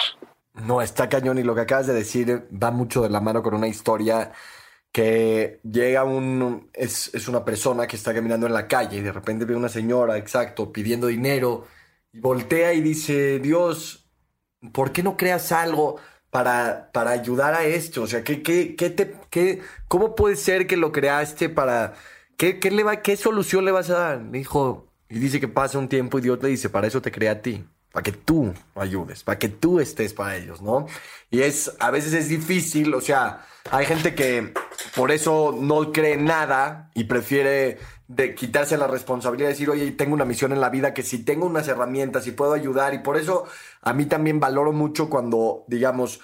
No, 0.53 0.83
está 0.83 1.09
cañón 1.09 1.39
y 1.39 1.43
lo 1.43 1.55
que 1.55 1.63
acabas 1.63 1.87
de 1.87 1.95
decir 1.95 2.49
va 2.53 2.71
mucho 2.71 3.03
de 3.03 3.09
la 3.09 3.21
mano 3.21 3.43
con 3.43 3.55
una 3.55 3.67
historia 3.67 4.33
que 4.93 5.61
llega 5.63 6.05
un, 6.05 6.71
es, 6.75 7.15
es 7.15 7.29
una 7.29 7.45
persona 7.47 7.87
que 7.87 7.97
está 7.97 8.13
caminando 8.13 8.47
en 8.47 8.53
la 8.53 8.69
calle 8.69 8.99
y 8.99 9.03
de 9.03 9.13
repente 9.13 9.47
ve 9.47 9.57
una 9.57 9.71
señora, 9.71 10.19
exacto, 10.19 10.71
pidiendo 10.71 11.07
dinero 11.07 11.67
y 12.13 12.21
voltea 12.21 12.75
y 12.75 12.83
dice, 12.83 13.39
Dios, 13.39 14.07
¿por 14.73 14.93
qué 14.93 15.03
no 15.03 15.17
creas 15.17 15.51
algo? 15.53 15.97
Para, 16.31 16.91
para 16.93 17.11
ayudar 17.11 17.55
a 17.55 17.65
esto? 17.65 18.03
O 18.03 18.07
sea, 18.07 18.25
¿qué, 18.25 18.43
qué, 18.43 18.77
qué 18.77 18.91
te, 18.91 19.15
qué, 19.31 19.61
¿cómo 19.89 20.15
puede 20.15 20.37
ser 20.37 20.67
que 20.67 20.77
lo 20.77 20.93
creaste 20.93 21.49
para... 21.49 21.95
¿Qué, 22.37 22.59
qué, 22.61 22.71
le 22.71 22.85
va, 22.85 22.97
¿Qué 23.03 23.17
solución 23.17 23.65
le 23.65 23.73
vas 23.73 23.89
a 23.91 23.99
dar? 23.99 24.31
Dijo, 24.31 24.87
y 25.09 25.19
dice 25.19 25.41
que 25.41 25.49
pasa 25.49 25.79
un 25.79 25.89
tiempo 25.89 26.19
y 26.19 26.23
Dios 26.23 26.43
le 26.43 26.51
dice, 26.51 26.69
para 26.69 26.87
eso 26.87 27.01
te 27.01 27.13
crea 27.13 27.33
a 27.33 27.43
ti, 27.43 27.65
para 27.93 28.03
que 28.03 28.13
tú 28.13 28.53
ayudes, 28.75 29.23
para 29.23 29.39
que 29.39 29.49
tú 29.49 29.81
estés 29.81 30.13
para 30.13 30.37
ellos, 30.37 30.61
¿no? 30.61 30.87
Y 31.31 31.41
es, 31.41 31.73
a 31.79 31.91
veces 31.91 32.13
es 32.13 32.29
difícil, 32.29 32.93
o 32.95 33.01
sea, 33.01 33.47
hay 33.71 33.87
gente 33.87 34.15
que 34.15 34.53
por 34.95 35.11
eso 35.13 35.57
no 35.59 35.93
cree 35.93 36.17
nada 36.17 36.91
y 36.95 37.05
prefiere 37.05 37.79
de 38.09 38.35
quitarse 38.35 38.77
la 38.77 38.87
responsabilidad 38.87 39.49
de 39.49 39.55
decir, 39.55 39.71
oye, 39.71 39.91
tengo 39.93 40.15
una 40.15 40.25
misión 40.25 40.53
en 40.53 40.61
la 40.61 40.71
vida 40.71 40.95
que 40.95 41.03
si 41.03 41.25
tengo 41.25 41.47
unas 41.47 41.67
herramientas 41.69 42.27
y 42.27 42.33
puedo 42.33 42.53
ayudar. 42.53 42.95
Y 42.95 42.99
por 42.99 43.17
eso 43.17 43.47
a 43.83 43.93
mí 43.93 44.07
también 44.07 44.39
valoro 44.39 44.73
mucho 44.73 45.11
cuando, 45.11 45.65
digamos, 45.67 46.21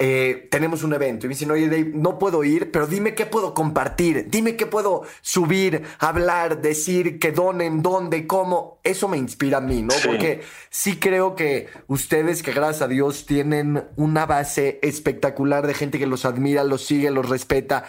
eh, 0.00 0.48
tenemos 0.50 0.82
un 0.82 0.92
evento 0.92 1.24
y 1.24 1.28
me 1.28 1.34
dicen, 1.34 1.52
oye, 1.52 1.68
Dave, 1.68 1.92
no 1.94 2.18
puedo 2.18 2.42
ir, 2.42 2.72
pero 2.72 2.88
dime 2.88 3.14
qué 3.14 3.26
puedo 3.26 3.54
compartir, 3.54 4.28
dime 4.28 4.56
qué 4.56 4.66
puedo 4.66 5.02
subir, 5.20 5.84
hablar, 6.00 6.60
decir, 6.60 7.20
que 7.20 7.30
donen, 7.30 7.80
dónde, 7.80 8.26
cómo. 8.26 8.80
Eso 8.82 9.06
me 9.06 9.16
inspira 9.16 9.58
a 9.58 9.60
mí, 9.60 9.82
¿no? 9.82 9.94
Porque 10.04 10.42
sí 10.68 10.96
creo 10.98 11.36
que 11.36 11.68
ustedes, 11.86 12.42
que 12.42 12.52
gracias 12.52 12.82
a 12.82 12.88
Dios 12.88 13.24
tienen 13.24 13.84
una 13.94 14.26
base 14.26 14.80
espectacular 14.82 15.64
de 15.64 15.74
gente 15.74 16.00
que 16.00 16.06
los 16.06 16.24
admira, 16.24 16.64
los 16.64 16.84
sigue, 16.84 17.12
los 17.12 17.28
respeta 17.28 17.84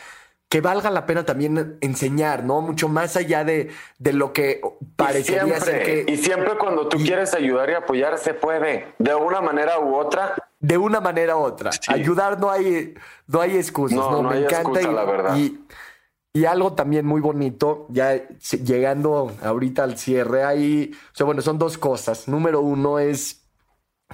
que 0.49 0.61
valga 0.61 0.89
la 0.89 1.05
pena 1.05 1.25
también 1.25 1.77
enseñar, 1.81 2.43
¿no? 2.43 2.61
Mucho 2.61 2.87
más 2.87 3.15
allá 3.15 3.43
de, 3.43 3.71
de 3.97 4.13
lo 4.13 4.31
que 4.31 4.61
parecería 4.95 5.59
ser 5.59 5.83
que... 5.83 6.11
Y 6.11 6.17
siempre 6.17 6.55
cuando 6.57 6.87
tú 6.87 6.97
quieres 6.97 7.33
ayudar 7.33 7.69
y 7.69 7.73
apoyar, 7.73 8.17
se 8.17 8.33
puede, 8.33 8.93
de 8.99 9.15
una 9.15 9.41
manera 9.41 9.79
u 9.79 9.95
otra. 9.95 10.35
De 10.59 10.77
una 10.77 11.01
manera 11.01 11.35
u 11.35 11.41
otra. 11.41 11.71
Ayudar 11.87 12.39
no 12.39 12.51
hay, 12.51 12.93
no 13.27 13.41
hay 13.41 13.57
excusas, 13.57 13.97
¿no? 13.97 14.21
Me 14.23 14.39
encanta 14.39 14.81
y, 14.81 14.85
la 14.85 15.03
verdad. 15.03 15.37
Y, 15.37 16.45
algo 16.45 16.73
también 16.73 17.05
muy 17.05 17.21
bonito, 17.21 17.87
ya 17.89 18.27
llegando 18.63 19.31
ahorita 19.41 19.83
al 19.83 19.97
cierre, 19.97 20.43
ahí, 20.43 20.91
o 20.93 21.15
sea, 21.15 21.25
bueno, 21.25 21.41
son 21.41 21.57
dos 21.57 21.77
cosas. 21.77 22.27
Número 22.27 22.59
uno 22.59 22.99
es, 22.99 23.45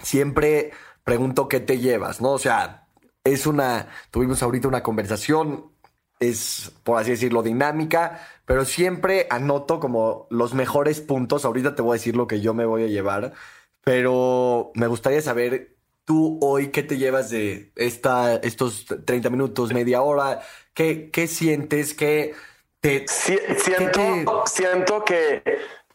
siempre 0.02 0.72
pregunto 1.04 1.48
qué 1.48 1.60
te 1.60 1.80
llevas, 1.80 2.22
¿no? 2.22 2.32
O 2.34 2.40
sea, 2.40 2.88
es 3.24 3.48
una, 3.48 3.88
tuvimos 4.12 4.42
ahorita 4.44 4.68
una 4.68 4.84
conversación, 4.84 5.71
es, 6.22 6.72
por 6.84 7.02
así 7.02 7.12
decirlo, 7.12 7.44
dinámica, 7.44 8.26
pero 8.46 8.64
siempre 8.64 9.28
anoto 9.30 9.80
como 9.80 10.28
los 10.30 10.54
mejores 10.54 11.02
puntos. 11.02 11.44
Ahorita 11.44 11.76
te 11.76 11.82
voy 11.82 11.96
a 11.96 12.00
decir 12.00 12.16
lo 12.16 12.28
que 12.28 12.40
yo 12.40 12.54
me 12.54 12.66
voy 12.66 12.84
a 12.84 12.88
llevar, 12.88 13.34
pero 13.84 14.72
me 14.76 14.88
gustaría 14.88 15.22
saber 15.22 15.76
tú 16.06 16.40
hoy 16.42 16.70
qué 16.70 16.84
te 16.84 16.98
llevas 16.98 17.32
de 17.32 17.72
esta, 17.76 18.36
estos 18.36 18.86
30 19.06 19.30
minutos, 19.32 19.74
media 19.74 20.04
hora, 20.04 20.42
qué, 20.74 21.10
qué 21.12 21.28
sientes, 21.28 21.94
qué 21.96 22.36
te... 22.80 23.06
siento, 23.08 24.44
siento 24.46 25.04
que, 25.04 25.42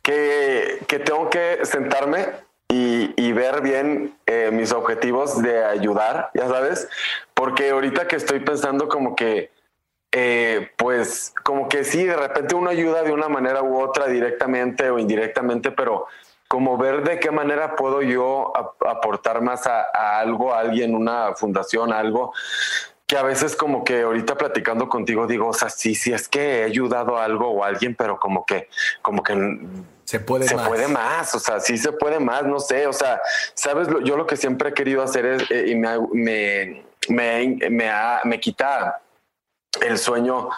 que, 0.02 0.78
que, 0.88 0.98
tengo 0.98 1.30
que 1.30 1.60
sentarme 1.62 2.26
y, 2.68 3.12
y 3.16 3.32
ver 3.32 3.60
bien 3.60 4.16
eh, 4.26 4.50
mis 4.52 4.72
objetivos 4.72 5.40
de 5.40 5.64
ayudar, 5.64 6.30
ya 6.34 6.48
sabes, 6.48 6.88
porque 7.34 7.70
ahorita 7.70 8.08
que 8.08 8.16
estoy 8.16 8.40
pensando 8.40 8.88
como 8.88 9.14
que 9.14 9.50
eh, 10.18 10.70
pues 10.78 11.34
como 11.42 11.68
que 11.68 11.84
sí, 11.84 12.06
de 12.06 12.16
repente 12.16 12.54
uno 12.54 12.70
ayuda 12.70 13.02
de 13.02 13.12
una 13.12 13.28
manera 13.28 13.62
u 13.62 13.78
otra, 13.78 14.06
directamente 14.06 14.88
o 14.88 14.98
indirectamente, 14.98 15.72
pero 15.72 16.06
como 16.48 16.78
ver 16.78 17.02
de 17.02 17.20
qué 17.20 17.30
manera 17.30 17.76
puedo 17.76 18.00
yo 18.00 18.50
aportar 18.88 19.42
más 19.42 19.66
a, 19.66 20.18
algo, 20.18 20.54
a 20.54 20.60
alguien, 20.60 20.94
una 20.94 21.34
fundación, 21.34 21.92
algo 21.92 22.32
que 23.06 23.18
a 23.18 23.22
veces 23.22 23.54
como 23.54 23.84
que 23.84 24.00
ahorita 24.00 24.38
platicando 24.38 24.88
contigo 24.88 25.26
digo, 25.26 25.48
o 25.48 25.52
sea, 25.52 25.68
sí, 25.68 25.94
sí 25.94 26.14
es 26.14 26.28
que 26.28 26.60
he 26.60 26.64
ayudado 26.64 27.18
a 27.18 27.24
algo 27.24 27.50
o 27.50 27.62
a 27.62 27.66
alguien, 27.66 27.94
pero 27.94 28.18
como 28.18 28.46
que, 28.46 28.70
como 29.02 29.22
que 29.22 29.34
se 30.04 30.18
puede 30.18 30.48
se 30.48 30.56
más. 30.56 30.66
puede 30.66 30.88
más, 30.88 31.34
o 31.34 31.38
sea, 31.38 31.60
sí 31.60 31.76
se 31.76 31.92
puede 31.92 32.20
más, 32.20 32.44
no 32.44 32.58
sé, 32.58 32.86
o 32.86 32.92
sea, 32.94 33.20
sabes, 33.52 33.86
yo 34.02 34.16
lo 34.16 34.26
que 34.26 34.38
siempre 34.38 34.70
he 34.70 34.72
querido 34.72 35.02
hacer 35.02 35.26
es, 35.26 35.50
eh, 35.50 35.66
y 35.68 35.74
me, 35.74 35.98
me, 36.14 36.84
me, 37.10 37.58
me, 37.68 37.90
me 38.24 38.40
quita 38.40 39.02
el 39.82 39.98
sueño, 39.98 40.48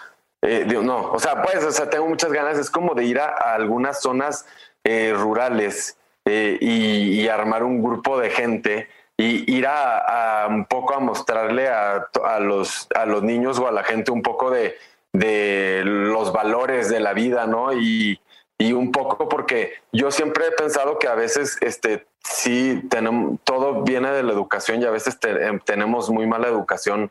eh, 0.41 0.65
no, 0.65 1.11
o 1.11 1.19
sea, 1.19 1.41
pues, 1.41 1.63
o 1.63 1.71
sea, 1.71 1.89
tengo 1.89 2.07
muchas 2.07 2.31
ganas, 2.31 2.57
es 2.57 2.69
como 2.69 2.93
de 2.93 3.05
ir 3.05 3.19
a, 3.19 3.53
algunas 3.53 4.01
zonas 4.01 4.45
eh, 4.83 5.13
rurales 5.15 5.97
eh, 6.25 6.57
y, 6.61 7.27
armar 7.27 7.63
un 7.63 7.83
grupo 7.83 8.19
de 8.19 8.29
gente 8.29 8.89
y 9.17 9.51
ir 9.53 9.67
a, 9.67 10.47
un 10.49 10.65
poco 10.65 10.95
a 10.95 10.99
mostrarle 10.99 11.67
a, 11.67 12.07
los, 12.39 12.87
a 12.95 13.05
los 13.05 13.23
niños 13.23 13.59
o 13.59 13.67
a 13.67 13.71
la 13.71 13.83
gente 13.83 14.11
un 14.11 14.21
poco 14.21 14.49
de, 14.49 14.75
de 15.13 15.81
los 15.85 16.31
valores 16.31 16.89
de 16.89 16.99
la 16.99 17.13
vida, 17.13 17.45
¿no? 17.45 17.73
Y, 17.73 18.19
y 18.57 18.73
un 18.73 18.91
poco 18.91 19.29
porque 19.29 19.73
yo 19.91 20.11
siempre 20.11 20.47
he 20.47 20.51
pensado 20.51 20.99
que 20.99 21.07
a 21.07 21.15
veces 21.15 21.57
este 21.61 22.05
sí 22.23 22.83
tenemos 22.89 23.39
todo 23.45 23.83
viene 23.83 24.11
de 24.11 24.21
la 24.21 24.33
educación 24.33 24.81
y 24.81 24.85
a 24.85 24.91
veces 24.91 25.17
tenemos 25.65 26.09
muy 26.09 26.27
mala 26.27 26.49
educación 26.49 27.09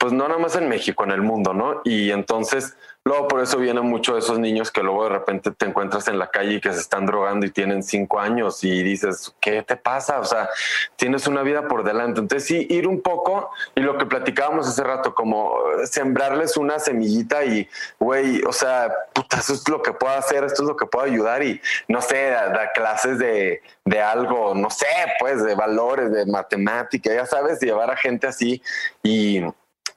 pues 0.00 0.14
no 0.14 0.26
nada 0.26 0.40
más 0.40 0.56
en 0.56 0.66
México, 0.66 1.04
en 1.04 1.10
el 1.10 1.20
mundo, 1.20 1.52
¿no? 1.52 1.82
Y 1.84 2.10
entonces, 2.10 2.74
luego 3.04 3.28
por 3.28 3.42
eso 3.42 3.58
vienen 3.58 3.84
mucho 3.84 4.16
esos 4.16 4.38
niños 4.38 4.70
que 4.70 4.82
luego 4.82 5.04
de 5.04 5.10
repente 5.10 5.50
te 5.50 5.66
encuentras 5.66 6.08
en 6.08 6.18
la 6.18 6.30
calle 6.30 6.54
y 6.54 6.60
que 6.62 6.72
se 6.72 6.80
están 6.80 7.04
drogando 7.04 7.44
y 7.44 7.50
tienen 7.50 7.82
cinco 7.82 8.18
años 8.18 8.64
y 8.64 8.82
dices, 8.82 9.34
¿qué 9.42 9.62
te 9.62 9.76
pasa? 9.76 10.18
O 10.18 10.24
sea, 10.24 10.48
tienes 10.96 11.26
una 11.26 11.42
vida 11.42 11.68
por 11.68 11.84
delante. 11.84 12.18
Entonces, 12.18 12.48
sí, 12.48 12.66
ir 12.70 12.88
un 12.88 13.02
poco 13.02 13.50
y 13.74 13.82
lo 13.82 13.98
que 13.98 14.06
platicábamos 14.06 14.66
hace 14.66 14.82
rato, 14.82 15.14
como 15.14 15.52
sembrarles 15.84 16.56
una 16.56 16.78
semillita 16.78 17.44
y, 17.44 17.68
güey, 17.98 18.42
o 18.44 18.54
sea, 18.54 18.90
puta, 19.12 19.36
eso 19.36 19.52
es 19.52 19.68
lo 19.68 19.82
que 19.82 19.92
puedo 19.92 20.14
hacer, 20.14 20.44
esto 20.44 20.62
es 20.62 20.68
lo 20.68 20.78
que 20.78 20.86
puedo 20.86 21.04
ayudar 21.04 21.42
y, 21.42 21.60
no 21.88 22.00
sé, 22.00 22.30
dar 22.30 22.72
clases 22.72 23.18
de, 23.18 23.60
de 23.84 24.00
algo, 24.00 24.54
no 24.54 24.70
sé, 24.70 24.86
pues, 25.18 25.44
de 25.44 25.54
valores, 25.54 26.10
de 26.10 26.24
matemática, 26.24 27.12
ya 27.12 27.26
sabes, 27.26 27.60
llevar 27.60 27.90
a 27.90 27.96
gente 27.98 28.26
así 28.26 28.62
y 29.02 29.42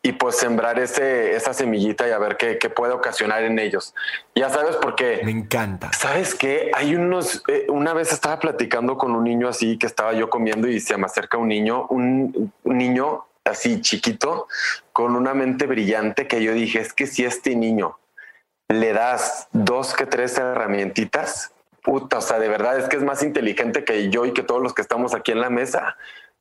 y 0.05 0.11
pues 0.11 0.35
sembrar 0.35 0.79
ese, 0.79 1.33
esa 1.33 1.53
semillita 1.53 2.05
y 2.05 2.11
a 2.11 2.17
ver 2.19 2.35
qué, 2.35 2.57
qué, 2.57 2.69
puede 2.69 2.91
ocasionar 2.91 3.43
en 3.43 3.57
ellos. 3.57 3.95
Ya 4.35 4.49
sabes, 4.49 4.75
porque... 4.75 5.21
Me 5.23 5.31
encanta. 5.31 5.93
¿Sabes 5.93 6.35
qué? 6.35 6.71
Hay 6.73 6.93
unos... 6.93 7.41
Eh, 7.47 7.67
una 7.69 7.93
vez 7.93 8.11
estaba 8.11 8.37
platicando 8.37 8.97
con 8.97 9.15
un 9.15 9.23
niño 9.23 9.47
así 9.47 9.77
que 9.77 9.87
estaba 9.87 10.11
yo 10.11 10.29
comiendo 10.29 10.67
y 10.67 10.81
se 10.81 10.97
me 10.97 11.05
acerca 11.05 11.37
un 11.37 11.47
niño, 11.47 11.87
un, 11.87 12.51
niño 12.65 13.27
así 13.45 13.79
chiquito, 13.79 14.47
con 14.91 15.15
una 15.15 15.33
mente 15.33 15.67
brillante 15.67 16.27
que 16.27 16.43
yo 16.43 16.53
dije, 16.53 16.81
es 16.81 16.91
que 16.91 17.07
si 17.07 17.23
este 17.23 17.55
niño 17.55 17.97
le 18.67 18.91
das 18.91 19.47
dos 19.53 19.93
que 19.93 20.05
tres 20.05 20.37
herramientitas, 20.37 21.53
puta, 21.81 22.17
o 22.17 22.21
sea, 22.21 22.39
de 22.39 22.49
verdad 22.49 22.77
es 22.77 22.89
que 22.89 22.97
es 22.97 23.03
más 23.03 23.23
inteligente 23.23 23.85
que 23.85 24.09
yo 24.09 24.25
y 24.25 24.33
que 24.33 24.43
todos 24.43 24.61
los 24.61 24.73
que 24.73 24.81
estamos 24.81 25.15
aquí 25.15 25.31
en 25.31 25.39
la 25.39 25.49
mesa. 25.49 25.95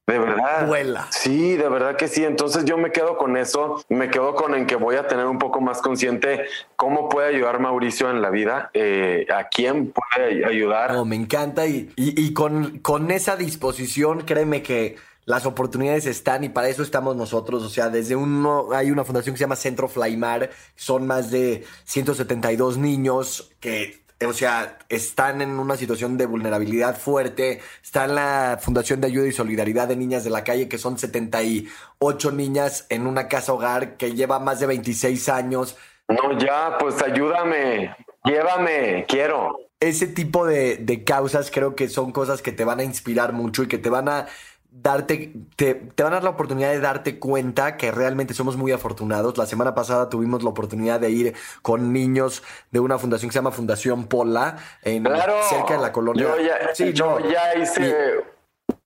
De 0.06 0.18
verdad. 0.18 0.66
Vuela. 0.66 1.06
Sí, 1.10 1.56
de 1.56 1.68
verdad 1.68 1.96
que 1.96 2.08
sí. 2.08 2.24
Entonces 2.24 2.64
yo 2.64 2.76
me 2.76 2.90
quedo 2.90 3.16
con 3.16 3.36
eso, 3.36 3.84
me 3.88 4.10
quedo 4.10 4.34
con 4.34 4.54
en 4.54 4.66
que 4.66 4.74
voy 4.74 4.96
a 4.96 5.06
tener 5.06 5.26
un 5.26 5.38
poco 5.38 5.60
más 5.60 5.80
consciente 5.80 6.46
cómo 6.74 7.08
puede 7.08 7.34
ayudar 7.34 7.60
Mauricio 7.60 8.10
en 8.10 8.20
la 8.20 8.30
vida, 8.30 8.70
eh, 8.74 9.26
a 9.32 9.48
quién 9.48 9.92
puede 9.92 10.44
ayudar. 10.44 10.92
No, 10.92 11.04
me 11.04 11.16
encanta 11.16 11.66
y, 11.66 11.92
y, 11.96 12.32
con, 12.34 12.80
con 12.80 13.12
esa 13.12 13.36
disposición, 13.36 14.22
créeme 14.22 14.62
que 14.62 14.96
las 15.24 15.46
oportunidades 15.46 16.06
están 16.06 16.42
y 16.42 16.48
para 16.48 16.68
eso 16.68 16.82
estamos 16.82 17.14
nosotros. 17.14 17.62
O 17.62 17.68
sea, 17.68 17.88
desde 17.88 18.16
uno, 18.16 18.72
hay 18.72 18.90
una 18.90 19.04
fundación 19.04 19.34
que 19.34 19.38
se 19.38 19.44
llama 19.44 19.56
Centro 19.56 19.86
Flaimar, 19.86 20.50
son 20.74 21.06
más 21.06 21.30
de 21.30 21.64
172 21.84 22.76
niños 22.76 23.52
que, 23.60 24.01
o 24.26 24.32
sea, 24.32 24.78
están 24.88 25.42
en 25.42 25.58
una 25.58 25.76
situación 25.76 26.16
de 26.16 26.26
vulnerabilidad 26.26 26.96
fuerte. 26.98 27.60
Está 27.82 28.04
en 28.04 28.14
la 28.14 28.58
Fundación 28.60 29.00
de 29.00 29.08
Ayuda 29.08 29.26
y 29.26 29.32
Solidaridad 29.32 29.88
de 29.88 29.96
Niñas 29.96 30.24
de 30.24 30.30
la 30.30 30.44
Calle, 30.44 30.68
que 30.68 30.78
son 30.78 30.98
78 30.98 32.32
niñas 32.32 32.86
en 32.88 33.06
una 33.06 33.28
casa 33.28 33.52
hogar 33.52 33.96
que 33.96 34.14
lleva 34.14 34.38
más 34.38 34.60
de 34.60 34.66
26 34.66 35.28
años. 35.28 35.76
No, 36.08 36.38
ya, 36.38 36.76
pues 36.78 37.02
ayúdame, 37.02 37.94
llévame, 38.24 39.06
quiero. 39.08 39.58
Ese 39.80 40.06
tipo 40.06 40.46
de, 40.46 40.76
de 40.76 41.04
causas 41.04 41.50
creo 41.50 41.74
que 41.74 41.88
son 41.88 42.12
cosas 42.12 42.42
que 42.42 42.52
te 42.52 42.64
van 42.64 42.80
a 42.80 42.84
inspirar 42.84 43.32
mucho 43.32 43.62
y 43.64 43.68
que 43.68 43.78
te 43.78 43.90
van 43.90 44.08
a 44.08 44.26
darte, 44.72 45.32
te, 45.56 45.74
te, 45.74 46.02
van 46.02 46.12
a 46.12 46.16
dar 46.16 46.24
la 46.24 46.30
oportunidad 46.30 46.70
de 46.70 46.80
darte 46.80 47.18
cuenta 47.18 47.76
que 47.76 47.90
realmente 47.90 48.34
somos 48.34 48.56
muy 48.56 48.72
afortunados. 48.72 49.36
La 49.36 49.46
semana 49.46 49.74
pasada 49.74 50.08
tuvimos 50.08 50.42
la 50.42 50.50
oportunidad 50.50 50.98
de 50.98 51.10
ir 51.10 51.34
con 51.60 51.92
niños 51.92 52.42
de 52.70 52.80
una 52.80 52.98
fundación 52.98 53.28
que 53.28 53.34
se 53.34 53.38
llama 53.38 53.52
Fundación 53.52 54.06
Pola, 54.06 54.56
en, 54.82 55.04
cerca 55.48 55.74
de 55.74 55.80
la 55.80 55.92
colonia. 55.92 56.22
Yo 56.22 56.40
ya, 56.40 56.74
sí, 56.74 56.92
yo 56.92 57.18
ya 57.20 57.54
hice, 57.56 58.24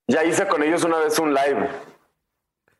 ya 0.08 0.24
hice 0.24 0.46
con 0.48 0.62
ellos 0.62 0.84
una 0.84 0.98
vez 0.98 1.18
un 1.18 1.32
live. 1.32 1.68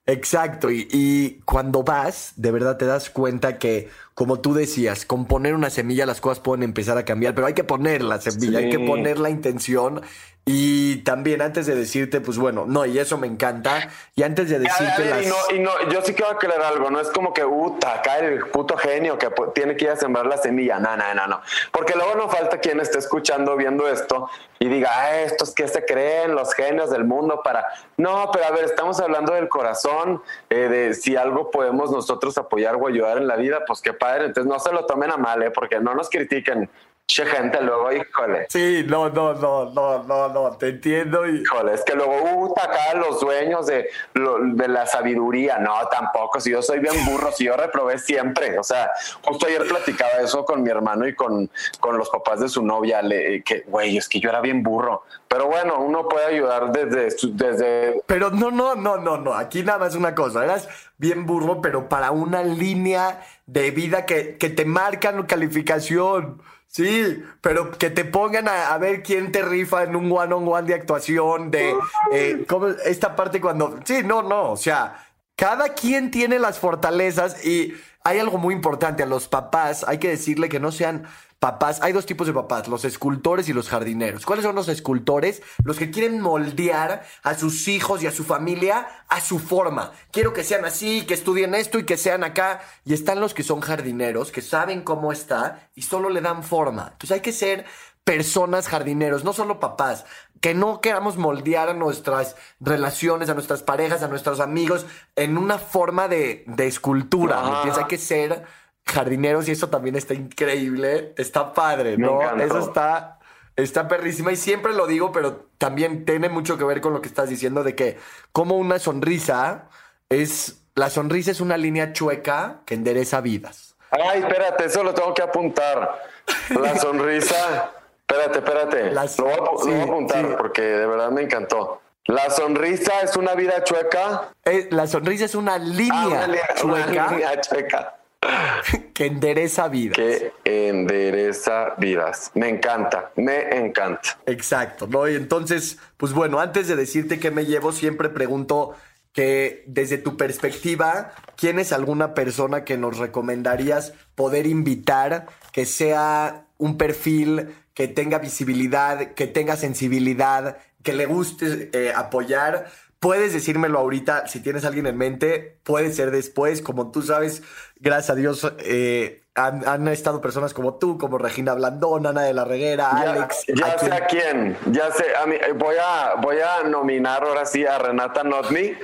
Exacto, 0.09 0.71
y, 0.71 0.87
y, 0.93 1.41
cuando 1.41 1.83
vas, 1.83 2.35
de 2.37 2.53
verdad 2.53 2.77
te 2.77 2.87
das 2.87 3.11
cuenta 3.11 3.59
que, 3.59 3.89
como 4.17 4.41
tú 4.41 4.55
decías, 4.55 5.05
con 5.05 5.27
poner 5.27 5.55
una 5.55 5.69
semilla 5.69 6.07
las 6.07 6.23
cosas 6.23 6.41
pueden 6.41 6.63
empezar 6.63 6.97
a 6.97 7.05
cambiar, 7.05 7.35
pero 7.35 7.49
hay 7.49 7.53
que 7.53 7.65
poner 7.65 8.03
la 8.03 8.19
semilla, 8.19 8.61
hay 8.61 8.71
que 8.71 8.79
poner 8.79 9.19
la 9.19 9.29
intención 9.29 10.01
y 10.49 10.99
también 10.99 11.43
antes 11.43 11.67
de 11.67 11.75
decirte, 11.75 12.21
pues 12.21 12.39
bueno, 12.39 12.67
no, 12.69 12.87
y 12.87 13.01
eso 13.01 13.19
me 13.19 13.27
encanta. 13.27 13.89
Y 14.15 14.23
antes 14.23 14.49
de 14.49 14.61
decirte. 14.61 15.05
las... 15.05 15.25
y, 15.25 15.27
no, 15.27 15.35
y 15.57 15.59
no, 15.59 15.73
yo 15.91 16.03
sí 16.03 16.15
quiero 16.15 16.31
aclarar 16.31 16.73
algo, 16.73 16.89
no 16.89 17.01
es 17.01 17.09
como 17.09 17.35
que, 17.35 17.45
uta, 17.45 17.95
acá 17.95 18.19
el 18.21 18.47
puto 18.47 18.77
genio 18.77 19.19
que 19.19 19.29
tiene 19.57 19.77
que 19.77 19.87
ir 19.87 19.91
a 19.91 19.97
sembrar 19.97 20.27
la 20.27 20.39
semilla. 20.39 20.79
No, 20.79 20.97
no, 20.97 21.15
no, 21.15 21.27
no. 21.27 21.41
Porque 21.73 21.95
luego 21.97 22.15
no 22.15 22.29
falta 22.29 22.61
quien 22.61 22.79
esté 22.79 23.01
escuchando, 23.01 23.57
viendo 23.57 23.89
esto 23.89 24.31
y 24.61 24.69
diga, 24.69 24.91
ah, 24.93 25.21
estos 25.21 25.53
que 25.53 25.67
se 25.67 25.85
creen, 25.85 26.37
los 26.37 26.55
genios 26.55 26.91
del 26.91 27.05
mundo 27.05 27.41
para. 27.43 27.67
No, 27.97 28.31
pero 28.33 28.45
a 28.45 28.53
ver, 28.53 28.67
estamos 28.67 29.01
hablando 29.01 29.35
del 29.35 29.49
corazón, 29.49 30.23
eh, 30.49 30.69
de 30.69 30.95
si 30.95 31.17
algo 31.17 31.51
podemos 31.51 31.91
nosotros 31.91 32.39
apoyar 32.39 32.77
o 32.77 32.87
ayudar 32.87 33.19
en 33.19 33.27
la 33.27 33.35
vida, 33.35 33.65
pues 33.67 33.81
qué 33.81 33.93
padre. 34.07 34.27
Entonces 34.27 34.51
no 34.51 34.59
se 34.59 34.73
lo 34.73 34.87
tomen 34.87 35.11
a 35.11 35.17
mal, 35.17 35.43
¿eh? 35.43 35.51
porque 35.51 35.81
no 35.81 35.95
nos 35.95 36.09
critiquen 36.09 36.69
Che 37.09 37.25
gente 37.25 37.61
luego, 37.61 37.93
híjole. 37.93 38.47
Sí, 38.49 38.85
no, 38.89 39.09
no, 39.09 39.33
no, 39.35 39.71
no, 39.71 40.03
no, 40.03 40.29
no, 40.29 40.51
te 40.57 40.71
entiendo. 40.71 41.25
Híjole, 41.25 41.75
es 41.75 41.85
que 41.85 41.95
luego, 41.95 42.17
uh, 42.21 42.55
acá 42.59 42.95
los 42.97 43.21
dueños 43.21 43.67
de, 43.67 43.89
de 44.13 44.69
la 44.69 44.87
sabiduría. 44.87 45.59
No, 45.59 45.87
tampoco, 45.89 46.41
si 46.41 46.51
yo 46.51 46.63
soy 46.63 46.81
bien 46.81 46.95
burro, 47.07 47.31
si 47.31 47.45
yo 47.45 47.57
reprobé 47.57 48.01
siempre. 48.01 48.59
O 48.59 48.65
sea, 48.65 48.91
justo 49.23 49.47
ayer 49.47 49.65
platicaba 49.69 50.15
eso 50.21 50.45
con 50.45 50.65
mi 50.65 50.71
hermano 50.71 51.07
y 51.07 51.15
con, 51.15 51.49
con 51.79 51.97
los 51.97 52.11
papás 52.11 52.41
de 52.41 52.49
su 52.49 52.65
novia, 52.65 53.01
le, 53.03 53.41
que, 53.45 53.61
güey, 53.69 53.97
es 53.97 54.09
que 54.09 54.19
yo 54.19 54.29
era 54.29 54.41
bien 54.41 54.65
burro. 54.65 55.05
Pero 55.29 55.47
bueno, 55.47 55.79
uno 55.79 56.09
puede 56.09 56.27
ayudar 56.27 56.73
desde, 56.73 57.17
desde... 57.35 58.03
Pero 58.07 58.31
no, 58.31 58.51
no, 58.51 58.75
no, 58.75 58.97
no, 58.97 59.17
no, 59.17 59.33
aquí 59.33 59.63
nada 59.63 59.79
más 59.79 59.95
una 59.95 60.15
cosa, 60.17 60.43
eras 60.43 60.69
bien 60.99 61.25
burro, 61.25 61.61
pero 61.61 61.89
para 61.89 62.11
una 62.11 62.43
línea 62.43 63.25
de 63.47 63.71
vida 63.71 64.07
que, 64.07 64.37
que 64.39 64.51
te 64.51 64.65
marcan 64.65 65.25
calificación. 65.27 66.43
Sí, 66.77 67.25
pero 67.41 67.71
que 67.71 67.89
te 67.89 68.05
pongan 68.05 68.49
a, 68.49 68.77
ver 68.77 69.03
quién 69.03 69.33
te 69.33 69.41
rifa 69.41 69.85
en 69.85 69.97
un 69.97 70.13
one-on-one 70.13 70.69
de 70.69 70.75
actuación, 70.75 71.51
de 71.51 71.75
eh, 72.13 72.47
esta 72.85 73.17
parte 73.17 73.41
cuando... 73.41 73.81
Sí, 73.83 74.03
no, 74.05 74.23
no, 74.23 74.51
o 74.51 74.59
sea, 74.59 75.03
cada 75.37 75.71
quien 75.71 76.11
tiene 76.11 76.39
las 76.39 76.59
fortalezas 76.59 77.47
y 77.47 77.73
hay 78.05 78.19
algo 78.19 78.37
muy 78.37 78.53
importante, 78.53 79.03
a 79.03 79.07
los 79.07 79.27
papás 79.27 79.87
hay 79.89 79.97
que 79.97 80.11
decirle 80.11 80.51
que 80.51 80.61
no 80.61 80.71
sean 80.71 81.07
papás, 81.39 81.81
hay 81.83 81.93
dos 81.93 82.07
tipos 82.07 82.27
de 82.27 82.33
papás, 82.33 82.69
los 82.69 82.85
escultores 82.85 83.49
y 83.49 83.53
los 83.53 83.69
jardineros. 83.69 84.25
¿Cuáles 84.25 84.45
son 84.45 84.55
los 84.55 84.69
escultores? 84.69 85.43
Los 85.65 85.77
que 85.79 85.91
quieren 85.91 86.21
moldear 86.21 87.05
a 87.23 87.35
sus 87.35 87.69
hijos 87.69 88.03
y 88.03 88.07
a 88.07 88.13
su 88.13 88.25
familia 88.25 88.87
a 89.09 89.21
su 89.21 89.39
forma. 89.39 89.93
Quiero 90.11 90.33
que 90.33 90.45
sean 90.45 90.65
así, 90.65 91.05
que 91.07 91.15
estudien 91.15 91.55
esto 91.55 91.79
y 91.79 91.85
que 91.85 91.97
sean 91.97 92.25
acá. 92.25 92.61
Y 92.85 92.95
están 92.95 93.21
los 93.21 93.35
que 93.35 93.43
son 93.43 93.61
jardineros, 93.61 94.33
que 94.33 94.43
saben 94.43 94.83
cómo 94.83 95.13
está 95.13 95.69
y 95.75 95.83
solo 95.83 96.11
le 96.11 96.21
dan 96.21 96.43
forma. 96.43 96.89
Entonces 96.93 97.13
hay 97.13 97.21
que 97.21 97.33
ser 97.33 97.65
personas 98.05 98.69
jardineros, 98.69 99.25
no 99.25 99.33
solo 99.33 99.59
papás, 99.59 100.05
que 100.41 100.55
no 100.55 100.81
queramos 100.81 101.17
moldear 101.17 101.69
a 101.69 101.75
nuestras 101.75 102.37
relaciones, 102.61 103.29
a 103.29 103.35
nuestras 103.35 103.63
parejas, 103.63 104.03
a 104.03 104.09
nuestros 104.09 104.39
amigos 104.39 104.87
en 105.17 105.37
una 105.37 105.59
forma 105.59 106.07
de, 106.07 106.45
de 106.47 106.67
escultura. 106.67 107.63
Hay 107.63 107.85
que 107.89 107.99
ser 107.99 108.45
jardineros 108.87 109.49
y 109.49 109.53
eso 109.53 109.69
también 109.69 109.97
está 109.97 110.15
increíble, 110.15 111.13
está 111.17 111.53
padre, 111.53 111.99
¿no? 111.99 112.23
Eso 112.41 112.61
está, 112.61 113.19
está 113.57 113.89
perrísima 113.89 114.33
y 114.33 114.37
siempre 114.37 114.73
lo 114.73 114.87
digo, 114.87 115.13
pero 115.13 115.47
también 115.59 116.05
tiene 116.05 116.29
mucho 116.29 116.57
que 116.57 116.65
ver 116.65 116.81
con 116.81 116.93
lo 116.93 117.01
que 117.01 117.09
estás 117.09 117.29
diciendo 117.29 117.65
de 117.65 117.75
que 117.75 117.99
como 118.33 118.57
una 118.57 118.79
sonrisa 118.79 119.69
es, 120.09 120.63
la 120.75 120.89
sonrisa 120.89 121.33
es 121.33 121.41
una 121.41 121.57
línea 121.57 121.93
chueca 121.93 122.61
que 122.65 122.75
endereza 122.75 123.21
vidas. 123.21 123.75
Ay, 123.91 124.21
espérate, 124.21 124.67
eso 124.67 124.85
lo 124.85 124.95
tengo 124.95 125.13
que 125.15 125.23
apuntar. 125.23 126.03
La 126.51 126.77
sonrisa, 126.79 127.73
espérate, 128.07 128.39
espérate. 128.39 128.93
lo, 128.93 129.57
voy 129.57 129.75
a, 129.75 129.83
apuntar 129.83 130.37
porque 130.37 130.63
de 130.63 130.87
verdad 130.87 131.11
me 131.11 131.23
encantó. 131.23 131.83
La 132.05 132.31
sonrisa 132.31 133.01
es 133.03 133.17
una 133.17 133.35
vida 133.35 133.65
chueca. 133.65 134.29
Eh, 134.45 134.69
la 134.71 134.87
sonrisa 134.87 135.25
es 135.25 135.35
una 135.35 135.59
línea, 135.59 136.29
ah, 136.29 136.55
chueca. 136.55 136.85
Una 136.85 137.11
línea 137.11 137.41
chueca 137.41 137.97
que 138.95 139.07
endereza 139.07 139.69
vidas. 139.69 139.97
Que 139.97 140.33
endereza 140.45 141.75
vidas. 141.79 142.31
Me 142.35 142.49
encanta, 142.49 143.13
me 143.17 143.57
encanta. 143.57 144.19
Exacto, 144.27 144.87
¿no? 144.87 145.09
Y 145.09 145.15
entonces, 145.15 145.79
pues 145.97 146.13
bueno, 146.13 146.41
antes 146.41 146.69
de 146.69 146.77
decirte 146.77 147.19
qué 147.19 147.31
me 147.31 147.47
llevo, 147.47 147.73
siempre 147.73 148.09
pregunto 148.09 148.75
que 149.17 149.65
desde 149.67 149.97
tu 149.97 150.19
perspectiva, 150.19 151.13
¿quién 151.37 151.59
es 151.59 151.73
alguna 151.73 152.13
persona 152.13 152.65
que 152.65 152.77
nos 152.77 152.99
recomendarías 152.99 153.95
poder 154.15 154.47
invitar 154.47 155.27
que 155.53 155.65
sea 155.65 156.49
un 156.59 156.77
perfil 156.77 157.55
que 157.73 157.89
tenga 157.89 158.19
visibilidad, 158.19 159.15
que 159.15 159.27
tenga 159.27 159.57
sensibilidad, 159.57 160.59
que 160.83 160.93
le 160.93 161.07
guste 161.07 161.71
eh, 161.73 161.95
apoyar? 161.97 162.71
Puedes 163.01 163.33
decírmelo 163.33 163.79
ahorita, 163.79 164.27
si 164.27 164.41
tienes 164.41 164.67
alguien 164.67 164.87
en 164.87 164.99
mente, 164.99 165.61
puede 165.63 165.95
ser 165.95 166.11
después, 166.11 166.61
como 166.61 166.91
tú 166.91 167.01
sabes, 167.01 167.43
gracias 167.81 168.11
a 168.11 168.15
Dios, 168.15 168.53
eh, 168.61 169.23
han, 169.35 169.89
estado 169.89 170.21
personas 170.21 170.55
como 170.55 170.75
tú, 170.75 170.97
como 170.97 171.19
Regina 171.19 171.55
Blandón, 171.55 172.07
Ana 172.07 172.23
de 172.23 172.33
la 172.33 172.45
Reguera, 172.45 172.91
Alex. 172.91 173.45
Ya 173.49 173.79
sé 173.79 173.93
a 173.93 174.07
quién, 174.07 174.57
ya 174.67 174.91
sé, 174.91 175.05
a 175.15 175.27
mí, 175.27 175.37
eh, 175.37 175.53
voy, 175.55 175.77
a, 175.81 176.15
voy 176.15 176.39
a 176.41 176.63
nominar 176.67 177.23
ahora 177.23 177.45
sí 177.45 177.67
a 177.67 177.79
Renata 177.79 178.25
Notni 178.25 178.75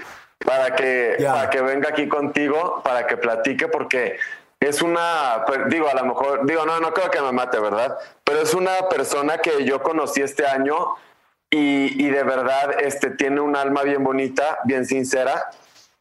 para 0.45 0.74
que, 0.74 1.16
para 1.24 1.49
que 1.49 1.62
venga 1.62 1.88
aquí 1.88 2.07
contigo, 2.07 2.82
para 2.84 3.07
que 3.07 3.16
platique, 3.16 3.68
porque 3.68 4.18
es 4.61 4.82
una, 4.82 5.45
pues, 5.47 5.61
digo, 5.68 5.88
a 5.88 5.95
lo 5.95 6.05
mejor, 6.05 6.47
digo, 6.47 6.66
no, 6.66 6.80
no 6.80 6.93
creo 6.93 7.11
que 7.11 7.20
me 7.20 7.32
mate, 7.32 7.59
¿verdad? 7.59 7.97
Pero 8.22 8.40
es 8.40 8.53
una 8.53 8.88
persona 8.90 9.38
que 9.38 9.64
yo 9.64 9.82
conocí 9.82 10.20
este 10.20 10.47
año 10.47 10.97
y, 11.51 12.05
y 12.05 12.11
de 12.11 12.22
verdad 12.24 12.76
este, 12.80 13.11
tiene 13.11 13.40
un 13.40 13.57
alma 13.57 13.82
bien 13.82 14.05
bonita, 14.05 14.59
bien 14.64 14.84
sincera 14.84 15.51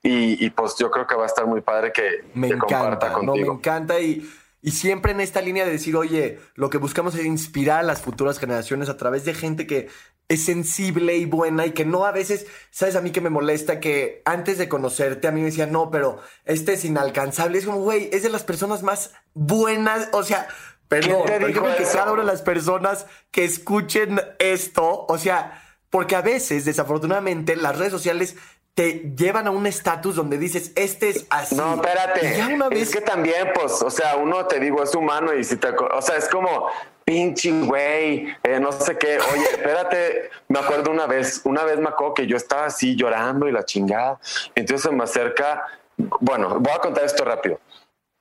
y, 0.04 0.50
pues 0.52 0.76
yo 0.80 0.90
creo 0.90 1.06
que 1.06 1.16
va 1.16 1.24
a 1.24 1.28
estar 1.28 1.46
muy 1.46 1.62
padre 1.62 1.92
que, 1.92 2.26
me 2.34 2.48
encanta, 2.48 3.20
No, 3.22 3.34
me 3.36 3.42
encanta 3.42 4.00
y, 4.00 4.28
y 4.62 4.72
siempre 4.72 5.12
en 5.12 5.22
esta 5.22 5.42
línea 5.42 5.66
de 5.66 5.72
decir, 5.72 5.96
oye, 5.96 6.40
lo 6.56 6.70
que 6.70 6.78
buscamos 6.78 7.16
es 7.16 7.26
inspirar 7.26 7.80
a 7.80 7.84
las 7.84 8.02
futuras 8.02 8.40
generaciones 8.40 8.90
a 8.90 8.98
través 8.98 9.26
de 9.26 9.34
gente 9.34 9.68
que 9.68 9.90
es 10.28 10.46
sensible 10.46 11.18
y 11.18 11.26
buena 11.26 11.66
y 11.66 11.72
que 11.72 11.84
no 11.84 12.06
a 12.06 12.12
veces, 12.12 12.48
sabes, 12.70 12.96
a 12.96 13.02
mí 13.02 13.12
que 13.12 13.22
me 13.22 13.30
molesta 13.30 13.80
que 13.80 14.22
antes 14.24 14.58
de 14.58 14.70
conocerte 14.70 15.28
a 15.28 15.32
mí 15.32 15.42
me 15.42 15.48
decían, 15.48 15.72
no, 15.72 15.92
pero 15.92 16.20
este 16.46 16.74
es 16.74 16.86
inalcanzable. 16.86 17.58
Es 17.58 17.66
como, 17.66 17.80
güey, 17.80 18.10
es 18.14 18.24
de 18.24 18.30
las 18.30 18.44
personas 18.44 18.82
más 18.82 19.14
buenas, 19.34 20.10
o 20.14 20.24
sea, 20.24 20.48
perdón, 20.88 21.26
que 21.26 21.84
cada 21.92 22.14
una 22.14 22.22
de 22.22 22.28
las 22.28 22.42
personas 22.42 23.08
que 23.32 23.44
escuchen 23.44 24.22
esto, 24.40 25.06
o 25.08 25.18
sea, 25.18 25.62
porque 25.90 26.16
a 26.16 26.22
veces, 26.22 26.66
desafortunadamente, 26.66 27.56
las 27.56 27.78
redes 27.78 27.92
sociales 27.92 28.38
te 28.74 29.14
llevan 29.18 29.48
a 29.48 29.52
un 29.52 29.68
estatus 29.68 30.16
donde 30.16 30.38
dices, 30.38 30.72
este 30.76 31.10
es 31.10 31.26
así. 31.30 31.56
No, 31.56 31.76
espérate. 31.76 32.40
Es 32.72 32.92
que 32.92 33.02
también, 33.02 33.50
pues, 33.54 33.82
o 33.82 33.90
sea, 33.90 34.16
uno 34.16 34.46
te 34.46 34.60
digo, 34.60 34.82
es 34.82 34.96
humano 34.96 35.34
y 35.34 35.44
si 35.44 35.58
te. 35.58 35.70
O 35.70 36.02
sea, 36.02 36.16
es 36.16 36.30
como, 36.30 36.68
pinche 37.04 37.52
güey, 37.52 38.34
eh, 38.44 38.60
no 38.60 38.72
sé 38.72 38.98
qué. 38.98 39.18
Oye, 39.20 39.44
espérate, 39.52 40.30
me 40.48 40.60
acuerdo 40.60 40.92
una 40.92 41.08
vez, 41.08 41.42
una 41.44 41.64
vez 41.64 41.78
me 41.80 41.90
acuerdo 41.90 42.14
que 42.14 42.28
yo 42.28 42.38
estaba 42.38 42.66
así 42.66 42.96
llorando 42.96 43.48
y 43.48 43.52
la 43.52 43.66
chingada. 43.66 44.20
Entonces 44.56 44.90
se 44.90 44.96
me 44.96 45.04
acerca. 45.04 45.66
Bueno, 46.20 46.60
voy 46.60 46.74
a 46.74 46.80
contar 46.80 47.04
esto 47.04 47.26
rápido. 47.26 47.60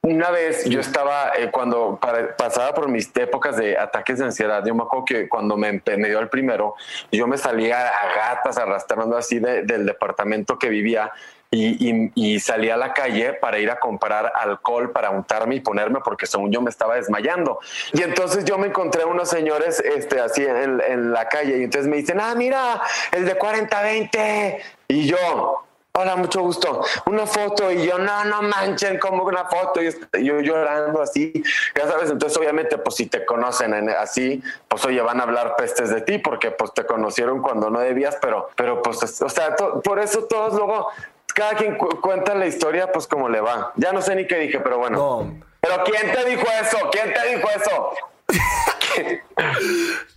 Una 0.03 0.31
vez 0.31 0.65
yo 0.65 0.81
estaba, 0.81 1.33
eh, 1.37 1.51
cuando 1.51 1.99
pasaba 2.37 2.73
por 2.73 2.89
mis 2.89 3.15
épocas 3.17 3.57
de 3.57 3.77
ataques 3.77 4.19
de 4.19 4.25
ansiedad, 4.25 4.65
yo 4.65 4.75
me 4.75 4.83
acuerdo 4.83 5.05
que 5.05 5.29
cuando 5.29 5.57
me, 5.57 5.73
me 5.73 6.09
dio 6.09 6.21
el 6.21 6.29
primero, 6.29 6.75
yo 7.13 7.27
me 7.27 7.37
salía 7.37 7.89
a 7.89 8.15
gatas 8.15 8.57
arrastrando 8.57 9.17
así 9.17 9.39
del 9.39 9.85
departamento 9.85 10.59
que 10.59 10.71
vivía 10.71 11.13
y, 11.53 12.13
y, 12.15 12.39
salí 12.39 12.71
a 12.71 12.77
la 12.77 12.95
calle 12.95 13.33
para 13.33 13.59
ir 13.59 13.71
a 13.71 13.81
comprar 13.81 14.33
alcohol 14.37 14.93
para 14.93 15.11
untarme 15.11 15.57
y 15.57 15.61
ponerme 15.61 15.99
porque 16.01 16.27
según 16.27 16.53
yo 16.53 16.63
me 16.63 16.71
estaba 16.71 16.95
desmayando. 16.95 17.59
Y 17.93 18.03
entonces 18.03 18.45
yo 18.45 18.57
me 18.57 18.69
encontré 18.69 19.05
unos 19.05 19.29
señores 19.29 19.81
este, 19.81 20.21
así 20.21 20.45
en, 20.47 20.81
en 20.81 21.13
la 21.13 21.29
calle 21.29 21.59
y 21.59 21.65
entonces 21.65 21.91
me 21.91 21.97
dicen, 21.97 22.21
ah, 22.21 22.35
mira, 22.37 22.81
el 23.11 23.25
de 23.25 23.37
40-20. 23.37 24.59
Y 24.89 25.09
yo, 25.09 25.65
hola, 25.93 26.17
mucho 26.17 26.41
gusto, 26.41 26.85
una 27.07 27.27
foto 27.27 27.71
y 27.71 27.87
yo, 27.87 27.99
no, 27.99 28.25
no 28.25 28.43
manchen, 28.43 28.99
como 28.99 29.25
una 29.25 29.45
foto, 29.45 29.81
y 29.83 30.25
yo 30.25 30.41
llorando 30.41 31.03
así, 31.03 31.33
ya 31.75 31.87
sabes, 31.87 32.11
entonces 32.11 32.39
obviamente 32.39 32.79
pues 32.79 32.97
si 32.97 33.07
te 33.07 33.25
conocen 33.25 33.89
así, 33.91 34.43
pues 34.69 34.85
oye, 34.85 35.01
van 35.01 35.21
a 35.21 35.25
hablar 35.25 35.57
pestes 35.57 35.91
de 35.91 36.01
ti 36.01 36.19
porque 36.19 36.51
pues 36.51 36.73
te 36.75 36.87
conocieron 36.87 37.43
cuando 37.43 37.71
no 37.71 37.81
debías, 37.81 38.17
pero, 38.21 38.49
pero 38.57 38.83
pues, 38.83 39.21
o 39.21 39.29
sea, 39.29 39.55
por 39.57 39.99
eso 39.99 40.25
todos 40.25 40.55
luego, 40.55 40.89
cada 41.35 41.55
quien 41.55 41.77
cuenta 41.77 42.35
la 42.35 42.47
historia 42.47 42.91
pues 42.93 43.07
como 43.07 43.29
le 43.29 43.41
va. 43.41 43.73
Ya 43.77 43.93
no 43.93 44.03
sé 44.03 44.15
ni 44.15 44.27
qué 44.27 44.37
dije, 44.37 44.61
pero 44.61 44.79
bueno. 44.79 45.33
Pero 45.61 45.85
¿quién 45.85 46.13
te 46.13 46.25
dijo 46.29 46.45
eso? 46.61 46.79
¿Quién 46.91 47.13
te 47.13 47.37
dijo 47.37 47.49
eso? 47.51 47.93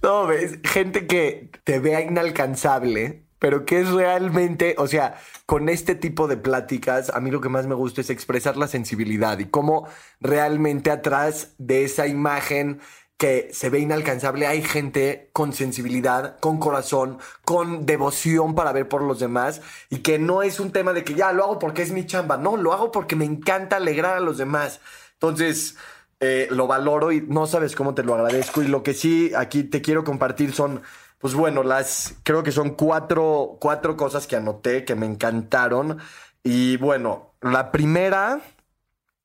no, 0.03 0.27
ves, 0.27 0.59
gente 0.63 1.07
que 1.07 1.49
te 1.63 1.79
vea 1.79 2.01
inalcanzable 2.01 3.22
pero 3.43 3.65
que 3.65 3.81
es 3.81 3.89
realmente, 3.89 4.73
o 4.77 4.87
sea, 4.87 5.19
con 5.45 5.67
este 5.67 5.95
tipo 5.95 6.29
de 6.29 6.37
pláticas, 6.37 7.09
a 7.09 7.19
mí 7.19 7.29
lo 7.29 7.41
que 7.41 7.49
más 7.49 7.67
me 7.67 7.75
gusta 7.75 7.99
es 7.99 8.09
expresar 8.09 8.55
la 8.55 8.69
sensibilidad 8.69 9.37
y 9.37 9.47
cómo 9.47 9.85
realmente 10.21 10.89
atrás 10.91 11.53
de 11.57 11.83
esa 11.83 12.07
imagen 12.07 12.79
que 13.17 13.49
se 13.51 13.69
ve 13.69 13.79
inalcanzable, 13.79 14.47
hay 14.47 14.61
gente 14.61 15.29
con 15.33 15.51
sensibilidad, 15.51 16.39
con 16.39 16.57
corazón, 16.57 17.17
con 17.43 17.85
devoción 17.85 18.55
para 18.55 18.71
ver 18.71 18.87
por 18.87 19.01
los 19.01 19.19
demás 19.19 19.59
y 19.89 19.97
que 19.97 20.19
no 20.19 20.41
es 20.41 20.61
un 20.61 20.71
tema 20.71 20.93
de 20.93 21.03
que 21.03 21.13
ya 21.13 21.33
lo 21.33 21.43
hago 21.43 21.59
porque 21.59 21.81
es 21.81 21.91
mi 21.91 22.05
chamba, 22.05 22.37
no, 22.37 22.55
lo 22.55 22.71
hago 22.71 22.93
porque 22.93 23.17
me 23.17 23.25
encanta 23.25 23.75
alegrar 23.75 24.15
a 24.15 24.21
los 24.21 24.37
demás. 24.37 24.79
Entonces, 25.15 25.75
eh, 26.21 26.47
lo 26.49 26.65
valoro 26.65 27.11
y 27.11 27.19
no 27.19 27.45
sabes 27.45 27.75
cómo 27.75 27.93
te 27.93 28.03
lo 28.03 28.15
agradezco 28.15 28.63
y 28.63 28.67
lo 28.69 28.83
que 28.83 28.93
sí 28.93 29.33
aquí 29.35 29.65
te 29.65 29.81
quiero 29.81 30.05
compartir 30.05 30.53
son 30.53 30.81
pues 31.23 31.35
bueno, 31.35 31.63
las 31.63 32.15
creo 32.23 32.43
que 32.43 32.51
son 32.51 32.71
cuatro, 32.71 33.55
cuatro 33.61 33.95
cosas 33.95 34.27
que 34.27 34.35
anoté 34.35 34.83
que 34.83 34.93
me 34.93 35.05
encantaron. 35.05 35.99
Y 36.43 36.75
bueno, 36.75 37.31
la 37.39 37.71
primera, 37.71 38.41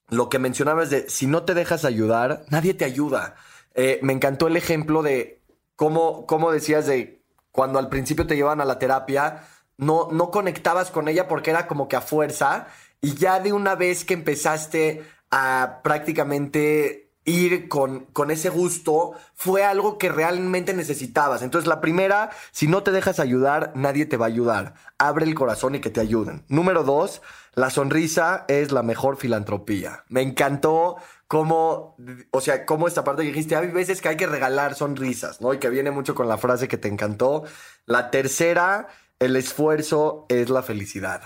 lo 0.09 0.29
que 0.29 0.39
mencionabas 0.39 0.91
de 0.91 1.11
si 1.11 1.27
no 1.27 1.43
te 1.43 1.55
dejas 1.55 1.85
ayudar, 1.85 2.45
nadie 2.51 2.73
te 2.73 2.85
ayuda. 2.85 3.35
Eh, 3.75 3.99
me 4.01 4.13
encantó 4.13 4.47
el 4.47 4.57
ejemplo 4.57 5.03
de 5.03 5.43
cómo, 5.75 6.25
cómo 6.27 6.53
decías 6.53 6.87
de 6.87 7.21
cuando 7.51 7.81
al 7.81 7.89
principio 7.89 8.29
te 8.29 8.37
llevan 8.37 8.61
a 8.61 8.65
la 8.65 8.79
terapia, 8.79 9.49
no, 9.77 10.07
no 10.13 10.31
conectabas 10.31 10.93
con 10.93 11.09
ella 11.09 11.27
porque 11.27 11.51
era 11.51 11.67
como 11.67 11.89
que 11.89 11.97
a 11.97 12.01
fuerza. 12.01 12.69
Y 13.01 13.15
ya 13.15 13.41
de 13.41 13.53
una 13.53 13.75
vez 13.75 14.05
que 14.05 14.15
empezaste 14.15 15.05
a 15.33 15.81
prácticamente 15.83 17.08
ir 17.29 17.69
con, 17.69 18.07
con 18.07 18.31
ese 18.31 18.49
gusto 18.49 19.13
fue 19.35 19.65
algo 19.65 19.99
que 19.99 20.09
realmente 20.09 20.75
necesitabas. 20.75 21.43
Entonces, 21.43 21.69
la 21.69 21.81
primera, 21.81 22.31
si 22.51 22.67
no 22.67 22.83
te 22.83 22.91
dejas 22.91 23.21
ayudar, 23.21 23.73
nadie 23.75 24.07
te 24.07 24.17
va 24.17 24.27
a 24.27 24.29
ayudar. 24.29 24.75
Abre 24.99 25.27
el 25.27 25.35
corazón 25.35 25.75
y 25.75 25.81
que 25.81 25.91
te 25.91 26.01
ayuden. 26.01 26.45
Número 26.49 26.83
dos, 26.85 27.23
la 27.55 27.71
sonrisa 27.71 28.45
es 28.49 28.73
la 28.73 28.83
mejor 28.83 29.17
filantropía. 29.17 30.05
Me 30.09 30.23
encantó 30.23 30.97
cómo, 31.27 31.97
o 32.31 32.41
sea, 32.41 32.65
cómo 32.65 32.89
esta 32.89 33.05
parte 33.05 33.23
que 33.23 33.29
dijiste, 33.29 33.57
hay 33.57 33.69
veces 33.69 34.01
que 34.01 34.09
hay 34.09 34.17
que 34.17 34.27
regalar 34.27 34.75
sonrisas, 34.75 35.41
¿no? 35.41 35.53
Y 35.53 35.59
que 35.59 35.69
viene 35.69 35.91
mucho 35.91 36.15
con 36.15 36.29
la 36.29 36.39
frase 36.39 36.69
que 36.69 36.79
te 36.79 36.89
encantó. 36.89 37.45
La 37.85 38.11
tercera, 38.11 38.89
el 39.19 39.37
esfuerzo 39.37 40.27
es 40.29 40.51
la 40.51 40.63
felicidad. 40.63 41.23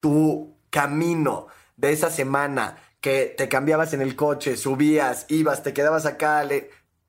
Tu 0.00 0.56
camino 0.70 1.46
de 1.76 1.92
esa 1.92 2.10
semana 2.10 2.76
que 3.00 3.34
te 3.36 3.48
cambiabas 3.48 3.92
en 3.94 4.02
el 4.02 4.16
coche, 4.16 4.56
subías, 4.56 5.26
ibas, 5.28 5.62
te 5.62 5.72
quedabas 5.72 6.06
acá. 6.06 6.46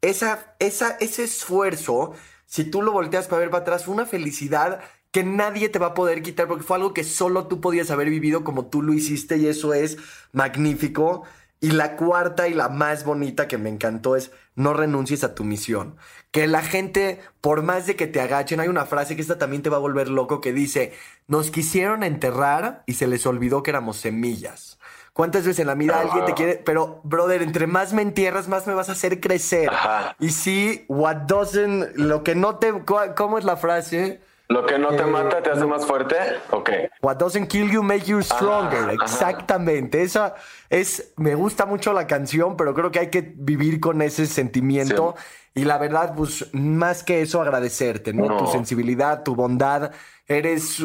Esa, 0.02 0.56
esa, 0.60 0.98
ese 1.00 1.24
esfuerzo, 1.24 2.14
si 2.46 2.64
tú 2.64 2.82
lo 2.82 2.92
volteas 2.92 3.28
para 3.28 3.42
ver 3.42 3.50
para 3.50 3.62
atrás, 3.62 3.86
fue 3.86 3.94
una 3.94 4.06
felicidad 4.06 4.82
que 5.12 5.24
nadie 5.24 5.70
te 5.70 5.80
va 5.80 5.88
a 5.88 5.94
poder 5.94 6.22
quitar 6.22 6.48
porque 6.48 6.64
fue 6.64 6.78
algo 6.78 6.94
que 6.94 7.04
solo 7.04 7.48
tú 7.48 7.62
podías 7.62 7.90
haber 7.92 8.10
vivido 8.10 8.44
como 8.44 8.68
tú 8.68 8.82
lo 8.82 8.94
hiciste 8.94 9.38
y 9.38 9.48
eso 9.48 9.74
es 9.74 9.98
magnífico. 10.32 11.24
Y 11.62 11.72
la 11.72 11.98
cuarta 11.98 12.48
y 12.48 12.54
la 12.54 12.70
más 12.70 13.04
bonita 13.04 13.48
que 13.48 13.58
me 13.58 13.70
encantó 13.70 14.16
es 14.16 14.32
no 14.56 14.74
renuncies 14.74 15.26
a 15.26 15.36
tu 15.36 15.44
misión. 15.44 15.98
Que 16.32 16.48
la 16.48 16.62
gente, 16.62 17.20
por 17.42 17.64
más 17.64 17.86
de 17.86 17.98
que 17.98 18.08
te 18.08 18.22
agachen, 18.22 18.62
hay 18.62 18.70
una 18.70 18.86
frase 18.86 19.16
que 19.16 19.22
esta 19.22 19.38
también 19.38 19.62
te 19.62 19.70
va 19.70 19.78
a 19.78 19.82
volver 19.82 20.08
loco 20.10 20.40
que 20.40 20.54
dice, 20.54 20.94
nos 21.28 21.52
quisieron 21.52 22.04
enterrar 22.04 22.84
y 22.86 22.94
se 22.94 23.08
les 23.08 23.26
olvidó 23.26 23.62
que 23.62 23.72
éramos 23.72 23.98
semillas. 23.98 24.79
¿Cuántas 25.20 25.44
veces 25.44 25.60
en 25.60 25.68
la 25.68 25.76
vida 25.76 26.00
alguien 26.00 26.24
te 26.24 26.34
quiere? 26.34 26.56
Pero, 26.64 27.02
brother, 27.04 27.42
entre 27.42 27.68
más 27.68 27.92
me 27.92 28.02
entierras, 28.02 28.48
más 28.48 28.68
me 28.68 28.74
vas 28.74 28.88
a 28.88 28.94
hacer 28.94 29.20
crecer. 29.20 29.70
Y 30.18 30.30
sí, 30.30 30.86
what 30.88 31.28
doesn't, 31.28 31.98
lo 31.98 32.24
que 32.24 32.36
no 32.36 32.56
te, 32.56 32.72
¿cómo 33.18 33.38
es 33.38 33.44
la 33.44 33.58
frase? 33.58 34.22
Lo 34.48 34.66
que 34.66 34.80
no 34.80 34.96
te 34.96 35.04
eh, 35.04 35.08
mata 35.08 35.44
te 35.44 35.50
hace 35.50 35.66
más 35.66 35.86
fuerte. 35.86 36.16
Ok. 36.52 36.70
What 37.02 37.18
doesn't 37.18 37.50
kill 37.50 37.70
you 37.70 37.84
make 37.84 38.06
you 38.06 38.22
stronger. 38.22 38.92
Exactamente. 38.92 40.04
Esa 40.04 40.36
es, 40.70 41.12
me 41.18 41.36
gusta 41.36 41.66
mucho 41.66 41.92
la 41.92 42.08
canción, 42.08 42.56
pero 42.56 42.74
creo 42.74 42.90
que 42.90 43.00
hay 43.00 43.10
que 43.10 43.34
vivir 43.36 43.82
con 43.82 44.02
ese 44.02 44.26
sentimiento. 44.26 45.16
Y 45.54 45.66
la 45.66 45.78
verdad, 45.78 46.14
pues, 46.16 46.48
más 46.54 47.04
que 47.04 47.22
eso, 47.22 47.42
agradecerte, 47.42 48.14
¿no? 48.14 48.38
Tu 48.38 48.48
sensibilidad, 48.48 49.24
tu 49.24 49.36
bondad. 49.36 49.92
Eres 50.26 50.82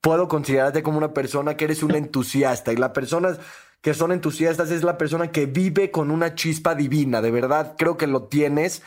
puedo 0.00 0.28
considerarte 0.28 0.82
como 0.82 0.98
una 0.98 1.14
persona 1.14 1.56
que 1.56 1.64
eres 1.64 1.82
un 1.82 1.94
entusiasta 1.94 2.72
y 2.72 2.76
la 2.76 2.92
persona 2.92 3.38
que 3.80 3.94
son 3.94 4.12
entusiastas 4.12 4.70
es 4.70 4.84
la 4.84 4.96
persona 4.96 5.32
que 5.32 5.46
vive 5.46 5.90
con 5.90 6.10
una 6.10 6.34
chispa 6.34 6.74
divina, 6.74 7.20
de 7.20 7.32
verdad, 7.32 7.74
creo 7.76 7.96
que 7.96 8.06
lo 8.06 8.24
tienes. 8.24 8.82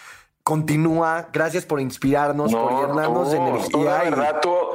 Continúa, 0.48 1.28
gracias 1.34 1.66
por 1.66 1.82
inspirarnos, 1.82 2.54
por 2.54 2.88
llenarnos 2.88 3.32
de 3.32 3.38
energía. 3.38 4.04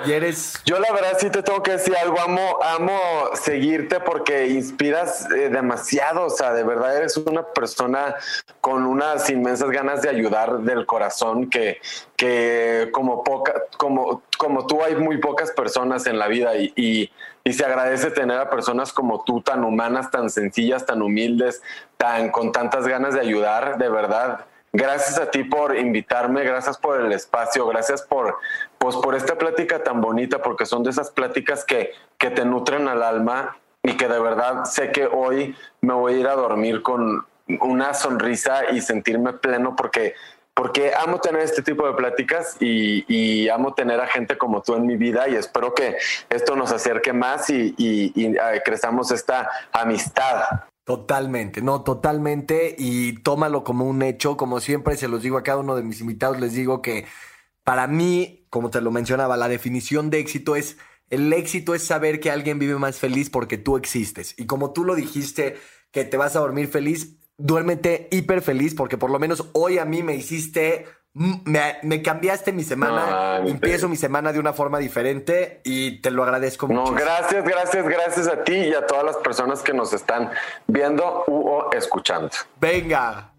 y, 0.05 0.11
eres. 0.11 0.61
Yo 0.64 0.81
la 0.81 0.93
verdad 0.93 1.16
sí 1.16 1.31
te 1.31 1.45
tengo 1.45 1.62
que 1.62 1.71
decir 1.71 1.95
algo, 1.97 2.21
amo, 2.21 2.59
amo 2.61 2.99
seguirte 3.35 4.01
porque 4.01 4.49
inspiras 4.49 5.31
eh, 5.31 5.49
demasiado, 5.49 6.25
o 6.25 6.31
sea, 6.31 6.53
de 6.55 6.64
verdad 6.64 6.97
eres 6.97 7.16
una 7.18 7.45
persona 7.45 8.16
con 8.61 8.85
unas 8.85 9.31
inmensas 9.31 9.71
ganas 9.71 10.03
de 10.03 10.09
ayudar 10.09 10.59
del 10.62 10.87
corazón 10.87 11.49
que, 11.49 11.79
que 12.16 12.89
como 12.91 13.23
poca, 13.23 13.55
como, 13.77 14.23
como 14.39 14.66
tú 14.66 14.83
hay 14.83 14.97
muy 14.97 15.18
pocas 15.18 15.53
personas 15.53 16.05
en 16.09 16.18
la 16.18 16.27
vida 16.27 16.57
y, 16.57 16.73
y 16.75 17.11
y 17.43 17.55
se 17.55 17.64
agradece 17.64 18.11
tener 18.11 18.39
a 18.39 18.51
personas 18.51 18.93
como 18.93 19.25
tú, 19.25 19.41
tan 19.41 19.64
humanas, 19.64 20.11
tan 20.11 20.29
sencillas, 20.29 20.85
tan 20.85 21.01
humildes, 21.01 21.62
tan 21.97 22.31
con 22.31 22.53
tantas 22.53 22.87
ganas 22.87 23.14
de 23.14 23.21
ayudar, 23.21 23.79
de 23.79 23.89
verdad. 23.89 24.45
Gracias 24.73 25.18
a 25.18 25.31
ti 25.31 25.43
por 25.43 25.77
invitarme, 25.77 26.45
gracias 26.45 26.79
por 26.79 27.01
el 27.01 27.11
espacio, 27.12 27.66
gracias 27.66 28.03
por, 28.03 28.39
pues, 28.79 28.95
por 28.97 29.16
esta 29.16 29.37
plática 29.37 29.83
tan 29.83 30.01
bonita, 30.01 30.43
porque 30.43 30.64
son 30.64 30.85
de 30.85 30.91
esas 30.91 31.11
pláticas 31.11 31.64
que, 31.64 31.93
que 32.18 32.31
te 32.31 32.45
nutren 32.45 32.87
al 32.87 33.03
alma 33.03 33.57
y 33.83 33.97
que 33.97 34.07
de 34.07 34.21
verdad 34.21 34.64
sé 34.64 34.93
que 34.93 35.07
hoy 35.07 35.57
me 35.81 35.95
voy 35.95 36.14
a 36.14 36.16
ir 36.18 36.29
a 36.29 36.37
dormir 36.37 36.83
con 36.83 37.27
una 37.61 37.95
sonrisa 37.95 38.71
y 38.71 38.81
sentirme 38.81 39.33
pleno 39.33 39.75
porque 39.75 40.14
porque 40.55 40.93
amo 40.95 41.21
tener 41.21 41.41
este 41.41 41.62
tipo 41.62 41.87
de 41.87 41.95
pláticas 41.95 42.57
y, 42.61 43.49
amo 43.49 43.73
tener 43.73 43.99
a 43.99 44.07
gente 44.07 44.37
como 44.37 44.61
tú 44.62 44.75
en 44.75 44.87
mi 44.87 44.97
vida 44.97 45.27
y 45.27 45.35
espero 45.35 45.75
que 45.75 45.97
esto 46.29 46.55
nos 46.55 46.71
acerque 46.71 47.14
más 47.14 47.49
y, 47.49 47.75
y, 47.79 48.35
crezamos 48.62 49.11
esta 49.11 49.49
amistad. 49.73 50.45
Totalmente, 50.85 51.62
no, 51.62 51.83
totalmente 51.83 52.74
y 52.76 53.12
tómalo 53.22 53.62
como 53.62 53.85
un 53.85 54.03
hecho, 54.03 54.37
como 54.37 54.61
siempre 54.61 54.97
se 54.97 55.09
los 55.09 55.22
digo 55.22 55.39
a 55.39 55.43
cada 55.43 55.59
uno 55.59 55.76
de 55.76 55.83
mis 55.83 56.01
invitados, 56.01 56.41
les 56.41 56.53
digo 56.53 56.83
que 56.83 57.07
para 57.62 57.87
mí, 57.87 58.47
como 58.51 58.70
te 58.70 58.81
lo 58.81 58.91
mencionaba, 58.91 59.37
la 59.37 59.49
definición 59.49 60.11
de 60.11 60.18
éxito 60.18 60.57
es, 60.57 60.78
el 61.11 61.33
éxito 61.33 61.74
es 61.74 61.85
saber 61.85 62.18
que 62.18 62.31
alguien 62.31 62.59
vive 62.59 62.76
más 62.76 62.99
feliz 62.99 63.31
porque 63.31 63.59
tú 63.59 63.76
existes. 63.76 64.35
Y 64.39 64.47
como 64.47 64.72
tú 64.72 64.85
lo 64.85 64.97
dijiste, 64.97 65.57
que 65.93 66.05
te 66.05 66.16
vas 66.16 66.35
a 66.35 66.41
dormir 66.41 66.68
feliz, 66.68 67.16
duérmete 67.37 68.09
hiper 68.11 68.43
feliz 68.43 68.74
porque 68.74 68.99
por 68.99 69.11
lo 69.11 69.18
menos 69.18 69.49
hoy 69.53 69.78
a 69.78 69.85
mí 69.85 70.03
me 70.03 70.16
hiciste, 70.16 70.87
me, 71.13 72.03
cambiaste 72.03 72.53
mi 72.53 72.63
semana, 72.63 73.39
empiezo 73.45 73.89
mi 73.89 73.97
semana 73.97 74.33
de 74.33 74.39
una 74.39 74.53
forma 74.53 74.79
diferente 74.79 75.61
y 75.65 76.01
te 76.01 76.11
lo 76.11 76.23
agradezco 76.23 76.69
mucho. 76.69 76.93
No, 76.93 76.97
gracias, 76.97 77.45
gracias, 77.45 77.89
gracias 77.89 78.29
a 78.29 78.45
ti 78.45 78.55
y 78.55 78.75
a 78.75 78.87
todas 78.87 79.05
las 79.05 79.17
personas 79.17 79.61
que 79.63 79.73
nos 79.73 79.93
están 79.93 80.31
viendo 80.67 81.05
o 81.27 81.71
escuchando. 81.73 82.31
Venga. 82.61 83.33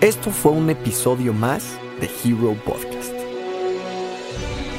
Esto 0.00 0.30
fue 0.30 0.52
un 0.52 0.70
episodio 0.70 1.32
más 1.32 1.76
de 2.00 2.06
Hero 2.06 2.54
Podcast. 2.64 3.12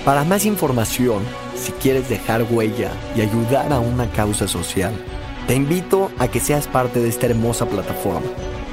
Para 0.06 0.24
más 0.24 0.46
información, 0.46 1.24
si 1.56 1.74
quieres 1.74 2.08
dejar 2.08 2.44
huella 2.50 2.92
y 3.16 3.22
ayudar 3.22 3.74
a 3.74 3.80
una 3.80 4.10
causa 4.12 4.48
social. 4.48 4.94
Te 5.46 5.56
invito 5.56 6.10
a 6.20 6.30
que 6.30 6.40
seas 6.40 6.68
parte 6.68 7.00
de 7.00 7.10
esta 7.10 7.26
hermosa 7.26 7.66
plataforma. 7.66 8.30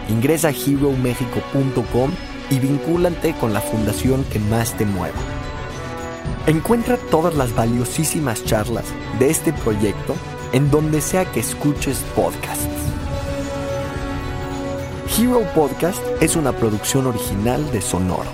Ingresa 0.08 0.48
a 0.48 0.50
heromexico.com 0.52 2.10
y 2.50 2.58
vincúlate 2.58 3.34
con 3.34 3.52
la 3.52 3.60
fundación 3.60 4.24
que 4.24 4.38
más 4.38 4.76
te 4.76 4.84
mueva. 4.84 5.18
Encuentra 6.46 6.96
todas 6.96 7.34
las 7.34 7.54
valiosísimas 7.54 8.44
charlas 8.44 8.84
de 9.18 9.30
este 9.30 9.52
proyecto 9.52 10.14
en 10.52 10.70
donde 10.70 11.00
sea 11.00 11.24
que 11.32 11.40
escuches 11.40 11.98
podcasts. 12.14 12.66
Hero 15.18 15.42
Podcast 15.54 16.02
es 16.20 16.36
una 16.36 16.52
producción 16.52 17.06
original 17.06 17.70
de 17.72 17.80
Sonoro. 17.80 18.30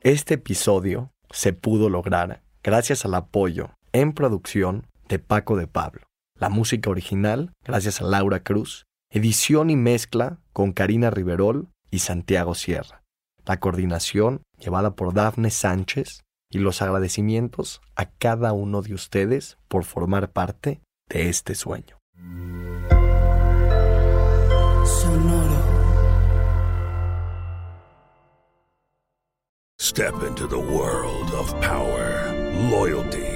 Este 0.00 0.34
episodio 0.34 1.10
se 1.30 1.52
pudo 1.52 1.88
lograr 1.88 2.42
gracias 2.62 3.04
al 3.04 3.14
apoyo 3.14 3.70
en 3.92 4.12
producción 4.12 4.86
de 5.08 5.18
Paco 5.18 5.56
de 5.56 5.66
Pablo. 5.66 6.05
La 6.38 6.50
música 6.50 6.90
original 6.90 7.52
gracias 7.64 8.02
a 8.02 8.04
Laura 8.04 8.40
Cruz. 8.40 8.84
Edición 9.10 9.70
y 9.70 9.76
mezcla 9.76 10.38
con 10.52 10.72
Karina 10.72 11.10
Riverol 11.10 11.68
y 11.90 12.00
Santiago 12.00 12.54
Sierra. 12.54 13.02
La 13.46 13.58
coordinación 13.58 14.42
llevada 14.58 14.94
por 14.96 15.14
Dafne 15.14 15.50
Sánchez 15.50 16.24
y 16.50 16.58
los 16.58 16.82
agradecimientos 16.82 17.80
a 17.94 18.10
cada 18.10 18.52
uno 18.52 18.82
de 18.82 18.92
ustedes 18.92 19.56
por 19.68 19.84
formar 19.84 20.32
parte 20.32 20.82
de 21.08 21.30
este 21.30 21.54
sueño. 21.54 21.96
Sonoro. 24.84 25.76
Step 29.78 30.14
into 30.28 30.46
the 30.46 30.58
world 30.58 31.32
of 31.32 31.52
power, 31.60 32.34
loyalty, 32.70 33.35